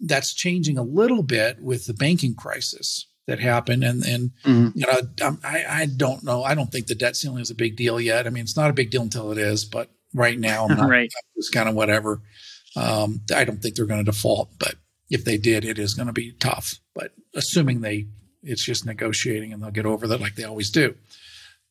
That's 0.00 0.34
changing 0.34 0.78
a 0.78 0.82
little 0.82 1.22
bit 1.22 1.62
with 1.62 1.86
the 1.86 1.94
banking 1.94 2.34
crisis 2.34 3.06
that 3.26 3.40
happened, 3.40 3.84
and 3.84 4.04
and 4.04 4.30
mm-hmm. 4.44 4.78
you 4.78 4.86
know 4.86 5.26
um, 5.26 5.40
I 5.44 5.64
I 5.68 5.86
don't 5.86 6.24
know. 6.24 6.42
I 6.44 6.54
don't 6.54 6.70
think 6.70 6.86
the 6.86 6.94
debt 6.94 7.16
ceiling 7.16 7.40
is 7.42 7.50
a 7.50 7.54
big 7.54 7.76
deal 7.76 8.00
yet. 8.00 8.26
I 8.26 8.30
mean, 8.30 8.42
it's 8.42 8.56
not 8.56 8.70
a 8.70 8.74
big 8.74 8.90
deal 8.90 9.02
until 9.02 9.32
it 9.32 9.38
is, 9.38 9.64
but 9.64 9.90
right 10.14 10.38
now, 10.38 10.66
I'm 10.66 10.76
not, 10.76 10.90
right. 10.90 11.12
it's 11.36 11.50
kind 11.50 11.68
of 11.68 11.74
whatever. 11.74 12.20
Um, 12.76 13.20
I 13.34 13.44
don't 13.44 13.60
think 13.62 13.74
they're 13.74 13.86
going 13.86 14.04
to 14.04 14.10
default, 14.10 14.50
but 14.58 14.76
if 15.10 15.24
they 15.24 15.36
did, 15.36 15.64
it 15.64 15.78
is 15.78 15.94
going 15.94 16.06
to 16.06 16.12
be 16.12 16.32
tough. 16.32 16.78
But 16.94 17.12
assuming 17.34 17.80
they, 17.80 18.06
it's 18.42 18.64
just 18.64 18.86
negotiating 18.86 19.52
and 19.52 19.62
they'll 19.62 19.70
get 19.70 19.86
over 19.86 20.06
that 20.06 20.20
like 20.20 20.34
they 20.34 20.44
always 20.44 20.70
do. 20.70 20.94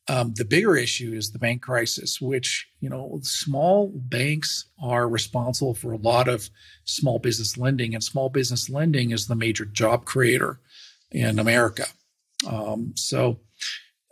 Um, 0.08 0.34
the 0.34 0.44
bigger 0.44 0.76
issue 0.76 1.12
is 1.12 1.30
the 1.30 1.38
bank 1.38 1.62
crisis, 1.62 2.20
which, 2.20 2.68
you 2.80 2.90
know, 2.90 3.20
small 3.22 3.92
banks 3.94 4.64
are 4.82 5.08
responsible 5.08 5.74
for 5.74 5.92
a 5.92 5.96
lot 5.98 6.28
of 6.28 6.50
small 6.84 7.20
business 7.20 7.56
lending, 7.56 7.94
and 7.94 8.02
small 8.02 8.28
business 8.28 8.68
lending 8.68 9.12
is 9.12 9.26
the 9.26 9.36
major 9.36 9.64
job 9.64 10.04
creator 10.04 10.58
in 11.12 11.38
America. 11.38 11.86
Um, 12.50 12.94
so, 12.96 13.40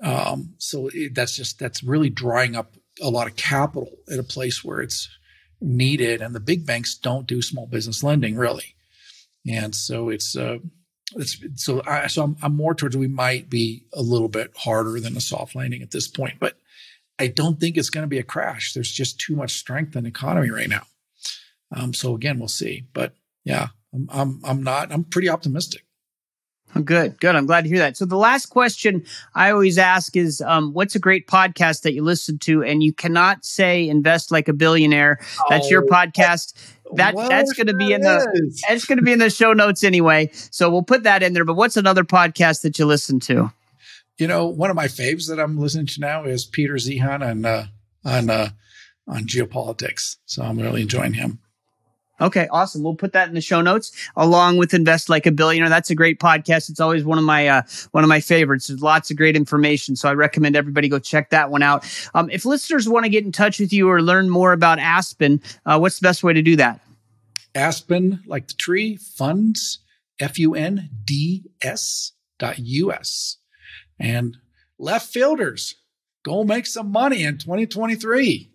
um, 0.02 0.54
so 0.58 0.90
it, 0.94 1.14
that's 1.14 1.34
just 1.34 1.58
that's 1.58 1.82
really 1.82 2.10
drying 2.10 2.54
up 2.54 2.76
a 3.02 3.10
lot 3.10 3.26
of 3.26 3.34
capital 3.34 3.90
at 4.12 4.18
a 4.18 4.22
place 4.22 4.62
where 4.64 4.80
it's 4.80 5.08
needed. 5.60 6.22
And 6.22 6.34
the 6.34 6.40
big 6.40 6.64
banks 6.64 6.96
don't 6.96 7.26
do 7.26 7.42
small 7.42 7.66
business 7.66 8.02
lending 8.02 8.36
really. 8.36 8.76
And 9.48 9.74
so 9.74 10.08
it's, 10.08 10.36
uh, 10.36 10.58
it's 11.16 11.38
so 11.56 11.82
I, 11.86 12.06
so 12.06 12.22
I'm, 12.22 12.36
I'm 12.42 12.56
more 12.56 12.74
towards 12.74 12.96
we 12.96 13.08
might 13.08 13.50
be 13.50 13.84
a 13.92 14.02
little 14.02 14.28
bit 14.28 14.52
harder 14.56 15.00
than 15.00 15.16
a 15.16 15.20
soft 15.20 15.54
landing 15.54 15.82
at 15.82 15.90
this 15.90 16.08
point, 16.08 16.34
but 16.38 16.56
I 17.18 17.26
don't 17.26 17.60
think 17.60 17.76
it's 17.76 17.90
going 17.90 18.04
to 18.04 18.08
be 18.08 18.18
a 18.18 18.22
crash. 18.22 18.72
There's 18.72 18.90
just 18.90 19.20
too 19.20 19.36
much 19.36 19.58
strength 19.58 19.94
in 19.96 20.04
the 20.04 20.08
economy 20.08 20.50
right 20.50 20.68
now. 20.68 20.82
Um, 21.70 21.92
so 21.92 22.14
again, 22.14 22.38
we'll 22.38 22.48
see. 22.48 22.84
But 22.92 23.14
yeah, 23.44 23.68
I'm, 23.92 24.08
I'm 24.12 24.40
I'm 24.44 24.62
not. 24.62 24.92
I'm 24.92 25.04
pretty 25.04 25.28
optimistic. 25.28 25.84
Good, 26.84 27.20
good. 27.20 27.34
I'm 27.34 27.46
glad 27.46 27.64
to 27.64 27.68
hear 27.68 27.78
that. 27.78 27.96
So 27.96 28.04
the 28.04 28.16
last 28.16 28.46
question 28.46 29.04
I 29.34 29.50
always 29.50 29.76
ask 29.76 30.16
is, 30.16 30.40
um, 30.40 30.72
what's 30.72 30.94
a 30.94 31.00
great 31.00 31.26
podcast 31.26 31.82
that 31.82 31.94
you 31.94 32.04
listen 32.04 32.38
to? 32.40 32.62
And 32.62 32.80
you 32.82 32.92
cannot 32.92 33.44
say 33.44 33.88
invest 33.88 34.30
like 34.30 34.46
a 34.46 34.52
billionaire. 34.52 35.18
That's 35.48 35.66
oh, 35.66 35.70
your 35.70 35.86
podcast. 35.86 36.54
That 36.94 37.14
that's 37.16 37.52
going 37.52 37.68
to 37.68 37.74
be 37.74 37.92
in 37.92 38.00
the 38.00 38.54
that's 38.68 38.84
going 38.84 38.98
to 38.98 39.04
be 39.04 39.12
in 39.12 39.18
the 39.18 39.30
show 39.30 39.52
notes 39.52 39.84
anyway. 39.84 40.30
So 40.50 40.70
we'll 40.70 40.82
put 40.82 41.04
that 41.04 41.22
in 41.22 41.32
there. 41.32 41.44
But 41.44 41.54
what's 41.54 41.76
another 41.76 42.04
podcast 42.04 42.62
that 42.62 42.78
you 42.78 42.86
listen 42.86 43.20
to? 43.20 43.52
You 44.18 44.26
know, 44.26 44.46
one 44.46 44.70
of 44.70 44.76
my 44.76 44.86
faves 44.86 45.28
that 45.28 45.40
I'm 45.40 45.58
listening 45.58 45.86
to 45.86 46.00
now 46.00 46.24
is 46.24 46.44
Peter 46.44 46.74
Zeihan 46.74 47.26
on 47.26 47.44
uh, 47.44 47.66
on 48.04 48.30
uh, 48.30 48.50
on 49.06 49.24
geopolitics. 49.24 50.16
So 50.26 50.42
I'm 50.42 50.58
really 50.58 50.82
enjoying 50.82 51.14
him. 51.14 51.40
Okay, 52.20 52.48
awesome. 52.50 52.82
We'll 52.82 52.94
put 52.94 53.12
that 53.12 53.28
in 53.28 53.34
the 53.34 53.40
show 53.40 53.62
notes 53.62 53.92
along 54.16 54.58
with 54.58 54.74
Invest 54.74 55.08
Like 55.08 55.26
a 55.26 55.32
Billionaire. 55.32 55.70
That's 55.70 55.90
a 55.90 55.94
great 55.94 56.20
podcast. 56.20 56.68
It's 56.68 56.80
always 56.80 57.04
one 57.04 57.18
of 57.18 57.24
my 57.24 57.48
uh, 57.48 57.62
one 57.92 58.04
of 58.04 58.08
my 58.08 58.20
favorites. 58.20 58.66
There's 58.66 58.82
lots 58.82 59.10
of 59.10 59.16
great 59.16 59.36
information, 59.36 59.96
so 59.96 60.08
I 60.08 60.12
recommend 60.12 60.54
everybody 60.54 60.88
go 60.88 60.98
check 60.98 61.30
that 61.30 61.50
one 61.50 61.62
out. 61.62 61.84
Um, 62.14 62.28
if 62.30 62.44
listeners 62.44 62.88
want 62.88 63.04
to 63.04 63.10
get 63.10 63.24
in 63.24 63.32
touch 63.32 63.58
with 63.58 63.72
you 63.72 63.88
or 63.88 64.02
learn 64.02 64.28
more 64.28 64.52
about 64.52 64.78
Aspen, 64.78 65.40
uh, 65.64 65.78
what's 65.78 65.98
the 65.98 66.04
best 66.06 66.22
way 66.22 66.32
to 66.32 66.42
do 66.42 66.56
that? 66.56 66.80
Aspen, 67.54 68.20
like 68.26 68.48
the 68.48 68.54
tree, 68.54 68.96
funds, 68.96 69.80
F 70.20 70.38
U 70.38 70.54
N 70.54 70.90
D 71.04 71.50
S 71.62 72.12
dot 72.38 72.58
U 72.58 72.92
S. 72.92 73.38
And 73.98 74.36
left 74.78 75.12
fielders, 75.12 75.76
go 76.22 76.44
make 76.44 76.66
some 76.66 76.90
money 76.92 77.24
in 77.24 77.38
2023. 77.38 78.49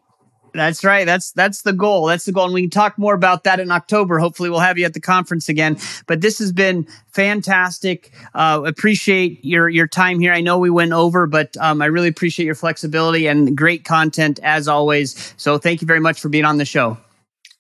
That's 0.56 0.86
right. 0.86 1.06
That's 1.06 1.32
that's 1.32 1.64
the 1.64 1.74
goal. 1.74 2.06
That's 2.06 2.24
the 2.24 2.32
goal. 2.32 2.46
And 2.46 2.54
we 2.54 2.62
can 2.62 2.70
talk 2.70 2.98
more 2.98 3.14
about 3.14 3.44
that 3.44 3.60
in 3.60 3.72
October. 3.72 4.20
Hopefully 4.20 4.50
we'll 4.50 4.60
have 4.60 4.78
you 4.78 4.86
at 4.86 4.94
the 4.94 5.02
conference 5.02 5.50
again. 5.50 5.78
But 6.08 6.22
this 6.22 6.40
has 6.40 6.54
been 6.54 6.88
fantastic. 7.12 8.14
Uh, 8.34 8.62
appreciate 8.66 9.44
your 9.44 9.68
your 9.68 9.88
time 9.88 10.20
here. 10.20 10.32
I 10.32 10.40
know 10.40 10.58
we 10.58 10.70
went 10.70 10.94
over, 10.94 11.28
but 11.28 11.58
um, 11.58 11.82
I 11.82 11.88
really 11.88 12.08
appreciate 12.08 12.46
your 12.46 12.56
flexibility 12.56 13.28
and 13.28 13.56
great 13.56 13.84
content 13.84 14.40
as 14.44 14.70
always. 14.70 15.34
So 15.36 15.58
thank 15.58 15.82
you 15.82 15.88
very 15.88 16.00
much 16.00 16.22
for 16.22 16.30
being 16.30 16.46
on 16.46 16.58
the 16.58 16.66
show. 16.66 16.98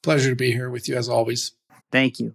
Pleasure 0.01 0.29
to 0.29 0.35
be 0.35 0.51
here 0.51 0.69
with 0.69 0.87
you 0.87 0.95
as 0.95 1.09
always. 1.09 1.51
Thank 1.91 2.19
you. 2.19 2.33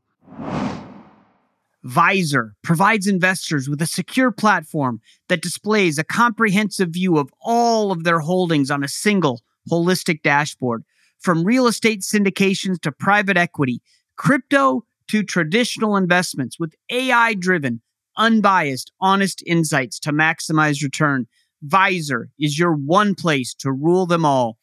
Vyzer 1.86 2.50
provides 2.62 3.06
investors 3.06 3.66
with 3.66 3.80
a 3.80 3.86
secure 3.86 4.30
platform 4.30 5.00
that 5.28 5.40
displays 5.40 5.98
a 5.98 6.04
comprehensive 6.04 6.90
view 6.90 7.16
of 7.16 7.32
all 7.40 7.90
of 7.90 8.04
their 8.04 8.20
holdings 8.20 8.70
on 8.70 8.84
a 8.84 8.88
single 8.88 9.40
holistic 9.70 10.22
dashboard. 10.22 10.84
From 11.18 11.44
real 11.44 11.66
estate 11.66 12.00
syndications 12.00 12.80
to 12.80 12.92
private 12.92 13.36
equity, 13.36 13.82
crypto 14.16 14.84
to 15.08 15.22
traditional 15.22 15.96
investments 15.96 16.58
with 16.58 16.74
AI 16.90 17.34
driven, 17.34 17.82
unbiased, 18.16 18.92
honest 19.00 19.42
insights 19.46 19.98
to 19.98 20.12
maximize 20.12 20.82
return. 20.82 21.26
Vyzer 21.66 22.26
is 22.38 22.58
your 22.58 22.72
one 22.72 23.14
place 23.14 23.52
to 23.54 23.72
rule 23.72 24.06
them 24.06 24.24
all. 24.24 24.56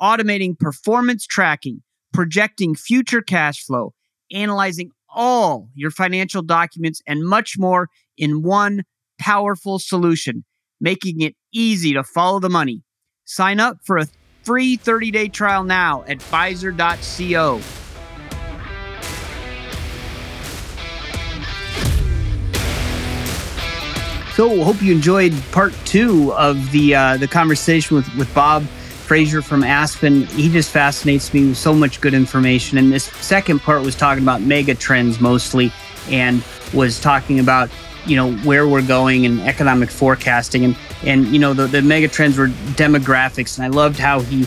Automating 0.00 0.58
performance 0.58 1.24
tracking, 1.24 1.82
projecting 2.12 2.74
future 2.74 3.22
cash 3.22 3.64
flow, 3.64 3.94
analyzing 4.32 4.90
all 5.08 5.68
your 5.74 5.90
financial 5.90 6.42
documents, 6.42 7.00
and 7.06 7.24
much 7.26 7.58
more 7.58 7.88
in 8.16 8.42
one 8.42 8.82
powerful 9.18 9.78
solution, 9.78 10.44
making 10.80 11.20
it 11.20 11.36
easy 11.52 11.92
to 11.92 12.02
follow 12.02 12.40
the 12.40 12.50
money. 12.50 12.82
Sign 13.24 13.60
up 13.60 13.78
for 13.84 13.98
a 13.98 14.06
free 14.42 14.76
30-day 14.76 15.28
trial 15.28 15.64
now 15.64 16.04
at 16.06 16.18
Vyzer.co. 16.18 17.60
So, 24.34 24.64
hope 24.64 24.80
you 24.80 24.94
enjoyed 24.94 25.34
part 25.52 25.74
two 25.84 26.32
of 26.32 26.72
the 26.72 26.94
uh, 26.94 27.16
the 27.18 27.28
conversation 27.28 27.96
with 27.96 28.14
with 28.16 28.32
Bob 28.34 28.64
Fraser 28.64 29.42
from 29.42 29.62
Aspen. 29.62 30.22
He 30.28 30.50
just 30.50 30.70
fascinates 30.70 31.34
me 31.34 31.48
with 31.48 31.58
so 31.58 31.74
much 31.74 32.00
good 32.00 32.14
information. 32.14 32.78
And 32.78 32.90
this 32.90 33.04
second 33.04 33.60
part 33.60 33.82
was 33.82 33.94
talking 33.94 34.22
about 34.22 34.40
mega 34.40 34.74
trends 34.74 35.20
mostly, 35.20 35.70
and 36.08 36.42
was 36.72 36.98
talking 36.98 37.40
about 37.40 37.68
you 38.06 38.16
know 38.16 38.32
where 38.36 38.66
we're 38.66 38.80
going 38.80 39.26
and 39.26 39.38
economic 39.42 39.90
forecasting 39.90 40.64
and 40.64 40.76
and 41.04 41.26
you 41.26 41.38
know 41.38 41.54
the, 41.54 41.66
the 41.66 41.82
mega 41.82 42.08
trends 42.08 42.38
were 42.38 42.48
demographics 42.76 43.58
and 43.58 43.64
i 43.64 43.68
loved 43.68 43.98
how 43.98 44.20
he 44.20 44.46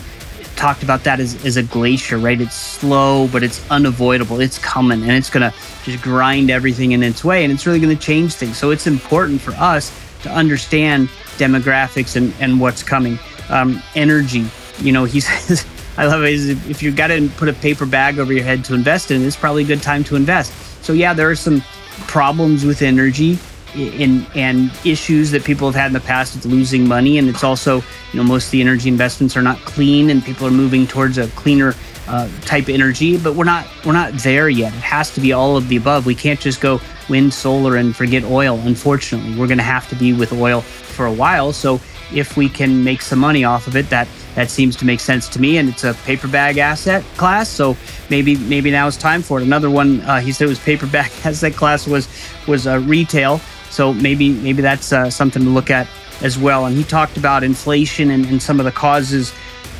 talked 0.56 0.82
about 0.82 1.04
that 1.04 1.20
as, 1.20 1.44
as 1.44 1.56
a 1.56 1.62
glacier 1.62 2.18
right? 2.18 2.40
It's 2.40 2.56
slow 2.56 3.28
but 3.28 3.42
it's 3.42 3.68
unavoidable. 3.70 4.40
It's 4.40 4.58
coming 4.58 5.02
and 5.02 5.12
it's 5.12 5.30
going 5.30 5.48
to 5.48 5.56
just 5.84 6.02
grind 6.02 6.50
everything 6.50 6.92
in 6.92 7.02
its 7.02 7.22
way 7.22 7.44
and 7.44 7.52
it's 7.52 7.66
really 7.66 7.78
going 7.78 7.96
to 7.96 8.02
change 8.02 8.34
things. 8.34 8.56
So 8.58 8.70
it's 8.70 8.86
important 8.86 9.40
for 9.40 9.52
us 9.52 9.96
to 10.22 10.30
understand 10.30 11.08
demographics 11.36 12.16
and, 12.16 12.34
and 12.40 12.58
what's 12.58 12.82
coming. 12.82 13.18
Um, 13.48 13.80
energy 13.94 14.44
you 14.78 14.90
know 14.90 15.04
he 15.04 15.20
says 15.28 15.64
i 15.96 16.04
love 16.04 16.24
it. 16.24 16.32
If 16.68 16.82
you've 16.82 16.96
got 16.96 17.08
to 17.08 17.30
put 17.36 17.48
a 17.48 17.52
paper 17.52 17.86
bag 17.86 18.18
over 18.18 18.32
your 18.32 18.42
head 18.42 18.64
to 18.64 18.74
invest 18.74 19.12
in 19.12 19.22
it's 19.22 19.36
probably 19.36 19.62
a 19.62 19.66
good 19.66 19.82
time 19.82 20.02
to 20.04 20.16
invest. 20.16 20.52
So 20.82 20.92
yeah 20.92 21.14
there 21.14 21.30
are 21.30 21.36
some 21.36 21.62
problems 22.08 22.64
with 22.64 22.82
energy 22.82 23.38
in, 23.76 24.26
and 24.34 24.70
issues 24.84 25.30
that 25.30 25.44
people 25.44 25.68
have 25.68 25.74
had 25.74 25.86
in 25.88 25.92
the 25.92 26.00
past 26.00 26.34
with 26.34 26.46
losing 26.46 26.86
money. 26.86 27.18
And 27.18 27.28
it's 27.28 27.44
also, 27.44 27.76
you 27.76 27.82
know, 28.14 28.24
most 28.24 28.46
of 28.46 28.50
the 28.52 28.60
energy 28.60 28.88
investments 28.88 29.36
are 29.36 29.42
not 29.42 29.58
clean, 29.58 30.10
and 30.10 30.24
people 30.24 30.46
are 30.46 30.52
moving 30.52 30.86
towards 30.86 31.18
a 31.18 31.28
cleaner 31.28 31.74
uh, 32.08 32.28
type 32.42 32.68
energy. 32.68 33.18
But 33.18 33.34
we're 33.34 33.44
not 33.44 33.66
we're 33.84 33.92
not 33.92 34.12
there 34.14 34.48
yet. 34.48 34.72
It 34.72 34.80
has 34.80 35.12
to 35.14 35.20
be 35.20 35.32
all 35.32 35.56
of 35.56 35.68
the 35.68 35.76
above. 35.76 36.06
We 36.06 36.14
can't 36.14 36.40
just 36.40 36.60
go 36.60 36.80
wind, 37.08 37.32
solar, 37.32 37.76
and 37.76 37.94
forget 37.94 38.24
oil. 38.24 38.58
Unfortunately, 38.64 39.38
we're 39.38 39.46
going 39.46 39.58
to 39.58 39.64
have 39.64 39.88
to 39.90 39.96
be 39.96 40.12
with 40.12 40.32
oil 40.32 40.60
for 40.60 41.06
a 41.06 41.12
while. 41.12 41.52
So 41.52 41.80
if 42.12 42.36
we 42.36 42.48
can 42.48 42.84
make 42.84 43.02
some 43.02 43.18
money 43.18 43.44
off 43.44 43.66
of 43.66 43.76
it, 43.76 43.88
that 43.90 44.08
that 44.34 44.50
seems 44.50 44.76
to 44.76 44.84
make 44.84 45.00
sense 45.00 45.28
to 45.30 45.40
me. 45.40 45.58
And 45.58 45.68
it's 45.68 45.84
a 45.84 45.94
paper 46.04 46.28
bag 46.28 46.58
asset 46.58 47.04
class, 47.16 47.48
so 47.48 47.76
maybe 48.10 48.36
maybe 48.36 48.70
now 48.70 48.86
is 48.86 48.96
time 48.96 49.22
for 49.22 49.40
it. 49.40 49.44
Another 49.44 49.70
one 49.70 50.00
uh, 50.02 50.20
he 50.20 50.32
said 50.32 50.48
was 50.48 50.58
paper 50.58 50.86
bag 50.86 51.10
asset 51.24 51.54
class 51.54 51.86
was 51.86 52.08
was 52.46 52.66
uh, 52.66 52.78
retail. 52.80 53.40
So 53.70 53.92
maybe 53.92 54.30
maybe 54.30 54.62
that's 54.62 54.92
uh, 54.92 55.10
something 55.10 55.42
to 55.42 55.50
look 55.50 55.70
at 55.70 55.86
as 56.22 56.38
well. 56.38 56.66
And 56.66 56.76
he 56.76 56.84
talked 56.84 57.16
about 57.16 57.44
inflation 57.44 58.10
and, 58.10 58.26
and 58.26 58.42
some 58.42 58.58
of 58.58 58.64
the 58.64 58.72
causes 58.72 59.32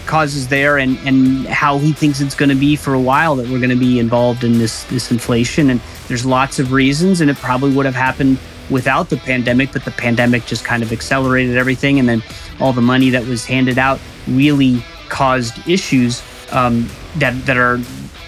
causes 0.07 0.47
there 0.49 0.79
and, 0.79 0.97
and 0.99 1.47
how 1.49 1.79
he 1.79 1.93
thinks 1.93 2.21
it's 2.21 2.35
going 2.35 2.49
to 2.49 2.55
be 2.55 2.77
for 2.77 2.95
a 2.95 3.01
while 3.01 3.35
that 3.37 3.49
we're 3.49 3.59
going 3.59 3.71
to 3.71 3.77
be 3.77 3.99
involved 3.99 4.45
in 4.45 4.59
this 4.59 4.85
this 4.85 5.11
inflation. 5.11 5.71
And 5.71 5.81
there's 6.09 6.25
lots 6.25 6.59
of 6.59 6.73
reasons, 6.73 7.21
and 7.21 7.29
it 7.29 7.37
probably 7.37 7.75
would 7.75 7.87
have 7.87 7.95
happened 7.95 8.39
without 8.71 9.11
the 9.11 9.17
pandemic, 9.17 9.73
but 9.73 9.85
the 9.85 9.91
pandemic 9.91 10.47
just 10.47 10.65
kind 10.65 10.83
of 10.83 10.93
accelerated 10.93 11.57
everything. 11.57 11.99
And 11.99 12.09
then 12.09 12.23
all 12.61 12.73
the 12.73 12.83
money 12.83 13.11
that 13.11 13.27
was 13.27 13.45
handed 13.45 13.79
out 13.79 14.01
really 14.27 14.83
caused 15.09 15.69
issues 15.69 16.23
um, 16.51 16.89
that 17.17 17.35
that 17.47 17.57
are 17.57 17.79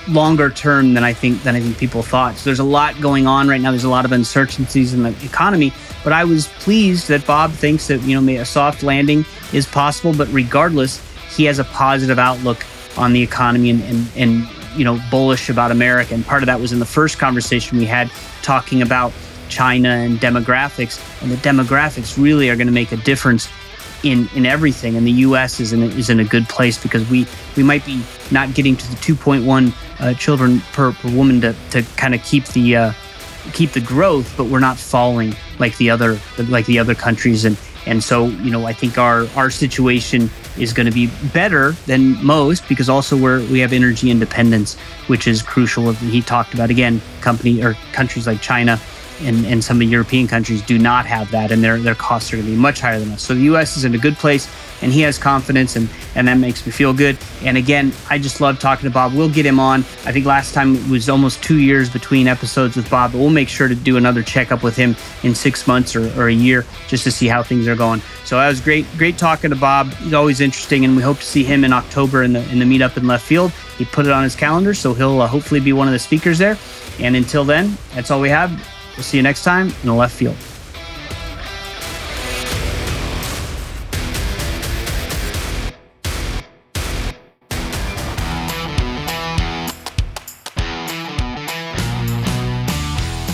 longer 0.09 0.51
term 0.51 0.95
than 0.95 1.05
I 1.05 1.13
think 1.13 1.43
than 1.43 1.55
I 1.55 1.61
think 1.61 1.79
people 1.79 2.03
thought. 2.03 2.37
So 2.37 2.45
there's 2.45 2.59
a 2.59 2.65
lot 2.65 3.01
going 3.01 3.27
on 3.27 3.49
right 3.49 3.61
now. 3.61 3.71
There's 3.71 3.85
a 3.85 3.91
lot 3.91 4.05
of 4.05 4.13
uncertainties 4.13 4.95
in 4.95 5.03
the 5.03 5.15
economy. 5.25 5.73
But 6.05 6.13
I 6.13 6.25
was 6.25 6.49
pleased 6.49 7.09
that 7.09 7.27
Bob 7.27 7.53
thinks 7.53 7.89
that 7.89 8.03
you 8.03 8.21
know 8.21 8.41
a 8.41 8.45
soft 8.45 8.83
landing 8.83 9.25
is 9.53 9.67
possible. 9.67 10.15
But 10.15 10.29
regardless, 10.29 11.03
he 11.37 11.45
has 11.45 11.59
a 11.59 11.65
positive 11.65 12.19
outlook 12.19 12.65
on 12.97 13.13
the 13.13 13.23
economy 13.23 13.71
and 13.71 13.83
and, 13.83 14.09
and 14.17 14.49
you 14.77 14.85
know 14.85 15.01
bullish 15.11 15.49
about 15.51 15.71
America. 15.71 16.15
And 16.15 16.25
part 16.25 16.43
of 16.43 16.47
that 16.47 16.61
was 16.61 16.73
in 16.73 16.79
the 16.79 16.87
first 16.87 17.19
conversation 17.19 17.79
we 17.79 17.87
had 17.87 18.11
talking 18.43 18.83
about 18.83 19.13
China 19.49 19.91
and 19.91 20.19
demographics. 20.19 21.01
And 21.23 21.31
the 21.31 21.37
demographics 21.37 22.23
really 22.23 22.51
are 22.51 22.57
going 22.57 22.67
to 22.67 22.73
make 22.73 22.93
a 22.93 22.97
difference 22.97 23.49
in 24.03 24.29
in 24.35 24.47
everything. 24.47 24.97
And 24.97 25.07
the 25.07 25.13
U.S. 25.13 25.61
is 25.61 25.73
in 25.73 25.83
a, 25.83 25.87
is 25.87 26.11
in 26.11 26.21
a 26.21 26.25
good 26.25 26.49
place 26.49 26.83
because 26.83 27.09
we 27.11 27.27
we 27.57 27.63
might 27.63 27.85
be 27.85 28.03
not 28.31 28.55
getting 28.55 28.77
to 28.77 28.91
the 28.91 28.97
2.1 28.97 29.73
uh, 30.01 30.15
children 30.15 30.61
per, 30.73 30.93
per 30.93 31.11
woman 31.11 31.41
to 31.41 31.55
to 31.71 31.83
kind 31.97 32.15
of 32.15 32.23
keep 32.23 32.45
the 32.49 32.77
uh, 32.77 32.93
keep 33.53 33.73
the 33.73 33.81
growth, 33.81 34.37
but 34.37 34.45
we're 34.45 34.61
not 34.61 34.77
falling 34.77 35.35
like 35.59 35.77
the 35.79 35.91
other 35.91 36.19
like 36.49 36.67
the 36.67 36.79
other 36.79 36.95
countries. 36.95 37.45
And 37.45 37.57
and 37.87 38.03
so 38.03 38.27
you 38.27 38.51
know 38.51 38.67
I 38.67 38.73
think 38.73 38.99
our 38.99 39.27
our 39.37 39.51
situation 39.51 40.31
is 40.59 40.73
going 40.73 40.87
to 40.87 40.93
be 40.93 41.11
better 41.33 41.73
than 41.87 42.23
most 42.25 42.69
because 42.69 42.89
also 42.89 43.17
we're 43.17 43.41
we 43.49 43.61
have 43.61 43.73
energy 43.73 44.11
independence, 44.11 44.77
which 45.07 45.27
is 45.27 45.43
crucial. 45.43 45.93
He 45.93 46.23
talked 46.23 46.55
about 46.55 46.71
again 46.71 47.01
company 47.21 47.63
or 47.63 47.75
countries 47.93 48.27
like 48.27 48.41
China 48.41 48.81
and, 49.21 49.45
and 49.47 49.63
some 49.63 49.77
of 49.77 49.81
the 49.81 49.87
European 49.87 50.29
countries 50.29 50.63
do 50.63 50.79
not 50.79 51.07
have 51.07 51.31
that, 51.31 51.51
and 51.51 51.63
their 51.63 51.79
their 51.79 51.95
costs 51.95 52.33
are 52.33 52.37
going 52.37 52.47
to 52.47 52.53
be 52.53 52.59
much 52.59 52.81
higher 52.81 52.99
than 52.99 53.11
us. 53.11 53.23
So 53.23 53.35
the 53.35 53.43
U.S. 53.43 53.77
is 53.77 53.85
in 53.85 53.95
a 53.95 53.99
good 53.99 54.17
place. 54.17 54.49
And 54.83 54.93
he 54.93 55.01
has 55.03 55.19
confidence, 55.19 55.77
and, 55.77 55.89
and 56.15 56.29
that 56.29 56.39
makes 56.39 56.65
me 56.65 56.73
feel 56.73 56.93
good. 56.93 57.19
And 57.43 57.57
again, 57.57 57.93
I 58.09 58.19
just 58.19 58.41
love 58.41 58.59
talking 58.59 58.85
to 58.89 58.93
Bob. 58.93 59.15
We'll 59.15 59.31
get 59.31 59.47
him 59.47 59.61
on. 59.61 59.81
I 60.05 60.13
think 60.13 60.27
last 60.27 60.55
time 60.55 60.77
it 60.77 60.89
was 60.89 61.09
almost 61.09 61.43
two 61.43 61.59
years 61.59 61.91
between 61.91 62.27
episodes 62.29 62.77
with 62.77 62.89
Bob, 62.91 63.13
but 63.13 63.19
we'll 63.19 63.31
make 63.31 63.49
sure 63.49 63.69
to 63.69 63.75
do 63.75 63.97
another 63.97 64.23
checkup 64.23 64.63
with 64.63 64.77
him 64.77 64.97
in 65.23 65.35
six 65.35 65.67
months 65.67 65.97
or, 65.97 66.09
or 66.21 66.29
a 66.29 66.33
year 66.33 66.65
just 66.89 67.05
to 67.05 67.11
see 67.11 67.27
how 67.27 67.43
things 67.43 67.67
are 67.67 67.77
going. 67.77 68.01
So 68.25 68.37
that 68.37 68.49
was 68.49 68.61
great, 68.61 68.87
great 68.97 69.19
talking 69.19 69.51
to 69.51 69.57
Bob. 69.57 69.93
He's 69.95 70.15
always 70.15 70.41
interesting, 70.41 70.85
and 70.85 70.97
we 70.97 71.03
hope 71.03 71.19
to 71.19 71.25
see 71.25 71.45
him 71.45 71.65
in 71.65 71.73
October 71.73 72.23
in 72.23 72.33
the 72.33 72.49
in 72.51 72.59
the 72.59 72.65
meetup 72.65 72.97
in 72.97 73.07
left 73.07 73.27
field. 73.27 73.53
He 73.77 73.85
put 73.85 74.07
it 74.07 74.13
on 74.13 74.23
his 74.23 74.35
calendar, 74.35 74.75
so 74.75 74.95
he'll 74.95 75.21
uh, 75.21 75.27
hopefully 75.27 75.61
be 75.61 75.73
one 75.73 75.89
of 75.89 75.93
the 75.93 75.99
speakers 75.99 76.39
there. 76.39 76.59
And 77.01 77.15
until 77.15 77.45
then, 77.45 77.77
that's 77.95 78.11
all 78.11 78.21
we 78.21 78.29
have. 78.29 78.51
We'll 78.97 79.05
see 79.05 79.17
you 79.17 79.23
next 79.23 79.45
time 79.45 79.69
in 79.69 79.87
the 79.87 79.95
left 79.95 80.15
field. 80.17 80.37